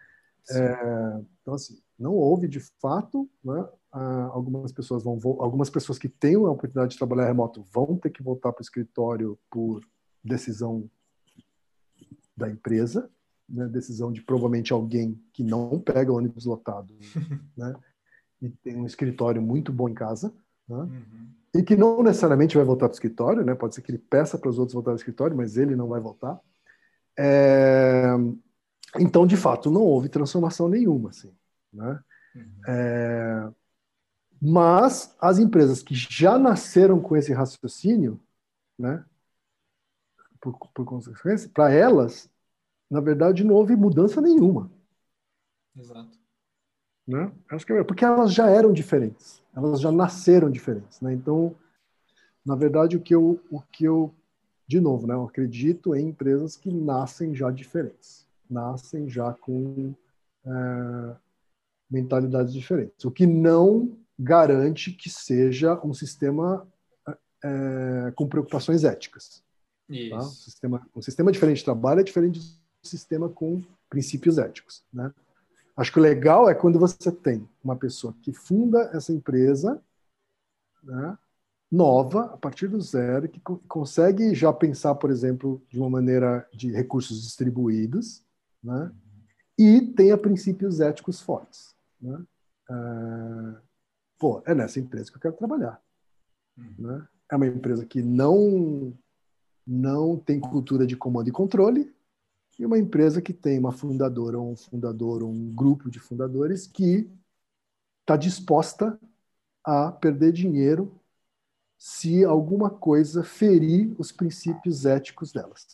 Sim. 0.45 0.59
É... 0.59 1.22
Então, 1.41 1.55
assim, 1.55 1.82
não 1.99 2.16
houve 2.16 2.47
de 2.47 2.61
fato, 2.80 3.30
né? 3.43 3.68
Ah, 3.91 4.30
algumas 4.32 4.72
pessoas 4.72 5.03
vão 5.03 5.20
algumas 5.39 5.70
pessoas 5.70 5.99
que 5.99 6.07
têm 6.07 6.36
a 6.36 6.39
oportunidade 6.39 6.93
de 6.93 6.97
trabalhar 6.97 7.28
remoto 7.28 7.61
vão 7.72 7.95
ter 7.95 8.09
que 8.09 8.24
voltar 8.24 8.51
para 8.51 8.61
o 8.61 8.64
escritório 8.64 9.38
por 9.51 9.86
decisão 10.24 10.89
da 12.36 12.49
empresa, 12.49 13.07
né, 13.47 13.68
decisão 13.68 14.11
de 14.11 14.24
provavelmente 14.24 14.74
alguém 14.74 15.22
que 15.32 15.43
não 15.43 15.80
pega 15.80 16.11
ônibus 16.11 16.45
lotado, 16.45 16.95
né, 17.55 17.76
e 18.41 18.49
tem 18.49 18.78
um 18.78 18.86
escritório 18.88 19.41
muito 19.41 19.72
bom 19.72 19.88
em 19.88 19.93
casa, 19.93 20.34
né, 20.68 20.78
uhum. 20.78 21.30
e 21.55 21.64
que 21.64 21.76
não 21.76 22.01
necessariamente 22.01 22.55
vai 22.55 22.66
voltar 22.66 22.88
para 22.88 22.93
o 22.93 22.95
escritório, 22.95 23.43
né, 23.43 23.55
pode 23.55 23.76
ser 23.76 23.82
que 23.82 23.91
ele 23.91 23.97
peça 23.97 24.38
para 24.38 24.49
os 24.49 24.57
outros 24.57 24.74
voltar 24.74 24.91
ao 24.91 24.95
escritório, 24.95 25.36
mas 25.36 25.57
ele 25.57 25.76
não 25.76 25.88
vai 25.88 25.99
voltar. 25.99 26.39
É, 27.18 28.14
então, 28.99 29.26
de 29.26 29.38
fato, 29.38 29.70
não 29.70 29.82
houve 29.82 30.09
transformação 30.09 30.68
nenhuma, 30.68 31.09
assim, 31.09 31.34
né? 31.72 31.99
Uhum. 32.36 32.61
É, 32.68 33.51
mas 34.41 35.16
as 35.22 35.39
empresas 35.39 35.82
que 35.82 35.95
já 35.95 36.38
nasceram 36.38 36.99
com 36.99 37.16
esse 37.16 37.32
raciocínio, 37.32 38.20
né, 38.78 39.05
por, 40.41 40.57
por 40.74 40.86
consequência, 40.86 41.49
para 41.49 41.72
elas, 41.72 42.30
na 42.89 42.99
verdade, 42.99 43.43
não 43.43 43.55
houve 43.55 43.76
mudança 43.76 44.20
nenhuma. 44.20 44.70
Exato. 45.76 46.22
Né? 47.08 47.32
É 47.51 47.84
porque 47.84 48.06
elas 48.06 48.34
já 48.34 48.49
eram 48.49 48.72
diferentes, 48.72 49.41
elas 49.56 49.82
já 49.82 49.91
nasceram 49.91 50.49
diferentes, 50.49 51.01
né? 51.01 51.14
Então, 51.14 51.56
na 52.45 52.56
verdade, 52.56 52.95
o 52.95 53.01
que 53.01 53.14
eu, 53.14 53.41
o 53.51 53.62
que 53.62 53.84
eu, 53.84 54.14
de 54.68 54.80
novo, 54.80 55.06
né? 55.06 55.14
Eu 55.14 55.24
acredito 55.24 55.95
em 55.95 56.08
empresas 56.08 56.56
que 56.56 56.72
nascem 56.72 57.36
já 57.36 57.51
diferentes, 57.51 58.26
nascem 58.49 59.10
já 59.10 59.34
com 59.34 59.93
é, 60.45 61.16
mentalidades 61.89 62.54
diferentes, 62.54 63.04
o 63.04 63.12
que 63.12 63.28
não 63.28 63.97
garante 64.18 64.91
que 64.91 65.10
seja 65.10 65.80
um 65.84 65.93
sistema 65.93 66.66
é, 67.43 68.12
com 68.16 68.28
preocupações 68.28 68.84
éticas. 68.84 69.43
Tá? 70.10 70.18
Um, 70.18 70.22
sistema, 70.22 70.89
um 70.95 71.01
sistema 71.01 71.32
diferente 71.32 71.58
de 71.58 71.66
trabalho 71.66 71.99
é 71.99 72.04
diferente 72.04 72.39
de 72.39 72.45
um 72.45 72.88
sistema 72.88 73.30
com 73.30 73.62
princípios 73.89 74.38
éticos. 74.38 74.84
Né? 74.91 75.14
Acho 75.76 75.91
que 75.91 75.99
o 75.99 76.01
legal 76.01 76.49
é 76.49 76.53
quando 76.53 76.80
você 76.80 77.11
tem 77.11 77.47
uma 77.63 77.76
pessoa 77.76 78.15
que 78.21 78.32
funda 78.32 78.91
essa 78.93 79.11
empresa 79.11 79.82
né, 80.84 81.17
nova, 81.71 82.26
a 82.26 82.38
partir 82.38 82.67
do 82.67 82.80
zero, 82.80 83.28
que 83.28 83.39
consegue 83.67 84.36
já 84.36 84.53
pensar, 84.53 84.93
por 84.95 85.09
exemplo, 85.09 85.61
de 85.69 85.80
uma 85.80 85.89
maneira 85.89 86.47
de 86.53 86.71
recursos 86.71 87.24
distribuídos, 87.24 88.24
né, 88.63 88.91
e 89.57 89.82
tenha 89.82 90.17
princípios 90.17 90.80
éticos 90.80 91.21
fortes. 91.21 91.76
Né? 91.99 92.24
É, 92.69 93.61
pô, 94.19 94.41
é 94.45 94.53
nessa 94.53 94.80
empresa 94.80 95.09
que 95.09 95.17
eu 95.17 95.21
quero 95.21 95.36
trabalhar. 95.36 95.82
Uhum. 96.57 96.76
Né? 96.78 97.07
É 97.32 97.36
uma 97.36 97.47
empresa 97.47 97.86
que 97.86 98.01
não 98.01 98.93
não 99.65 100.19
tem 100.19 100.41
cultura 100.41 100.86
de 100.86 100.97
comando 100.97 101.30
e 101.30 101.32
controle, 101.32 101.95
e 102.60 102.66
uma 102.66 102.78
empresa 102.78 103.22
que 103.22 103.34
tem 103.34 103.58
uma 103.58 103.72
fundadora, 103.72 104.39
um 104.39 104.56
fundador, 104.56 105.24
um 105.24 105.54
grupo 105.54 105.89
de 105.89 105.99
fundadores 105.99 106.68
que 106.68 107.10
está 108.01 108.16
disposta 108.16 108.99
a 109.64 109.91
perder 109.91 110.32
dinheiro 110.32 110.99
se 111.78 112.24
alguma 112.24 112.70
coisa 112.70 113.24
ferir 113.24 113.93
os 113.97 114.12
princípios 114.12 114.86
éticos 114.86 115.32
delas. 115.32 115.66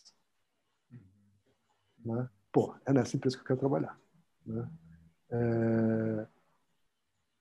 Né? 2.04 2.30
Pô, 2.52 2.74
é 2.86 2.94
nessa 2.94 3.16
empresa 3.16 3.36
que 3.36 3.42
eu 3.44 3.48
quero 3.48 3.60
trabalhar. 3.60 4.00
Né? 4.46 4.70
É... 5.30 6.28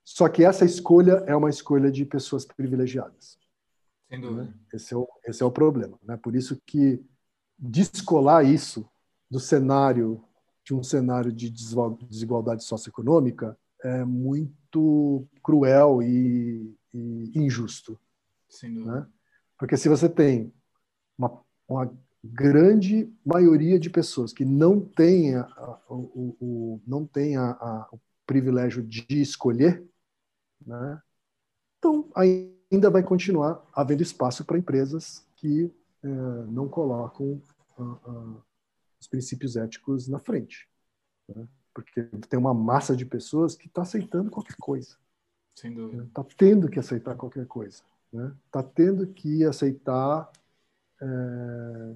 Só 0.05 0.29
que 0.29 0.45
essa 0.45 0.65
escolha 0.65 1.23
é 1.27 1.37
uma 1.37 1.51
escolha 1.51 1.91
de 1.91 2.05
pessoas 2.05 2.45
privilegiadas. 2.45 3.39
Sem 4.09 4.21
dúvida. 4.21 4.45
Né? 4.45 4.55
Esse, 4.73 4.95
é 4.95 4.97
o, 4.97 5.09
esse 5.25 5.43
é 5.43 5.47
o 5.47 5.51
problema. 5.51 5.99
Né? 6.03 6.17
Por 6.17 6.35
isso 6.35 6.61
que 6.67 7.05
descolar 7.59 8.45
isso 8.45 8.89
do 9.31 9.39
cenário, 9.39 10.23
de 10.65 10.75
um 10.75 10.83
cenário 10.83 11.33
de 11.33 11.51
desigualdade 11.51 12.65
socioeconômica, 12.65 13.57
é 13.83 14.05
muito 14.05 15.27
cruel 15.43 16.03
e, 16.03 16.75
e 16.93 17.33
injusto. 17.35 17.99
Dúvida. 18.63 18.93
Né? 18.93 19.07
Porque 19.59 19.77
se 19.77 19.89
você 19.89 20.09
tem 20.09 20.53
uma, 21.17 21.41
uma 21.69 21.93
grande 22.23 23.13
maioria 23.25 23.79
de 23.79 23.91
pessoas 23.91 24.33
que 24.33 24.45
não 24.45 24.81
tem, 24.81 25.37
a, 25.37 25.81
o, 25.89 26.37
o, 26.41 26.81
não 26.87 27.07
tem 27.07 27.37
a, 27.37 27.89
o 27.93 28.01
privilégio 28.27 28.83
de 28.83 29.05
escolher, 29.21 29.85
né? 30.65 31.01
então 31.79 32.09
ainda 32.15 32.91
vai 32.91 33.03
continuar 33.03 33.65
havendo 33.73 34.03
espaço 34.03 34.45
para 34.45 34.59
empresas 34.59 35.25
que 35.37 35.73
é, 36.03 36.09
não 36.09 36.69
colocam 36.69 37.41
os 39.01 39.07
princípios 39.09 39.57
éticos 39.57 40.09
na 40.09 40.19
frente. 40.19 40.69
Né? 41.29 41.47
Porque 41.75 42.03
tem 42.29 42.39
uma 42.39 42.55
massa 42.55 42.97
de 42.97 43.05
pessoas 43.05 43.55
que 43.55 43.69
está 43.69 43.83
aceitando 43.83 44.31
qualquer 44.31 44.57
coisa. 44.57 44.97
Sem 45.55 45.73
dúvida. 45.73 46.05
Está 46.05 46.25
tendo 46.37 46.69
que 46.69 46.79
aceitar 46.79 47.17
qualquer 47.17 47.47
coisa. 47.47 47.83
Está 48.13 48.19
né? 48.19 48.37
Tá 48.51 48.63
tendo 48.63 49.07
que 49.07 49.45
aceitar 49.45 50.31
é, 51.01 51.95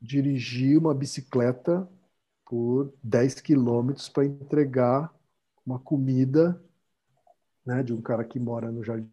dirigir 0.00 0.78
uma 0.78 0.94
bicicleta 0.94 1.88
por 2.44 2.92
10 3.02 3.40
quilômetros 3.40 4.08
para 4.08 4.26
entregar 4.26 5.12
uma 5.64 5.78
comida 5.78 6.62
né, 7.64 7.82
de 7.82 7.92
um 7.92 8.02
cara 8.02 8.24
que 8.24 8.38
mora 8.38 8.70
no 8.70 8.84
Jardim 8.84 9.10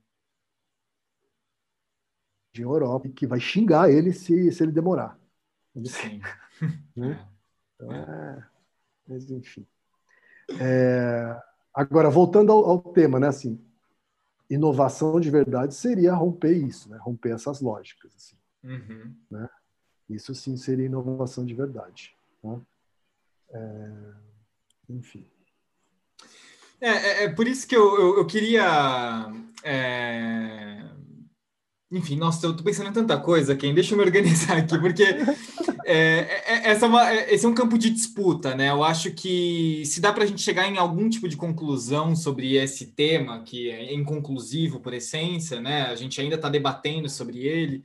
Europa 2.53 3.07
e 3.07 3.11
que 3.11 3.26
vai 3.26 3.39
xingar 3.39 3.89
ele 3.89 4.11
se, 4.11 4.51
se 4.51 4.63
ele 4.63 4.74
demorar. 4.74 5.20
Sim. 5.86 6.22
né? 6.95 7.28
Então, 7.76 7.91
é, 7.91 8.47
mas 9.07 9.30
enfim. 9.30 9.65
É, 10.59 11.41
agora, 11.74 12.09
voltando 12.09 12.51
ao, 12.51 12.69
ao, 12.69 12.80
tema, 12.80 13.19
né? 13.19 13.28
Assim, 13.28 13.59
inovação 14.49 15.19
de 15.19 15.30
verdade 15.30 15.74
seria 15.74 16.13
romper 16.13 16.53
isso, 16.53 16.89
né? 16.89 16.97
Romper 17.01 17.34
essas 17.34 17.61
lógicas. 17.61 18.13
Assim, 18.15 18.36
uhum. 18.63 19.15
né? 19.30 19.49
Isso 20.09 20.36
sim 20.36 20.57
seria 20.57 20.86
inovação 20.86 21.45
de 21.45 21.53
verdade. 21.53 22.13
Né? 22.43 22.61
É, 23.53 23.91
enfim. 24.89 25.26
É, 26.82 26.89
é, 26.89 27.24
é, 27.24 27.30
por 27.30 27.47
isso 27.47 27.67
que 27.67 27.76
eu, 27.76 27.99
eu, 27.99 28.17
eu 28.17 28.26
queria. 28.26 29.32
É... 29.63 30.84
Enfim, 31.91 32.15
nossa, 32.15 32.45
eu 32.45 32.55
tô 32.55 32.63
pensando 32.63 32.89
em 32.89 32.93
tanta 32.93 33.19
coisa, 33.19 33.55
quem 33.55 33.74
deixa 33.74 33.93
eu 33.93 33.97
me 33.97 34.03
organizar 34.03 34.57
aqui, 34.57 34.80
porque 34.80 35.03
é, 35.91 36.43
é, 36.45 36.53
é 36.53 36.69
essa 36.69 36.87
uma, 36.87 37.13
esse 37.13 37.45
é 37.45 37.49
um 37.49 37.53
campo 37.53 37.77
de 37.77 37.89
disputa, 37.89 38.55
né? 38.55 38.69
Eu 38.69 38.83
acho 38.83 39.11
que 39.11 39.83
se 39.85 39.99
dá 39.99 40.13
para 40.13 40.23
a 40.23 40.27
gente 40.27 40.41
chegar 40.41 40.67
em 40.67 40.77
algum 40.77 41.09
tipo 41.09 41.27
de 41.27 41.35
conclusão 41.35 42.15
sobre 42.15 42.55
esse 42.55 42.87
tema, 42.87 43.43
que 43.43 43.69
é 43.69 43.93
inconclusivo 43.93 44.79
por 44.79 44.93
essência, 44.93 45.59
né? 45.59 45.83
A 45.83 45.95
gente 45.95 46.19
ainda 46.21 46.35
está 46.35 46.49
debatendo 46.49 47.09
sobre 47.09 47.39
ele. 47.39 47.83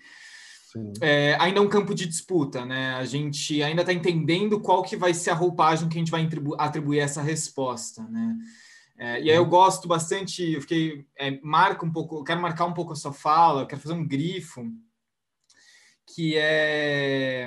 É, 1.01 1.37
ainda 1.41 1.59
é 1.59 1.63
um 1.63 1.69
campo 1.69 1.95
de 1.95 2.07
disputa, 2.07 2.65
né? 2.65 2.95
A 2.95 3.05
gente 3.05 3.63
ainda 3.63 3.83
está 3.83 3.93
entendendo 3.93 4.61
qual 4.61 4.83
que 4.83 4.97
vai 4.97 5.15
ser 5.15 5.31
a 5.31 5.35
roupagem 5.35 5.89
que 5.89 5.97
a 5.97 5.99
gente 5.99 6.11
vai 6.11 6.29
atribuir 6.59 7.01
a 7.01 7.05
essa 7.05 7.23
resposta, 7.23 8.03
né? 8.05 8.37
É, 8.99 9.21
e 9.23 9.31
aí 9.31 9.37
eu 9.37 9.43
uhum. 9.43 9.49
gosto 9.49 9.87
bastante, 9.87 10.53
eu 10.53 10.61
fiquei, 10.61 11.07
é, 11.19 11.39
marca 11.43 11.85
um 11.85 11.93
pouco, 11.93 12.25
quero 12.25 12.41
marcar 12.41 12.65
um 12.65 12.73
pouco 12.73 12.93
a 12.93 12.97
sua 12.97 13.13
fala, 13.13 13.67
quero 13.67 13.81
fazer 13.81 13.95
um 13.95 14.07
grifo, 14.07 14.65
que 16.17 16.35
é 16.35 17.47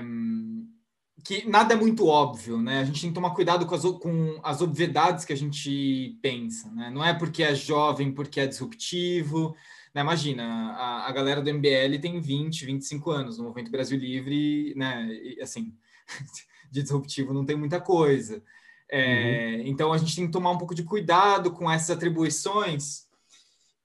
que 1.25 1.47
nada 1.49 1.73
é 1.73 1.77
muito 1.77 2.05
óbvio, 2.05 2.61
né? 2.61 2.79
A 2.79 2.83
gente 2.83 3.01
tem 3.01 3.09
que 3.09 3.15
tomar 3.15 3.31
cuidado 3.31 3.65
com 3.65 3.75
as, 3.75 3.81
com 3.83 4.39
as 4.43 4.61
obviedades 4.61 5.25
que 5.25 5.33
a 5.33 5.37
gente 5.37 6.17
pensa, 6.21 6.71
né? 6.71 6.89
Não 6.89 7.03
é 7.03 7.13
porque 7.13 7.43
é 7.43 7.53
jovem, 7.53 8.11
porque 8.11 8.39
é 8.39 8.47
disruptivo, 8.47 9.55
né? 9.93 10.01
Imagina, 10.01 10.43
a, 10.73 11.07
a 11.07 11.11
galera 11.11 11.41
do 11.41 11.51
MBL 11.53 11.99
tem 11.99 12.21
20, 12.21 12.65
25 12.65 13.11
anos, 13.11 13.37
no 13.37 13.45
Movimento 13.45 13.71
Brasil 13.71 13.97
Livre, 13.97 14.73
né? 14.75 15.07
E, 15.11 15.41
assim, 15.41 15.73
de 16.71 16.83
disruptivo 16.83 17.33
não 17.33 17.45
tem 17.45 17.55
muita 17.55 17.81
coisa. 17.81 18.41
É, 18.89 19.57
uhum. 19.57 19.67
Então 19.67 19.91
a 19.91 19.97
gente 19.97 20.15
tem 20.15 20.25
que 20.27 20.31
tomar 20.31 20.51
um 20.51 20.57
pouco 20.57 20.75
de 20.75 20.83
cuidado 20.83 21.51
com 21.51 21.69
essas 21.69 21.91
atribuições 21.91 23.08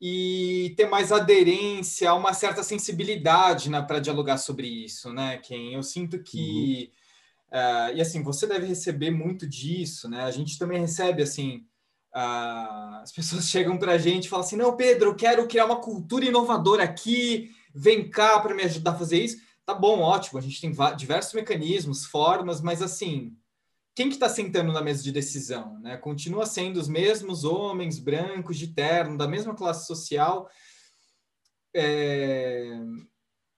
e 0.07 0.75
ter 0.77 0.87
mais 0.87 1.11
aderência, 1.11 2.13
uma 2.13 2.35
certa 2.35 2.63
sensibilidade 2.63 3.71
né, 3.71 3.81
para 3.81 4.01
dialogar 4.01 4.37
sobre 4.37 4.67
isso, 4.69 5.11
né, 5.15 5.39
Ken? 5.39 5.73
Eu 5.73 5.83
sinto 5.83 6.23
que 6.23 6.93
uhum. 7.51 7.59
uh, 7.59 7.97
e 7.97 8.03
assim 8.03 8.23
você 8.23 8.47
deve 8.47 8.67
receber 8.67 9.11
muito 9.11 9.49
disso, 9.49 10.07
né? 10.07 10.25
A 10.25 10.31
gente 10.31 10.59
também 10.59 10.79
recebe 10.79 11.23
assim 11.23 11.65
uh, 12.15 13.01
as 13.03 13.13
pessoas 13.13 13.49
chegam 13.49 13.79
para 13.79 13.93
a 13.93 13.99
gente 13.99 14.27
e 14.27 14.29
falam 14.29 14.45
assim, 14.45 14.57
não, 14.57 14.77
Pedro, 14.77 15.09
eu 15.09 15.17
quero 15.17 15.49
criar 15.49 15.65
uma 15.65 15.81
cultura 15.81 16.27
inovadora 16.27 16.85
aqui, 16.85 17.51
vem 17.75 18.11
cá 18.11 18.39
para 18.41 18.55
me 18.55 18.63
ajudar 18.65 18.91
a 18.91 18.99
fazer 18.99 19.25
isso. 19.25 19.39
Tá 19.65 19.73
bom, 19.73 20.01
ótimo. 20.01 20.39
A 20.39 20.43
gente 20.43 20.61
tem 20.61 20.71
diversos 20.99 21.33
mecanismos, 21.33 22.05
formas, 22.05 22.61
mas 22.61 22.83
assim 22.83 23.35
quem 23.95 24.09
que 24.09 24.15
está 24.15 24.29
sentando 24.29 24.73
na 24.73 24.83
mesa 24.83 25.03
de 25.03 25.13
decisão? 25.13 25.79
Né? 25.81 25.97
Continua 25.97 26.47
sendo 26.47 26.79
os 26.79 26.89
mesmos 26.89 27.45
homens 27.45 27.99
brancos 27.99 28.59
de 28.59 28.69
terno, 28.69 29.17
da 29.17 29.29
mesma 29.29 29.55
classe 29.55 29.87
social. 29.87 30.51
É... 31.75 32.77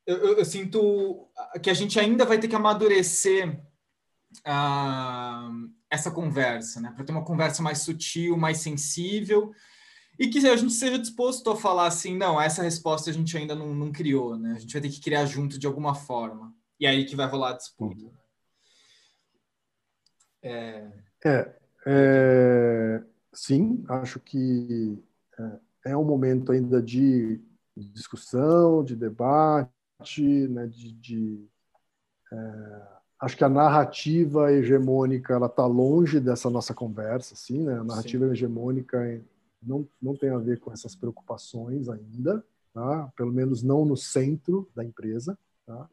Eu, 0.07 0.17
eu, 0.19 0.39
eu, 0.39 0.45
sinto 0.45 1.29
que 1.61 1.69
a 1.69 1.75
gente 1.75 1.99
ainda 1.99 2.25
vai 2.25 2.39
ter 2.39 2.47
que 2.47 2.55
amadurecer 2.55 3.61
a, 4.45 5.51
essa 5.91 6.13
conversa, 6.13 6.81
né? 6.81 6.93
para 6.95 7.05
ter 7.05 7.11
uma 7.11 7.25
conversa 7.25 7.61
mais 7.61 7.79
sutil, 7.79 8.37
mais 8.37 8.59
sensível, 8.59 9.53
e 10.17 10.29
que 10.29 10.47
a 10.47 10.55
gente 10.55 10.75
seja 10.75 10.99
disposto 10.99 11.51
a 11.51 11.57
falar 11.57 11.87
assim, 11.87 12.17
não, 12.17 12.41
essa 12.41 12.63
resposta 12.63 13.11
a 13.11 13.13
gente 13.13 13.37
ainda 13.37 13.57
não, 13.57 13.75
não 13.75 13.91
criou, 13.91 14.39
né? 14.39 14.55
a 14.57 14.59
gente 14.61 14.73
vai 14.73 14.83
ter 14.83 14.91
que 14.91 15.01
criar 15.01 15.27
junto 15.27 15.59
de 15.59 15.67
alguma 15.67 15.95
forma. 15.95 16.55
E 16.79 16.87
aí 16.87 17.05
que 17.05 17.17
vai 17.17 17.27
rolar 17.27 17.51
a 17.51 17.57
disputa. 17.57 18.05
É... 20.47 20.93
É, 21.25 21.55
é, 21.87 23.03
sim, 23.33 23.85
acho 23.89 24.21
que 24.21 25.03
é, 25.39 25.93
é 25.93 25.97
um 25.97 26.05
momento 26.05 26.53
ainda 26.53 26.81
de 26.81 27.41
discussão, 27.77 28.85
de 28.85 28.95
debate, 28.95 29.71
né, 30.49 30.67
de, 30.67 30.93
de 30.93 31.49
é, 32.33 32.83
acho 33.21 33.37
que 33.37 33.45
a 33.45 33.49
narrativa 33.49 34.53
hegemônica 34.53 35.33
ela 35.33 35.47
está 35.47 35.67
longe 35.67 36.21
dessa 36.21 36.51
nossa 36.51 36.75
conversa, 36.75 37.35
assim, 37.35 37.63
né? 37.63 37.79
A 37.79 37.85
narrativa 37.85 38.27
sim. 38.27 38.33
hegemônica 38.33 39.23
não, 39.63 39.89
não 40.01 40.17
tem 40.17 40.31
a 40.31 40.39
ver 40.39 40.61
com 40.61 40.73
essas 40.73 40.95
preocupações 40.95 41.89
ainda, 41.89 42.45
tá? 42.73 43.11
Pelo 43.17 43.33
menos 43.33 43.63
não 43.63 43.85
no 43.85 43.97
centro 43.97 44.69
da 44.75 44.85
empresa, 44.85 45.39
tá? 45.65 45.89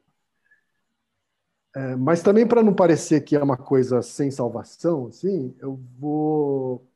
É, 1.74 1.96
mas 1.96 2.22
também 2.22 2.46
para 2.46 2.62
não 2.62 2.72
parecer 2.72 3.22
que 3.22 3.34
é 3.34 3.42
uma 3.42 3.56
coisa 3.56 4.00
sem 4.00 4.30
salvação, 4.30 5.08
assim, 5.08 5.52
eu 5.58 5.76
vou, 5.98 6.86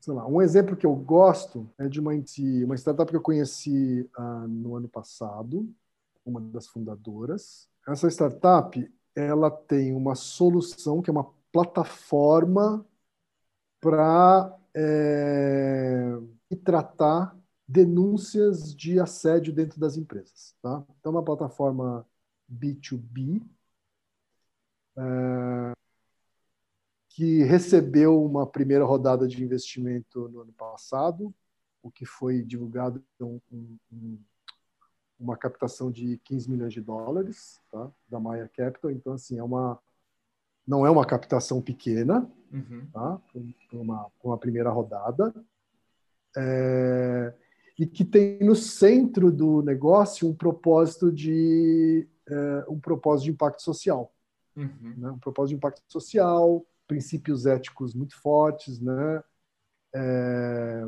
sei 0.00 0.14
lá, 0.14 0.26
um 0.26 0.40
exemplo 0.40 0.74
que 0.76 0.86
eu 0.86 0.94
gosto 0.96 1.68
é 1.78 1.86
de 1.86 2.00
uma, 2.00 2.12
uma 2.12 2.74
startup 2.76 3.10
que 3.10 3.16
eu 3.16 3.20
conheci 3.20 4.08
ah, 4.16 4.46
no 4.48 4.74
ano 4.74 4.88
passado, 4.88 5.68
uma 6.24 6.40
das 6.40 6.66
fundadoras. 6.66 7.68
Essa 7.86 8.08
startup, 8.08 8.90
ela 9.14 9.50
tem 9.50 9.94
uma 9.94 10.14
solução 10.14 11.02
que 11.02 11.10
é 11.10 11.12
uma 11.12 11.30
plataforma 11.52 12.86
para 13.80 14.56
é, 14.74 16.18
tratar 16.64 17.36
denúncias 17.66 18.74
de 18.74 18.98
assédio 18.98 19.52
dentro 19.52 19.78
das 19.78 19.96
empresas, 19.96 20.54
tá? 20.62 20.82
Então, 20.98 21.12
é 21.12 21.16
uma 21.16 21.24
plataforma 21.24 22.06
B2B 22.50 23.42
que 27.18 27.42
recebeu 27.42 28.24
uma 28.24 28.46
primeira 28.46 28.84
rodada 28.84 29.26
de 29.26 29.42
investimento 29.42 30.28
no 30.28 30.42
ano 30.42 30.52
passado, 30.52 31.34
o 31.82 31.90
que 31.90 32.06
foi 32.06 32.42
divulgado 32.42 33.02
um, 33.20 33.40
um, 33.92 34.18
uma 35.18 35.36
captação 35.36 35.90
de 35.90 36.18
15 36.18 36.48
milhões 36.48 36.72
de 36.72 36.80
dólares 36.80 37.60
tá? 37.72 37.90
da 38.08 38.20
Maya 38.20 38.48
Capital. 38.48 38.92
Então, 38.92 39.14
assim, 39.14 39.36
é 39.36 39.42
uma, 39.42 39.80
não 40.64 40.86
é 40.86 40.90
uma 40.90 41.04
captação 41.04 41.60
pequena 41.60 42.30
uhum. 42.52 42.86
tá? 42.92 43.20
para 43.68 43.78
uma, 43.80 44.06
uma 44.22 44.38
primeira 44.38 44.70
rodada. 44.70 45.34
É, 46.36 47.34
e 47.76 47.84
que 47.84 48.04
tem 48.04 48.38
no 48.40 48.54
centro 48.54 49.32
do 49.32 49.60
negócio 49.60 50.28
um 50.28 50.34
propósito 50.34 51.10
de 51.10 52.06
é, 52.28 52.64
um 52.68 52.78
propósito 52.78 53.24
de 53.24 53.30
impacto 53.32 53.60
social 53.60 54.12
uhum. 54.62 54.94
né? 54.96 55.10
um 55.10 55.18
propósito 55.18 55.50
de 55.50 55.56
impacto 55.56 55.82
social, 55.88 56.66
princípios 56.86 57.46
éticos 57.46 57.94
muito 57.94 58.16
fortes, 58.16 58.80
né? 58.80 59.22
É, 59.94 60.84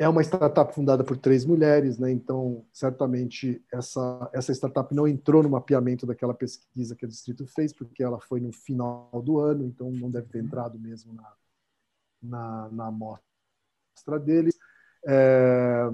é 0.00 0.08
uma 0.08 0.22
startup 0.22 0.72
fundada 0.72 1.02
por 1.02 1.16
três 1.16 1.44
mulheres, 1.44 1.98
né? 1.98 2.10
Então, 2.10 2.64
certamente 2.72 3.62
essa 3.72 4.30
essa 4.32 4.52
startup 4.52 4.94
não 4.94 5.08
entrou 5.08 5.42
no 5.42 5.50
mapeamento 5.50 6.06
daquela 6.06 6.34
pesquisa 6.34 6.94
que 6.94 7.04
o 7.04 7.08
distrito 7.08 7.46
fez, 7.46 7.72
porque 7.72 8.02
ela 8.02 8.20
foi 8.20 8.40
no 8.40 8.52
final 8.52 9.10
do 9.24 9.40
ano, 9.40 9.64
então 9.64 9.90
não 9.90 10.10
deve 10.10 10.28
ter 10.28 10.38
entrado 10.42 10.78
mesmo 10.78 11.12
na 11.12 11.32
na, 12.22 12.68
na 12.70 12.86
amostra 12.86 14.18
deles. 14.20 14.58
É, 15.06 15.88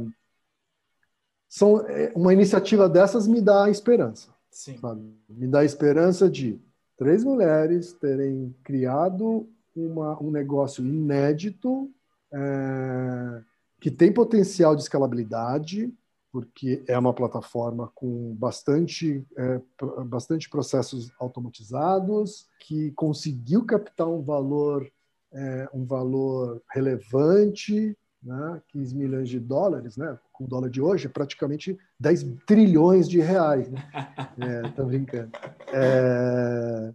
são 1.49 1.87
é, 1.87 2.13
uma 2.17 2.33
iniciativa 2.33 2.89
dessas 2.89 3.27
me 3.29 3.41
dá 3.41 3.71
esperança, 3.71 4.34
Sim. 4.55 4.79
Sabe? 4.79 5.03
Me 5.29 5.49
dá 5.49 5.65
esperança 5.65 6.31
de 6.31 6.61
três 6.97 7.25
mulheres 7.25 7.93
terem 7.93 8.55
criado 8.63 9.49
uma, 9.75 10.23
um 10.23 10.31
negócio 10.31 10.87
inédito 10.87 11.91
é, 12.33 13.43
que 13.81 13.91
tem 13.91 14.13
potencial 14.13 14.77
de 14.77 14.83
escalabilidade, 14.83 15.93
porque 16.31 16.85
é 16.87 16.97
uma 16.97 17.13
plataforma 17.13 17.91
com 17.97 18.33
bastante, 18.37 19.27
é, 19.37 19.61
bastante 20.07 20.49
processos 20.49 21.13
automatizados, 21.19 22.49
que 22.61 22.93
conseguiu 22.93 23.67
captar 23.67 24.09
um 24.09 24.23
valor, 24.23 24.89
é, 25.33 25.69
um 25.75 25.85
valor 25.85 26.63
relevante, 26.71 27.97
né, 28.25 28.63
15 28.69 28.97
milhões 28.97 29.29
de 29.29 29.39
dólares, 29.39 29.97
né, 29.97 30.19
com 30.33 30.45
o 30.45 30.49
dólar 30.49 30.71
de 30.71 30.81
hoje, 30.81 31.07
é 31.07 31.11
praticamente 31.11 31.79
10 32.01 32.37
trilhões 32.47 33.09
de 33.09 33.21
reais. 33.21 33.71
Né? 33.71 33.81
É, 34.37 34.69
tô 34.71 34.85
brincando. 34.87 35.31
É, 35.73 36.93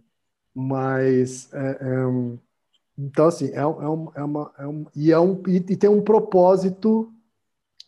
mas, 0.54 1.50
é, 1.54 1.70
é 1.80 2.38
então, 2.98 3.28
assim, 3.28 3.46
é, 3.46 3.60
é, 3.60 3.64
um, 3.64 4.12
é, 4.14 4.22
uma, 4.22 4.52
é 4.58 4.66
um, 4.66 4.86
e, 4.94 5.10
é 5.10 5.18
um, 5.18 5.42
e, 5.48 5.60
tem 5.60 5.88
um 5.88 6.02
propósito, 6.02 7.10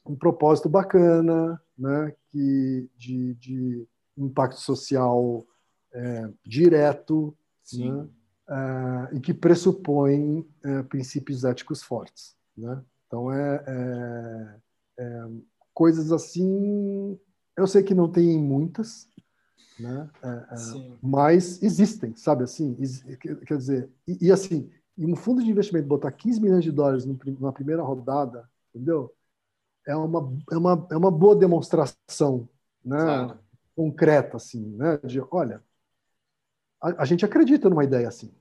um 0.07 0.16
propósito 0.16 0.70
bacana, 0.70 1.61
né, 1.76 2.14
que, 2.30 2.88
de, 2.97 3.34
de 3.34 3.86
impacto 4.16 4.59
social 4.59 5.45
é, 5.93 6.30
direto 6.47 7.36
né, 7.74 8.09
é, 8.49 9.16
e 9.16 9.20
que 9.20 9.34
pressupõe 9.34 10.49
princípios 10.88 11.45
éticos 11.45 11.82
fortes. 11.82 12.34
Né? 12.57 12.82
Então, 13.12 13.30
é, 13.30 13.62
é, 13.68 15.02
é, 15.04 15.28
coisas 15.74 16.10
assim. 16.10 17.20
Eu 17.54 17.66
sei 17.66 17.82
que 17.82 17.94
não 17.94 18.10
tem 18.10 18.38
muitas, 18.38 19.06
né? 19.78 20.10
mas 21.02 21.62
existem, 21.62 22.16
sabe 22.16 22.44
assim? 22.44 22.74
Quer 23.46 23.58
dizer, 23.58 23.90
e, 24.08 24.28
e 24.28 24.32
assim, 24.32 24.70
e 24.96 25.04
um 25.04 25.14
fundo 25.14 25.44
de 25.44 25.50
investimento 25.50 25.86
botar 25.86 26.10
15 26.10 26.40
milhões 26.40 26.64
de 26.64 26.72
dólares 26.72 27.04
na 27.38 27.52
primeira 27.52 27.82
rodada, 27.82 28.48
entendeu? 28.70 29.14
É 29.86 29.94
uma, 29.94 30.32
é 30.50 30.56
uma, 30.56 30.88
é 30.92 30.96
uma 30.96 31.10
boa 31.10 31.36
demonstração 31.36 32.48
né? 32.82 32.96
Claro. 32.96 33.38
concreta, 33.76 34.38
assim, 34.38 34.64
né? 34.74 34.96
De, 35.04 35.20
olha, 35.30 35.62
a, 36.80 37.02
a, 37.02 37.04
gente 37.04 37.26
acredita 37.26 37.68
numa 37.68 37.84
ideia 37.84 38.08
assim. 38.08 38.32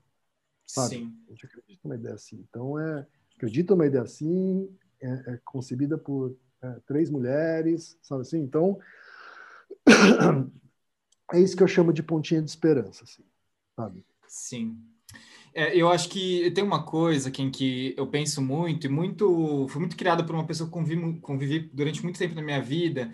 Sabe? 0.66 0.96
Sim. 0.96 1.24
A 1.28 1.30
gente 1.32 1.44
acredita 1.44 1.80
numa 1.84 1.96
ideia 1.96 2.14
assim. 2.14 2.42
Então, 2.48 2.78
é, 2.78 3.06
acredita 3.42 3.74
numa 3.74 3.86
ideia 3.86 4.04
assim, 4.04 4.68
é, 5.00 5.34
é 5.34 5.40
concebida 5.44 5.98
por 5.98 6.36
é, 6.62 6.76
três 6.86 7.10
mulheres, 7.10 7.98
sabe 8.00 8.22
assim? 8.22 8.38
Então, 8.38 8.78
é 11.32 11.40
isso 11.40 11.56
que 11.56 11.62
eu 11.62 11.68
chamo 11.68 11.92
de 11.92 12.04
pontinha 12.04 12.40
de 12.40 12.48
esperança, 12.48 13.02
assim, 13.02 13.24
sabe? 13.74 14.04
Sim. 14.28 14.78
É, 15.52 15.76
eu 15.76 15.90
acho 15.90 16.08
que 16.08 16.50
tem 16.52 16.62
uma 16.62 16.84
coisa 16.84 17.30
que, 17.30 17.42
em 17.42 17.50
que 17.50 17.94
eu 17.96 18.06
penso 18.06 18.40
muito, 18.40 18.86
e 18.86 18.90
muito 18.90 19.66
fui 19.68 19.80
muito 19.80 19.96
criado 19.96 20.24
por 20.24 20.34
uma 20.34 20.46
pessoa 20.46 20.68
que 20.68 20.72
convivi, 20.72 21.20
convivi 21.20 21.70
durante 21.72 22.02
muito 22.02 22.18
tempo 22.18 22.36
na 22.36 22.42
minha 22.42 22.62
vida, 22.62 23.12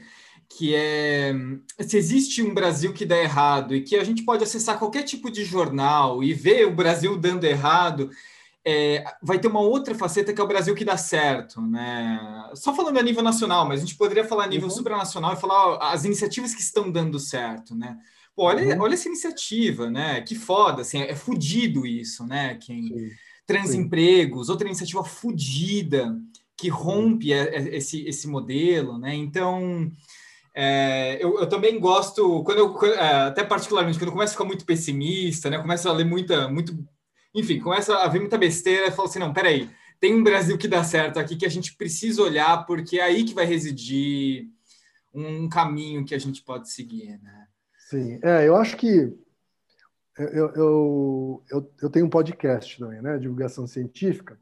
que 0.48 0.74
é 0.74 1.32
se 1.80 1.96
existe 1.96 2.42
um 2.42 2.54
Brasil 2.54 2.92
que 2.92 3.04
dá 3.04 3.16
errado 3.16 3.74
e 3.74 3.82
que 3.82 3.96
a 3.96 4.04
gente 4.04 4.22
pode 4.24 4.44
acessar 4.44 4.78
qualquer 4.78 5.02
tipo 5.02 5.30
de 5.30 5.44
jornal 5.44 6.22
e 6.22 6.32
ver 6.32 6.66
o 6.66 6.74
Brasil 6.74 7.18
dando 7.18 7.44
errado, 7.44 8.10
é, 8.70 9.02
vai 9.22 9.38
ter 9.38 9.48
uma 9.48 9.60
outra 9.60 9.94
faceta 9.94 10.30
que 10.30 10.38
é 10.38 10.44
o 10.44 10.48
Brasil 10.48 10.74
que 10.74 10.84
dá 10.84 10.98
certo, 10.98 11.58
né? 11.62 12.20
Só 12.54 12.74
falando 12.74 12.98
a 12.98 13.02
nível 13.02 13.22
nacional, 13.22 13.66
mas 13.66 13.80
a 13.80 13.84
gente 13.84 13.96
poderia 13.96 14.24
falar 14.24 14.44
a 14.44 14.46
nível 14.46 14.68
uhum. 14.68 14.74
supranacional 14.74 15.32
e 15.32 15.40
falar 15.40 15.68
ó, 15.68 15.78
as 15.80 16.04
iniciativas 16.04 16.54
que 16.54 16.60
estão 16.60 16.90
dando 16.90 17.18
certo, 17.18 17.74
né? 17.74 17.96
Pô, 18.36 18.44
olha, 18.44 18.76
uhum. 18.76 18.82
olha 18.82 18.92
essa 18.92 19.08
iniciativa, 19.08 19.88
né? 19.88 20.20
Que 20.20 20.34
foda, 20.34 20.82
assim, 20.82 21.00
é 21.00 21.14
fudido 21.14 21.86
isso, 21.86 22.26
né? 22.26 22.56
Quem 22.56 22.88
Sim. 22.88 23.10
transempregos, 23.46 24.48
Sim. 24.48 24.52
outra 24.52 24.68
iniciativa 24.68 25.02
fudida 25.02 26.14
que 26.54 26.68
rompe 26.68 27.32
esse, 27.32 28.06
esse 28.06 28.28
modelo, 28.28 28.98
né? 28.98 29.14
Então, 29.14 29.90
é, 30.54 31.16
eu, 31.24 31.38
eu, 31.38 31.48
também 31.48 31.80
gosto, 31.80 32.42
quando 32.44 32.58
eu, 32.58 32.92
é, 32.92 33.28
até 33.28 33.42
particularmente, 33.44 33.98
quando 33.98 34.08
eu 34.08 34.12
começo 34.12 34.32
a 34.32 34.36
ficar 34.36 34.44
muito 34.44 34.66
pessimista, 34.66 35.48
né? 35.48 35.56
Começo 35.56 35.88
a 35.88 35.92
ler 35.92 36.04
muita, 36.04 36.48
muito, 36.48 36.76
enfim, 37.34 37.60
começa 37.60 37.96
a 37.96 38.08
ver 38.08 38.20
muita 38.20 38.38
besteira, 38.38 38.86
eu 38.86 38.92
falo 38.92 39.08
assim, 39.08 39.18
não, 39.18 39.32
peraí, 39.32 39.70
tem 40.00 40.14
um 40.14 40.22
Brasil 40.22 40.56
que 40.56 40.68
dá 40.68 40.82
certo 40.84 41.18
aqui 41.18 41.36
que 41.36 41.46
a 41.46 41.50
gente 41.50 41.76
precisa 41.76 42.22
olhar, 42.22 42.64
porque 42.66 42.98
é 42.98 43.02
aí 43.02 43.24
que 43.24 43.34
vai 43.34 43.44
residir 43.44 44.48
um 45.12 45.48
caminho 45.48 46.04
que 46.04 46.14
a 46.14 46.18
gente 46.18 46.42
pode 46.42 46.70
seguir, 46.70 47.18
né? 47.22 47.46
Sim, 47.90 48.20
é, 48.22 48.46
eu 48.46 48.56
acho 48.56 48.76
que 48.76 49.12
eu, 50.18 50.52
eu, 50.54 51.42
eu, 51.50 51.72
eu 51.80 51.90
tenho 51.90 52.06
um 52.06 52.10
podcast 52.10 52.78
também, 52.78 53.00
né? 53.00 53.18
Divulgação 53.18 53.66
científica. 53.66 54.38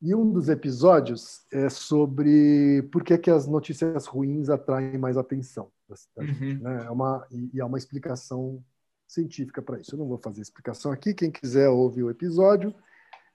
E 0.00 0.14
um 0.14 0.30
dos 0.30 0.48
episódios 0.48 1.44
é 1.52 1.68
sobre 1.68 2.82
por 2.92 3.02
que, 3.02 3.18
que 3.18 3.30
as 3.30 3.48
notícias 3.48 4.06
ruins 4.06 4.48
atraem 4.48 4.96
mais 4.96 5.16
atenção. 5.16 5.72
Uhum. 6.16 6.58
Né? 6.60 6.84
É 6.86 6.90
uma, 6.90 7.26
e 7.30 7.60
há 7.60 7.66
uma 7.66 7.78
explicação 7.78 8.62
científica 9.08 9.62
para 9.62 9.80
isso. 9.80 9.94
Eu 9.94 9.98
não 9.98 10.06
vou 10.06 10.18
fazer 10.18 10.42
explicação 10.42 10.92
aqui. 10.92 11.14
Quem 11.14 11.30
quiser 11.30 11.68
ouvir 11.68 12.02
o 12.04 12.10
episódio, 12.10 12.74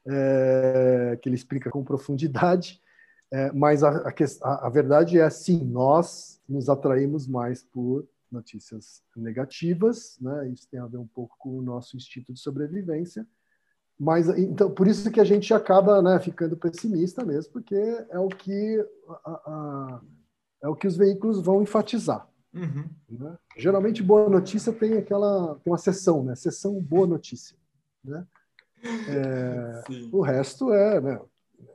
é, 0.08 1.18
que 1.22 1.28
ele 1.28 1.36
explica 1.36 1.70
com 1.70 1.84
profundidade. 1.84 2.80
É, 3.32 3.52
mas 3.52 3.84
a, 3.84 4.08
a, 4.44 4.68
a 4.68 4.70
verdade 4.70 5.18
é 5.18 5.24
assim: 5.24 5.64
nós 5.66 6.40
nos 6.48 6.70
atraímos 6.70 7.28
mais 7.28 7.64
por 7.64 8.08
notícias 8.32 9.02
negativas, 9.16 10.18
né? 10.22 10.50
Isso 10.50 10.68
tem 10.70 10.80
a 10.80 10.88
ver 10.88 10.98
um 10.98 11.08
pouco 11.08 11.36
com 11.40 11.58
o 11.58 11.62
nosso 11.62 11.98
instinto 11.98 12.32
de 12.32 12.40
sobrevivência. 12.40 13.28
Mas 14.00 14.28
então 14.38 14.72
por 14.72 14.88
isso 14.88 15.12
que 15.12 15.20
a 15.20 15.24
gente 15.24 15.54
acaba 15.54 16.02
né, 16.02 16.20
ficando 16.20 16.58
pessimista 16.58 17.24
mesmo, 17.24 17.54
porque 17.54 17.76
é 17.76 18.20
o 18.20 18.28
que 18.28 18.84
a, 19.24 19.32
a, 19.32 20.02
é 20.64 20.68
o 20.68 20.76
que 20.76 20.88
os 20.88 20.98
veículos 20.98 21.40
vão 21.42 21.62
enfatizar. 21.62 22.28
Uhum. 22.54 22.90
Né? 23.10 23.38
Geralmente 23.58 24.04
boa 24.04 24.30
notícia 24.30 24.72
tem 24.72 24.98
aquela 24.98 25.56
tem 25.64 25.72
uma 25.72 25.78
sessão, 25.78 26.24
né? 26.24 26.36
Sessão 26.36 26.80
boa 26.82 27.08
notícia, 27.08 27.58
né? 28.04 28.26
É, 28.84 29.84
o 30.12 30.22
resto 30.22 30.72
é, 30.72 31.02
né? 31.02 31.22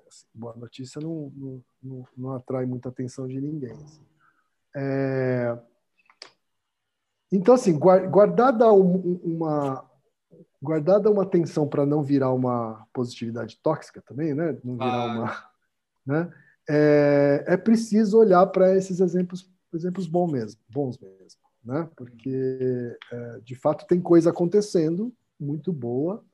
Assim, 0.06 0.26
boa 0.32 0.54
notícia 0.56 1.00
não, 1.00 1.32
não, 1.34 1.64
não, 1.82 2.08
não, 2.16 2.32
atrai 2.34 2.64
muita 2.64 2.88
atenção 2.88 3.26
de 3.26 3.40
ninguém. 3.40 3.72
Assim. 3.72 4.02
É, 4.76 5.58
então, 7.30 7.54
assim, 7.54 7.78
guardada 7.78 8.72
uma, 8.72 9.84
guardada 10.62 11.10
uma 11.10 11.22
atenção 11.22 11.68
para 11.68 11.84
não 11.84 12.02
virar 12.02 12.32
uma 12.32 12.86
positividade 12.92 13.58
tóxica 13.62 14.02
também, 14.02 14.34
né? 14.34 14.56
Não 14.64 14.74
virar 14.74 15.02
ah. 15.02 15.06
uma, 15.06 15.44
né? 16.06 16.32
É, 16.70 17.44
é 17.46 17.56
preciso 17.56 18.18
olhar 18.18 18.46
para 18.46 18.76
esses 18.76 19.00
exemplos, 19.00 19.50
exemplos 19.76 20.06
bons 20.06 20.32
mesmo, 20.32 20.60
bons 20.68 20.98
mesmo, 20.98 21.40
né? 21.64 21.88
Porque 21.96 22.96
é, 23.12 23.40
de 23.40 23.54
fato 23.54 23.86
tem 23.86 24.00
coisa 24.00 24.30
acontecendo 24.30 25.12
muito 25.38 25.72
boa, 25.72 26.24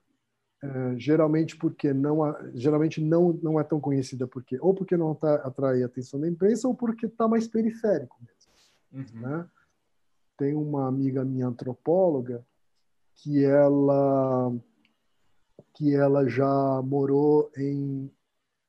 é, 0.62 0.98
geralmente 0.98 1.56
porque 1.56 1.92
não, 1.92 2.20
geralmente 2.54 3.00
não 3.00 3.32
não 3.42 3.60
é 3.60 3.64
tão 3.64 3.80
conhecida 3.80 4.26
porque 4.26 4.58
ou 4.60 4.74
porque 4.74 4.96
não 4.96 5.14
tá, 5.14 5.34
atrai 5.36 5.82
a 5.82 5.86
atenção 5.86 6.20
da 6.20 6.28
imprensa 6.28 6.68
ou 6.68 6.74
porque 6.74 7.06
está 7.06 7.28
mais 7.28 7.46
periférico 7.46 8.16
mesmo, 8.22 9.14
uhum. 9.14 9.20
né? 9.20 9.48
tem 10.36 10.54
uma 10.54 10.88
amiga 10.88 11.24
minha 11.24 11.46
antropóloga 11.46 12.44
que 13.16 13.44
ela 13.44 14.52
que 15.74 15.94
ela 15.94 16.28
já 16.28 16.82
morou 16.82 17.50
em 17.56 18.10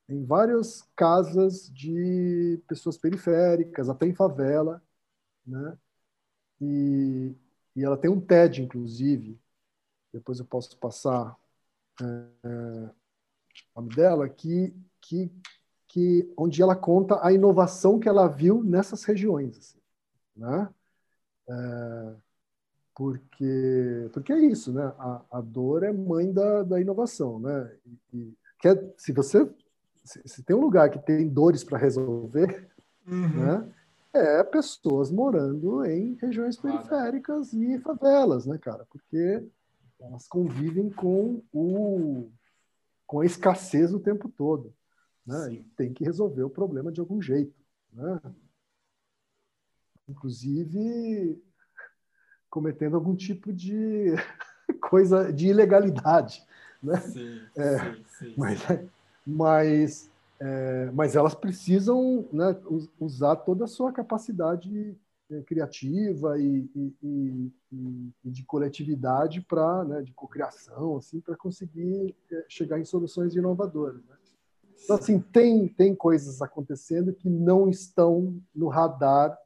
em 0.08 0.24
várias 0.24 0.82
casas 0.94 1.70
de 1.72 2.62
pessoas 2.68 2.96
periféricas, 2.96 3.88
até 3.88 4.06
em 4.06 4.14
favela, 4.14 4.82
né? 5.46 5.76
E, 6.60 7.34
e 7.74 7.84
ela 7.84 7.96
tem 7.96 8.10
um 8.10 8.20
TED, 8.20 8.62
inclusive, 8.62 9.38
depois 10.12 10.38
eu 10.38 10.44
posso 10.44 10.76
passar 10.78 11.36
é, 12.00 12.04
é 12.44 12.90
o 13.74 13.80
nome 13.80 13.94
dela, 13.94 14.28
que, 14.28 14.74
que, 15.00 15.30
que, 15.88 16.32
onde 16.36 16.62
ela 16.62 16.76
conta 16.76 17.24
a 17.24 17.32
inovação 17.32 17.98
que 17.98 18.08
ela 18.08 18.28
viu 18.28 18.62
nessas 18.62 19.04
regiões, 19.04 19.58
assim, 19.58 19.80
né? 20.36 20.68
É, 21.48 22.16
porque, 22.94 24.10
porque 24.12 24.32
é 24.32 24.38
isso, 24.38 24.72
né? 24.72 24.84
A, 24.98 25.22
a 25.32 25.40
dor 25.40 25.82
é 25.82 25.92
mãe 25.92 26.32
da, 26.32 26.62
da 26.62 26.80
inovação, 26.80 27.38
né? 27.38 27.76
E, 27.84 28.16
e 28.16 28.38
quer, 28.58 28.94
se 28.96 29.12
você 29.12 29.48
se, 30.06 30.42
tem 30.42 30.56
um 30.56 30.60
lugar 30.60 30.90
que 30.90 30.98
tem 30.98 31.28
dores 31.28 31.64
para 31.64 31.78
resolver, 31.78 32.68
uhum. 33.06 33.28
né? 33.28 33.72
É 34.12 34.42
pessoas 34.42 35.10
morando 35.10 35.84
em 35.84 36.14
regiões 36.14 36.56
claro. 36.56 36.78
periféricas 36.78 37.52
e 37.52 37.78
favelas, 37.80 38.46
né, 38.46 38.56
cara? 38.56 38.86
Porque 38.88 39.44
elas 40.00 40.26
convivem 40.26 40.88
com 40.90 41.42
o 41.52 42.30
com 43.06 43.20
a 43.20 43.26
escassez 43.26 43.94
o 43.94 44.00
tempo 44.00 44.28
todo, 44.28 44.74
né? 45.24 45.52
E 45.52 45.62
tem 45.76 45.92
que 45.92 46.04
resolver 46.04 46.42
o 46.42 46.50
problema 46.50 46.90
de 46.90 47.00
algum 47.00 47.20
jeito, 47.20 47.54
né? 47.92 48.20
inclusive 50.08 51.42
cometendo 52.48 52.96
algum 52.96 53.14
tipo 53.14 53.52
de 53.52 54.14
coisa 54.80 55.32
de 55.32 55.48
ilegalidade, 55.48 56.44
né? 56.82 57.00
Sim, 57.00 57.40
é, 57.56 57.78
sim, 57.78 58.04
sim, 58.18 58.34
mas, 58.36 58.60
mas, 59.26 60.10
é, 60.38 60.90
mas 60.92 61.16
elas 61.16 61.34
precisam 61.34 62.28
né, 62.32 62.56
usar 63.00 63.36
toda 63.36 63.64
a 63.64 63.68
sua 63.68 63.92
capacidade 63.92 64.96
é, 65.30 65.42
criativa 65.42 66.38
e, 66.38 66.70
e, 66.74 66.94
e, 67.02 67.52
e 68.24 68.30
de 68.30 68.44
coletividade 68.44 69.40
para, 69.40 69.84
né, 69.84 70.02
de 70.02 70.12
cocriação, 70.12 70.96
assim, 70.96 71.20
para 71.20 71.36
conseguir 71.36 72.14
é, 72.30 72.44
chegar 72.48 72.78
em 72.78 72.84
soluções 72.84 73.34
inovadoras. 73.34 74.04
Né? 74.04 74.16
Então, 74.84 74.96
assim, 74.96 75.18
tem, 75.18 75.66
tem 75.66 75.94
coisas 75.94 76.40
acontecendo 76.40 77.12
que 77.12 77.28
não 77.28 77.68
estão 77.68 78.38
no 78.54 78.68
radar 78.68 79.36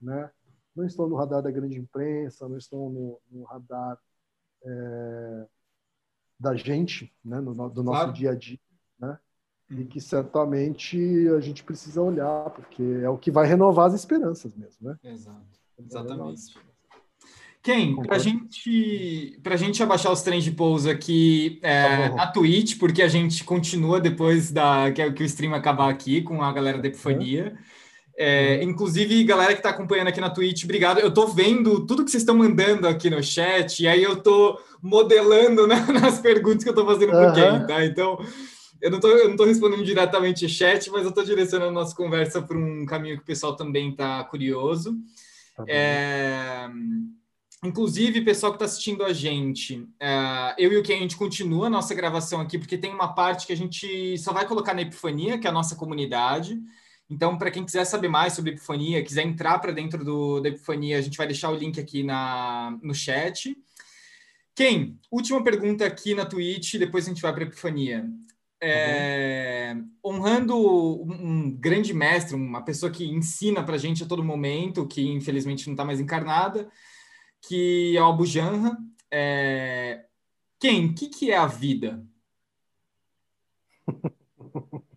né? 0.00 0.30
não 0.74 0.86
estão 0.86 1.08
no 1.08 1.16
radar 1.16 1.42
da 1.42 1.50
grande 1.50 1.78
imprensa, 1.78 2.48
não 2.48 2.56
estão 2.56 2.88
no, 2.88 3.20
no 3.30 3.44
radar 3.44 3.98
é, 4.64 5.46
da 6.38 6.54
gente, 6.54 7.14
né? 7.24 7.40
no, 7.40 7.52
do 7.68 7.82
nosso 7.82 7.98
claro. 7.98 8.12
dia 8.12 8.30
a 8.30 8.34
dia. 8.34 8.58
E 9.70 9.84
que 9.84 10.00
certamente 10.00 10.98
a 11.36 11.40
gente 11.40 11.62
precisa 11.62 12.02
olhar, 12.02 12.50
porque 12.50 12.82
é 13.02 13.08
o 13.08 13.16
que 13.16 13.30
vai 13.30 13.46
renovar 13.46 13.86
as 13.86 13.94
esperanças 13.94 14.54
mesmo, 14.56 14.88
né? 14.88 14.96
Exato, 15.04 15.46
exatamente. 15.78 16.54
Quem, 17.62 17.94
para 18.02 18.18
gente, 18.18 19.38
a 19.44 19.56
gente 19.56 19.82
abaixar 19.82 20.10
os 20.10 20.22
trens 20.22 20.42
de 20.42 20.50
pouso 20.50 20.88
aqui 20.88 21.58
é, 21.62 22.08
tá 22.08 22.14
na 22.16 22.26
Twitch, 22.26 22.78
porque 22.78 23.02
a 23.02 23.08
gente 23.08 23.44
continua 23.44 24.00
depois 24.00 24.50
da 24.50 24.90
que, 24.90 25.12
que 25.12 25.22
o 25.22 25.26
stream 25.26 25.54
acabar 25.54 25.90
aqui 25.90 26.22
com 26.22 26.42
a 26.42 26.50
galera 26.52 26.78
da 26.78 26.88
Epifania. 26.88 27.54
É, 28.16 28.56
uhum. 28.56 28.70
inclusive, 28.70 29.24
galera 29.24 29.52
que 29.52 29.60
está 29.60 29.70
acompanhando 29.70 30.08
aqui 30.08 30.20
na 30.20 30.30
Twitch, 30.30 30.64
obrigado. 30.64 31.00
Eu 31.00 31.08
estou 31.08 31.28
vendo 31.28 31.86
tudo 31.86 32.04
que 32.04 32.10
vocês 32.10 32.22
estão 32.22 32.36
mandando 32.36 32.88
aqui 32.88 33.10
no 33.10 33.22
chat, 33.22 33.82
e 33.82 33.88
aí 33.88 34.02
eu 34.02 34.14
estou 34.14 34.58
modelando 34.82 35.66
né, 35.66 35.76
nas 36.00 36.18
perguntas 36.18 36.62
que 36.62 36.68
eu 36.68 36.74
estou 36.74 36.86
fazendo 36.86 37.12
uhum. 37.12 37.32
quem, 37.32 37.66
tá? 37.66 37.84
Então, 37.84 38.18
eu 38.80 38.90
não 38.90 38.98
estou 38.98 39.46
respondendo 39.46 39.84
diretamente 39.84 40.44
o 40.44 40.48
chat, 40.48 40.90
mas 40.90 41.02
eu 41.02 41.10
estou 41.10 41.24
direcionando 41.24 41.70
a 41.70 41.82
nossa 41.82 41.94
conversa 41.94 42.40
para 42.40 42.56
um 42.56 42.84
caminho 42.86 43.16
que 43.16 43.22
o 43.22 43.26
pessoal 43.26 43.56
também 43.56 43.90
está 43.90 44.24
curioso. 44.24 44.96
Tá 45.56 45.64
é... 45.68 46.68
Inclusive, 47.62 48.22
pessoal 48.22 48.52
que 48.52 48.56
está 48.56 48.64
assistindo 48.64 49.04
a 49.04 49.12
gente, 49.12 49.76
uh, 49.76 50.54
eu 50.56 50.72
e 50.72 50.78
o 50.78 50.82
Ken, 50.82 50.96
a 50.96 51.00
gente 51.00 51.16
continua 51.16 51.66
a 51.66 51.70
nossa 51.70 51.94
gravação 51.94 52.40
aqui, 52.40 52.58
porque 52.58 52.78
tem 52.78 52.90
uma 52.90 53.12
parte 53.14 53.46
que 53.46 53.52
a 53.52 53.56
gente 53.56 54.16
só 54.16 54.32
vai 54.32 54.46
colocar 54.46 54.72
na 54.72 54.80
Epifania, 54.80 55.38
que 55.38 55.46
é 55.46 55.50
a 55.50 55.52
nossa 55.52 55.76
comunidade. 55.76 56.58
Então, 57.10 57.36
para 57.36 57.50
quem 57.50 57.62
quiser 57.62 57.84
saber 57.84 58.08
mais 58.08 58.32
sobre 58.32 58.52
Epifania, 58.52 59.04
quiser 59.04 59.26
entrar 59.26 59.58
para 59.58 59.72
dentro 59.72 60.02
do, 60.02 60.40
da 60.40 60.48
Epifania, 60.48 60.96
a 60.96 61.02
gente 61.02 61.18
vai 61.18 61.26
deixar 61.26 61.50
o 61.50 61.54
link 61.54 61.78
aqui 61.78 62.02
na, 62.02 62.78
no 62.82 62.94
chat. 62.94 63.54
Ken, 64.54 64.94
última 65.10 65.42
pergunta 65.44 65.84
aqui 65.84 66.14
na 66.14 66.24
Twitch, 66.24 66.76
depois 66.76 67.04
a 67.04 67.08
gente 67.08 67.20
vai 67.20 67.32
para 67.32 67.44
a 67.44 67.46
Epifania. 67.46 68.08
É, 68.62 69.74
honrando 70.04 70.54
um 71.02 71.50
grande 71.50 71.94
mestre, 71.94 72.36
uma 72.36 72.62
pessoa 72.62 72.92
que 72.92 73.04
ensina 73.04 73.64
para 73.64 73.76
a 73.76 73.78
gente 73.78 74.04
a 74.04 74.06
todo 74.06 74.22
momento, 74.22 74.86
que 74.86 75.08
infelizmente 75.08 75.66
não 75.66 75.72
está 75.72 75.84
mais 75.84 75.98
encarnada, 75.98 76.70
que 77.40 77.96
é 77.96 78.02
o 78.02 78.08
Abu 78.08 78.26
Janra. 78.26 78.76
É... 79.10 80.04
Quem? 80.58 80.86
O 80.86 80.94
que, 80.94 81.08
que 81.08 81.30
é 81.30 81.38
a 81.38 81.46
vida? 81.46 82.04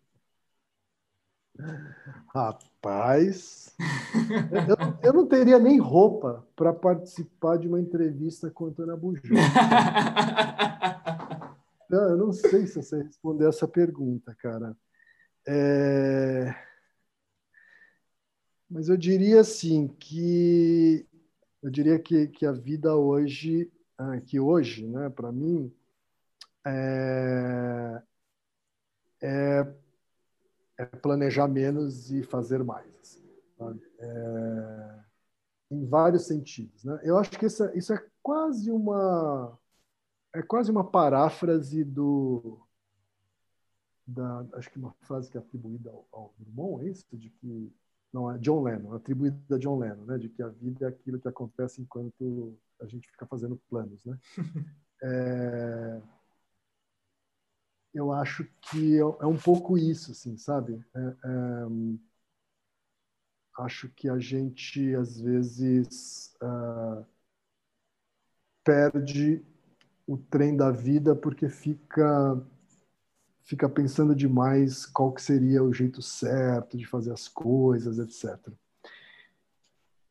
Rapaz, 2.36 3.74
eu, 4.68 4.76
eu, 5.04 5.14
não 5.14 5.28
teria 5.28 5.60
nem 5.60 5.80
roupa 5.80 6.46
para 6.56 6.74
participar 6.74 7.58
de 7.58 7.68
uma 7.68 7.80
entrevista 7.80 8.50
com 8.50 8.66
Antônio 8.66 8.94
Abujamra. 8.94 9.40
Não, 11.90 12.10
eu 12.10 12.18
não 12.18 12.32
sei 12.32 12.66
se 12.68 12.76
você 12.76 13.04
responder 13.04 13.48
essa 13.48 13.68
pergunta, 13.68 14.36
cara. 14.36 14.76
É... 15.48 16.56
Mas 18.70 18.90
eu 18.90 18.98
diria 18.98 19.42
assim 19.42 19.88
que 19.88 21.08
eu 21.64 21.70
diria 21.70 21.98
que, 21.98 22.28
que 22.28 22.46
a 22.46 22.52
vida 22.52 22.94
hoje, 22.96 23.72
ah, 23.98 24.20
que 24.20 24.38
hoje, 24.38 24.86
né, 24.86 25.10
para 25.10 25.32
mim, 25.32 25.74
é, 26.66 28.02
é, 29.22 29.74
é, 30.78 30.86
planejar 30.86 31.48
menos 31.48 32.12
e 32.12 32.22
fazer 32.24 32.64
mais. 32.64 32.86
Assim, 33.00 33.80
é, 34.00 35.00
em 35.72 35.86
vários 35.86 36.28
sentidos. 36.28 36.84
Né? 36.84 37.00
Eu 37.04 37.18
acho 37.18 37.32
que 37.32 37.46
isso, 37.46 37.66
isso 37.78 37.94
é 37.94 38.06
quase 38.22 38.70
uma 38.70 39.58
é 40.34 40.42
quase 40.42 40.72
uma 40.72 40.84
paráfrase 40.84 41.84
do 41.84 42.60
da, 44.06 44.46
acho 44.54 44.70
que 44.70 44.78
uma 44.78 44.94
frase 45.02 45.30
que 45.30 45.38
é 45.38 45.40
atribuída 45.40 45.90
ao, 45.90 46.08
ao 46.12 46.34
irmão, 46.40 46.82
é 46.82 46.90
isso? 46.90 47.06
De 47.14 47.30
que 47.30 47.72
não 48.12 48.30
é 48.30 48.38
John 48.38 48.64
Lennon, 48.64 48.94
atribuída 48.94 49.56
a 49.56 49.58
John 49.58 49.80
Lennon, 49.80 50.06
né, 50.06 50.18
de 50.18 50.30
que 50.30 50.44
a 50.44 50.50
vida 50.50 50.86
é 50.86 50.90
aquilo 50.90 51.20
que 51.20 51.28
acontece 51.28 51.82
enquanto 51.82 52.58
a 52.82 52.86
gente 52.86 53.10
fica 53.10 53.26
fazendo 53.26 53.56
planos, 53.70 54.04
né? 54.06 54.20
é, 55.04 56.02
eu 57.94 58.12
acho 58.12 58.46
que 58.62 58.98
é, 58.98 59.00
é 59.00 59.26
um 59.26 59.38
pouco 59.38 59.78
isso, 59.78 60.12
assim, 60.12 60.38
sabe? 60.38 60.84
É, 60.94 61.00
é, 61.00 61.66
acho 63.60 63.90
que 63.90 64.10
a 64.10 64.20
gente 64.20 64.94
às 64.96 65.20
vezes 65.20 66.36
uh, 66.42 67.06
perde 68.64 69.46
o 70.14 70.18
trem 70.30 70.56
da 70.56 70.70
vida 70.70 71.16
porque 71.16 71.50
fica 71.50 72.40
fica 73.44 73.68
pensando 73.68 74.16
demais 74.16 74.86
qual 74.86 75.12
que 75.12 75.22
seria 75.22 75.62
o 75.62 75.74
jeito 75.74 76.02
certo 76.02 76.78
de 76.78 76.86
fazer 76.86 77.12
as 77.12 77.28
coisas, 77.28 78.00
etc. 78.00 78.40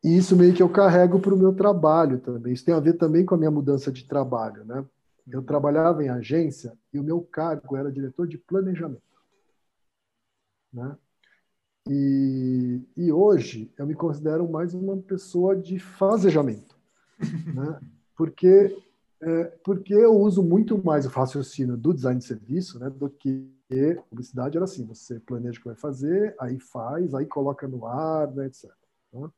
E 0.04 0.16
isso 0.16 0.36
meio 0.36 0.52
que 0.52 0.62
eu 0.62 0.68
carrego 0.68 1.18
para 1.18 1.34
o 1.34 1.38
meu 1.38 1.54
trabalho 1.54 2.18
também. 2.18 2.52
Isso 2.52 2.64
tem 2.64 2.74
a 2.74 2.80
ver 2.80 2.94
também 2.94 3.24
com 3.24 3.34
a 3.34 3.38
minha 3.38 3.50
mudança 3.50 3.90
de 3.90 4.04
trabalho, 4.04 4.64
né? 4.64 4.84
Eu 5.30 5.42
trabalhava 5.42 6.04
em 6.04 6.08
agência 6.08 6.76
e 6.92 6.98
o 6.98 7.04
meu 7.04 7.22
cargo 7.22 7.76
era 7.76 7.90
diretor 7.90 8.26
de 8.26 8.36
planejamento, 8.36 9.00
né? 10.72 10.96
E, 11.88 12.80
e 12.96 13.12
hoje 13.12 13.72
eu 13.78 13.86
me 13.86 13.94
considero 13.94 14.48
mais 14.48 14.74
uma 14.74 14.96
pessoa 14.96 15.56
de 15.56 15.78
fazejamento, 15.78 16.76
né? 17.54 17.80
Porque 18.16 18.76
é, 19.22 19.44
porque 19.64 19.94
eu 19.94 20.18
uso 20.18 20.42
muito 20.42 20.82
mais 20.82 21.06
o 21.06 21.08
raciocínio 21.08 21.76
do 21.76 21.94
design 21.94 22.18
de 22.18 22.24
serviço 22.24 22.78
né, 22.80 22.90
do 22.90 23.08
que 23.08 23.48
publicidade. 24.10 24.56
Era 24.56 24.64
assim: 24.64 24.84
você 24.84 25.20
planeja 25.20 25.58
o 25.58 25.62
que 25.62 25.68
vai 25.68 25.76
fazer, 25.76 26.34
aí 26.40 26.58
faz, 26.58 27.14
aí 27.14 27.24
coloca 27.24 27.68
no 27.68 27.86
ar, 27.86 28.30
né, 28.32 28.46
etc. 28.46 28.70
Né? 29.12 29.28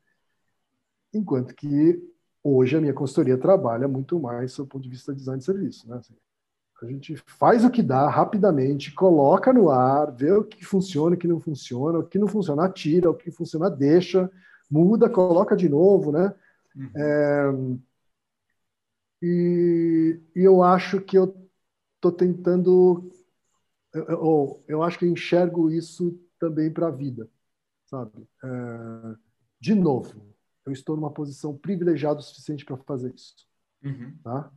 Enquanto 1.13 1.55
que 1.55 2.03
hoje 2.43 2.77
a 2.77 2.81
minha 2.81 2.95
consultoria 2.95 3.37
trabalha 3.37 3.87
muito 3.87 4.19
mais 4.19 4.57
do 4.57 4.67
ponto 4.67 4.83
de 4.83 4.89
vista 4.89 5.13
de 5.13 5.19
design 5.19 5.39
de 5.39 5.45
serviço. 5.45 5.89
Né? 5.89 5.97
Assim, 5.97 6.15
a 6.83 6.87
gente 6.87 7.17
faz 7.27 7.65
o 7.65 7.71
que 7.71 7.83
dá 7.83 8.09
rapidamente, 8.09 8.93
coloca 8.93 9.53
no 9.53 9.71
ar, 9.71 10.11
vê 10.13 10.33
o 10.33 10.45
que 10.45 10.65
funciona, 10.65 11.15
o 11.15 11.19
que 11.19 11.29
não 11.29 11.41
funciona, 11.41 11.99
o 11.99 12.05
que 12.05 12.19
não 12.19 12.27
funciona, 12.27 12.69
tira, 12.69 13.11
o 13.11 13.15
que 13.15 13.31
funciona, 13.31 13.71
deixa, 13.71 14.31
muda, 14.71 15.09
coloca 15.09 15.57
de 15.57 15.69
novo, 15.69 16.11
né? 16.11 16.35
Uhum. 16.75 16.91
É, 16.97 17.53
e, 19.27 20.21
e 20.37 20.41
eu 20.43 20.63
acho 20.63 21.01
que 21.01 21.17
eu 21.17 21.35
estou 21.97 22.13
tentando, 22.13 23.11
ou 24.21 24.63
eu, 24.69 24.77
eu 24.77 24.83
acho 24.83 24.99
que 24.99 25.07
eu 25.07 25.11
enxergo 25.11 25.71
isso 25.71 26.21
também 26.39 26.71
para 26.71 26.89
a 26.89 26.91
vida, 26.91 27.27
sabe? 27.87 28.29
É, 28.45 29.17
de 29.59 29.75
novo, 29.75 30.27
eu 30.67 30.73
estou 30.73 30.95
numa 30.95 31.11
posição 31.11 31.57
privilegiada 31.57 32.21
o 32.21 32.23
suficiente 32.23 32.67
para 32.67 32.77
fazer 32.77 33.15
isso, 33.15 33.35
uhum. 33.83 34.15
tá? 34.23 34.53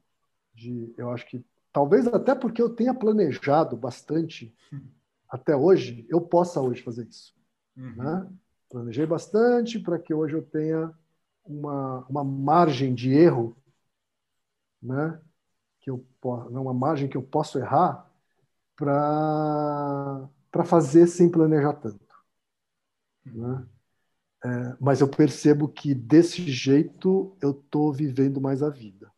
De, 0.53 0.94
eu 0.98 1.11
acho 1.11 1.26
que 1.27 1.41
talvez 1.72 2.06
até 2.07 2.35
porque 2.35 2.61
eu 2.61 2.69
tenha 2.69 2.94
planejado 2.94 3.77
bastante 3.77 4.53
uhum. 4.69 4.85
até 5.31 5.56
hoje, 5.56 6.06
eu 6.10 6.19
possa 6.19 6.60
hoje 6.60 6.84
fazer 6.84 7.07
isso, 7.07 7.34
uhum. 7.77 7.95
né? 7.95 8.30
Planejei 8.69 9.06
bastante 9.06 9.80
para 9.80 9.98
que 9.98 10.14
hoje 10.14 10.35
eu 10.35 10.44
tenha 10.44 10.94
uma, 11.45 12.06
uma 12.10 12.22
margem 12.22 12.94
de 12.94 13.14
erro 13.14 13.56
né? 14.81 15.19
Que 15.79 15.89
eu 15.89 16.05
uma 16.23 16.73
margem 16.73 17.07
que 17.07 17.17
eu 17.17 17.23
posso 17.23 17.57
errar 17.59 18.09
para 18.75 20.29
para 20.51 20.63
fazer 20.65 21.07
sem 21.07 21.29
planejar 21.29 21.73
tanto, 21.73 22.15
né? 23.25 23.67
É, 24.43 24.75
mas 24.79 25.01
eu 25.01 25.07
percebo 25.07 25.67
que 25.67 25.93
desse 25.93 26.43
jeito 26.49 27.35
eu 27.41 27.51
estou 27.51 27.91
vivendo 27.91 28.39
mais 28.39 28.61
a 28.61 28.69
vida. 28.69 29.11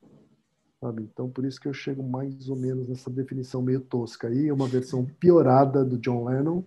Sabe? 0.79 1.03
Então, 1.03 1.29
por 1.29 1.45
isso 1.45 1.59
que 1.59 1.67
eu 1.67 1.73
chego 1.73 2.01
mais 2.01 2.47
ou 2.47 2.55
menos 2.55 2.87
nessa 2.87 3.09
definição 3.09 3.61
meio 3.61 3.81
tosca 3.81 4.29
aí, 4.29 4.49
uma 4.51 4.67
versão 4.67 5.05
piorada 5.05 5.83
do 5.83 5.97
John 5.97 6.25
Lennon, 6.25 6.63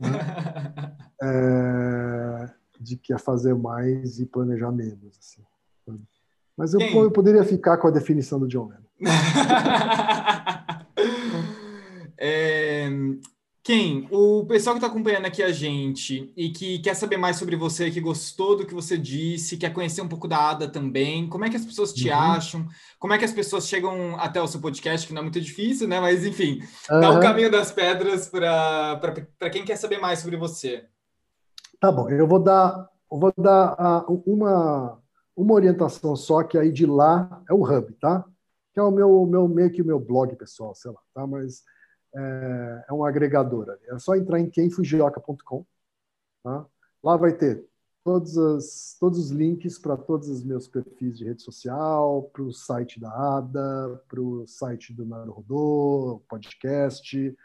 né? 0.00 0.08
é, 1.22 2.54
de 2.80 2.96
que 2.96 3.12
é 3.12 3.18
fazer 3.18 3.54
mais 3.54 4.18
e 4.18 4.26
planejar 4.26 4.72
menos. 4.72 5.16
Assim, 5.16 5.42
mas 6.56 6.72
eu, 6.72 6.80
eu, 6.80 7.10
poderia 7.10 7.44
ficar 7.44 7.76
com 7.76 7.86
a 7.86 7.90
definição 7.90 8.40
do 8.40 8.48
John 8.48 8.68
Lennon. 8.68 8.86
é, 12.16 12.88
quem? 13.62 14.08
O 14.10 14.46
pessoal 14.46 14.74
que 14.74 14.78
está 14.78 14.86
acompanhando 14.86 15.26
aqui 15.26 15.42
a 15.42 15.50
gente 15.50 16.32
e 16.36 16.50
que 16.50 16.78
quer 16.78 16.94
saber 16.94 17.16
mais 17.16 17.36
sobre 17.36 17.56
você, 17.56 17.90
que 17.90 18.00
gostou 18.00 18.56
do 18.56 18.64
que 18.64 18.72
você 18.72 18.96
disse, 18.96 19.56
quer 19.56 19.72
conhecer 19.72 20.00
um 20.00 20.08
pouco 20.08 20.26
da 20.26 20.50
Ada 20.50 20.68
também, 20.68 21.28
como 21.28 21.44
é 21.44 21.50
que 21.50 21.56
as 21.56 21.64
pessoas 21.64 21.92
te 21.92 22.08
uhum. 22.08 22.16
acham? 22.16 22.66
Como 22.98 23.12
é 23.12 23.18
que 23.18 23.24
as 23.24 23.32
pessoas 23.32 23.66
chegam 23.66 24.16
até 24.20 24.40
o 24.40 24.46
seu 24.46 24.60
podcast, 24.60 25.06
que 25.06 25.12
não 25.12 25.18
é 25.18 25.24
muito 25.24 25.40
difícil, 25.40 25.88
né? 25.88 26.00
Mas 26.00 26.24
enfim, 26.24 26.60
uhum. 26.88 27.00
dá 27.00 27.10
o 27.10 27.20
caminho 27.20 27.50
das 27.50 27.72
pedras 27.72 28.28
para 28.28 29.50
quem 29.52 29.64
quer 29.64 29.76
saber 29.76 29.98
mais 29.98 30.20
sobre 30.20 30.36
você. 30.36 30.84
Tá 31.80 31.92
bom, 31.92 32.08
eu 32.08 32.26
vou 32.26 32.38
dar, 32.38 32.88
eu 33.12 33.18
vou 33.18 33.34
dar 33.36 34.06
uh, 34.08 34.22
uma 34.24 34.98
uma 35.36 35.54
orientação 35.54 36.16
só, 36.16 36.42
que 36.42 36.56
aí 36.56 36.72
de 36.72 36.86
lá 36.86 37.42
é 37.48 37.52
o 37.52 37.62
hub, 37.62 37.92
tá? 38.00 38.24
Que 38.72 38.80
é 38.80 38.82
o 38.82 38.90
meu, 38.90 39.26
meu 39.26 39.46
meio 39.46 39.70
que 39.70 39.82
o 39.82 39.86
meu 39.86 40.00
blog 40.00 40.34
pessoal, 40.36 40.74
sei 40.74 40.90
lá, 40.90 41.00
tá? 41.14 41.26
Mas 41.26 41.62
é, 42.14 42.84
é 42.88 42.92
um 42.92 43.04
agregador. 43.04 43.76
É 43.88 43.98
só 43.98 44.16
entrar 44.16 44.40
em 44.40 44.48
quemfujioka.com. 44.48 45.64
Tá? 46.42 46.66
Lá 47.02 47.16
vai 47.16 47.32
ter 47.36 47.64
todos, 48.02 48.38
as, 48.38 48.96
todos 49.00 49.18
os 49.18 49.30
links 49.30 49.78
para 49.78 49.96
todos 49.96 50.28
os 50.28 50.44
meus 50.44 50.68
perfis 50.68 51.18
de 51.18 51.24
rede 51.24 51.42
social, 51.42 52.30
para 52.32 52.42
o 52.42 52.52
site 52.52 53.00
da 53.00 53.10
ADA, 53.10 54.02
para 54.08 54.20
o 54.20 54.46
site 54.46 54.92
do 54.92 55.04
Naruhodô, 55.04 56.22
podcast, 56.28 57.36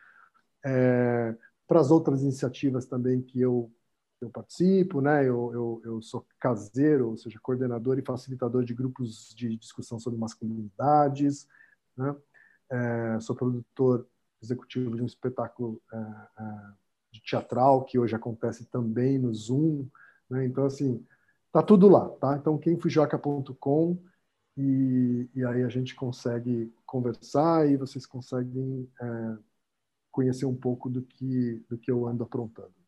é, 0.64 1.36
para 1.68 1.80
as 1.80 1.90
outras 1.90 2.22
iniciativas 2.22 2.86
também 2.86 3.22
que 3.22 3.42
eu, 3.42 3.72
eu 4.22 4.30
participo, 4.30 5.02
né? 5.02 5.22
Eu, 5.22 5.52
eu, 5.54 5.82
eu, 5.84 6.02
sou 6.02 6.26
caseiro, 6.40 7.10
ou 7.10 7.18
seja, 7.18 7.40
coordenador 7.42 7.98
e 7.98 8.06
facilitador 8.06 8.64
de 8.64 8.74
grupos 8.74 9.34
de 9.36 9.58
discussão 9.58 10.00
sobre 10.00 10.20
masculinidades, 10.20 11.48
né? 11.98 12.16
É, 12.70 13.20
sou 13.20 13.36
produtor 13.36 14.08
executivo 14.42 14.96
de 14.96 15.02
um 15.02 15.06
espetáculo 15.06 15.82
é, 15.92 15.98
é, 15.98 16.72
de 17.12 17.22
teatral 17.22 17.84
que 17.84 18.00
hoje 18.00 18.16
acontece 18.16 18.66
também 18.66 19.18
no 19.20 19.34
Zoom, 19.34 19.88
né? 20.30 20.46
Então, 20.46 20.66
assim, 20.66 21.06
tá 21.52 21.62
tudo 21.64 21.90
lá, 21.90 22.10
tá? 22.10 22.38
Então, 22.38 22.58
quemfujoca.com 22.58 23.98
e, 24.58 25.30
e 25.34 25.46
aí 25.46 25.64
a 25.64 25.70
gente 25.70 25.96
consegue 25.96 26.74
conversar 26.86 27.68
e 27.70 27.78
vocês 27.78 28.06
conseguem 28.06 28.90
é, 29.02 29.38
conhecer 30.12 30.46
um 30.46 30.56
pouco 30.56 30.90
do 30.90 31.02
que, 31.02 31.66
do 31.70 31.78
que 31.78 31.90
eu 31.90 32.08
ando 32.08 32.24
aprontando. 32.24 32.81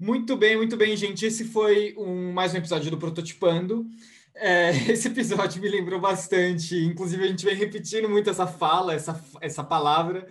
Muito 0.00 0.34
bem, 0.34 0.56
muito 0.56 0.78
bem, 0.78 0.96
gente. 0.96 1.26
Esse 1.26 1.44
foi 1.44 1.94
um, 1.98 2.32
mais 2.32 2.54
um 2.54 2.56
episódio 2.56 2.90
do 2.90 2.96
Prototipando. 2.96 3.86
É, 4.34 4.70
esse 4.90 5.08
episódio 5.08 5.60
me 5.60 5.68
lembrou 5.68 6.00
bastante, 6.00 6.74
inclusive 6.74 7.22
a 7.22 7.26
gente 7.26 7.44
vem 7.44 7.54
repetindo 7.54 8.08
muito 8.08 8.30
essa 8.30 8.46
fala, 8.46 8.94
essa, 8.94 9.22
essa 9.42 9.62
palavra, 9.62 10.26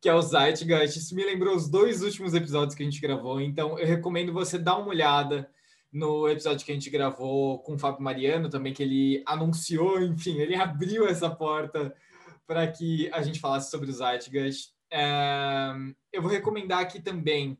que 0.00 0.08
é 0.08 0.14
o 0.14 0.22
Zeitgeist. 0.22 0.96
Isso 0.96 1.16
me 1.16 1.24
lembrou 1.24 1.56
os 1.56 1.68
dois 1.68 2.04
últimos 2.04 2.34
episódios 2.34 2.76
que 2.76 2.84
a 2.84 2.86
gente 2.86 3.00
gravou, 3.00 3.40
então 3.40 3.76
eu 3.80 3.86
recomendo 3.86 4.32
você 4.32 4.56
dar 4.56 4.78
uma 4.78 4.90
olhada 4.90 5.50
no 5.92 6.28
episódio 6.28 6.64
que 6.64 6.70
a 6.70 6.74
gente 6.74 6.88
gravou 6.88 7.58
com 7.64 7.74
o 7.74 7.78
Fábio 7.80 8.04
Mariano 8.04 8.48
também, 8.48 8.72
que 8.72 8.84
ele 8.84 9.24
anunciou, 9.26 10.00
enfim, 10.00 10.38
ele 10.38 10.54
abriu 10.54 11.08
essa 11.08 11.28
porta 11.28 11.92
para 12.46 12.64
que 12.68 13.10
a 13.12 13.22
gente 13.22 13.40
falasse 13.40 13.72
sobre 13.72 13.90
o 13.90 13.92
Zeitgeist. 13.92 14.68
É, 14.88 15.72
eu 16.12 16.22
vou 16.22 16.30
recomendar 16.30 16.78
aqui 16.78 17.02
também 17.02 17.58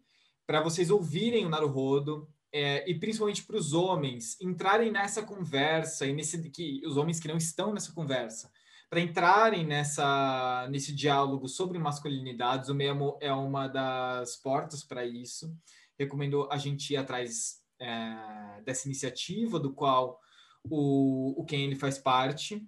para 0.51 0.61
vocês 0.61 0.91
ouvirem 0.91 1.47
o 1.47 1.49
Naruhodo 1.49 2.29
é, 2.53 2.91
e 2.91 2.99
principalmente 2.99 3.45
para 3.45 3.57
os 3.57 3.73
homens 3.73 4.37
entrarem 4.41 4.91
nessa 4.91 5.23
conversa 5.23 6.09
e 6.09 6.13
nesse 6.13 6.51
que 6.51 6.83
os 6.85 6.97
homens 6.97 7.21
que 7.21 7.29
não 7.29 7.37
estão 7.37 7.73
nessa 7.73 7.93
conversa 7.93 8.51
para 8.89 8.99
entrarem 8.99 9.65
nessa 9.65 10.67
nesse 10.69 10.93
diálogo 10.93 11.47
sobre 11.47 11.79
masculinidades, 11.79 12.69
o 12.69 12.75
Memo 12.75 13.17
é 13.21 13.33
uma 13.33 13.69
das 13.69 14.35
portas 14.39 14.83
para 14.83 15.07
isso. 15.07 15.57
Recomendo 15.97 16.49
a 16.51 16.57
gente 16.57 16.95
ir 16.95 16.97
atrás 16.97 17.61
é, 17.79 18.61
dessa 18.67 18.89
iniciativa, 18.89 19.61
do 19.61 19.73
qual 19.73 20.19
o, 20.65 21.41
o 21.41 21.45
Ken 21.45 21.63
ele 21.63 21.77
faz 21.77 21.97
parte. 21.97 22.61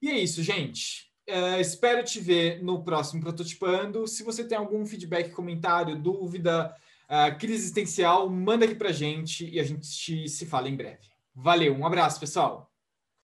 E 0.00 0.08
é 0.08 0.18
isso, 0.18 0.42
gente. 0.42 1.12
É, 1.26 1.60
espero 1.60 2.02
te 2.02 2.20
ver 2.20 2.62
no 2.62 2.82
próximo 2.82 3.20
Prototipando. 3.20 4.06
Se 4.06 4.22
você 4.22 4.48
tem 4.48 4.56
algum 4.56 4.86
feedback, 4.86 5.30
comentário, 5.30 6.00
dúvida, 6.00 6.74
uh, 7.08 7.36
crise 7.38 7.54
existencial, 7.54 8.28
manda 8.28 8.64
aqui 8.64 8.74
para 8.74 8.92
gente 8.92 9.48
e 9.48 9.58
a 9.58 9.64
gente 9.64 10.28
se 10.28 10.46
fala 10.46 10.68
em 10.68 10.76
breve. 10.76 11.08
Valeu, 11.34 11.74
um 11.74 11.86
abraço, 11.86 12.18
pessoal! 12.20 12.70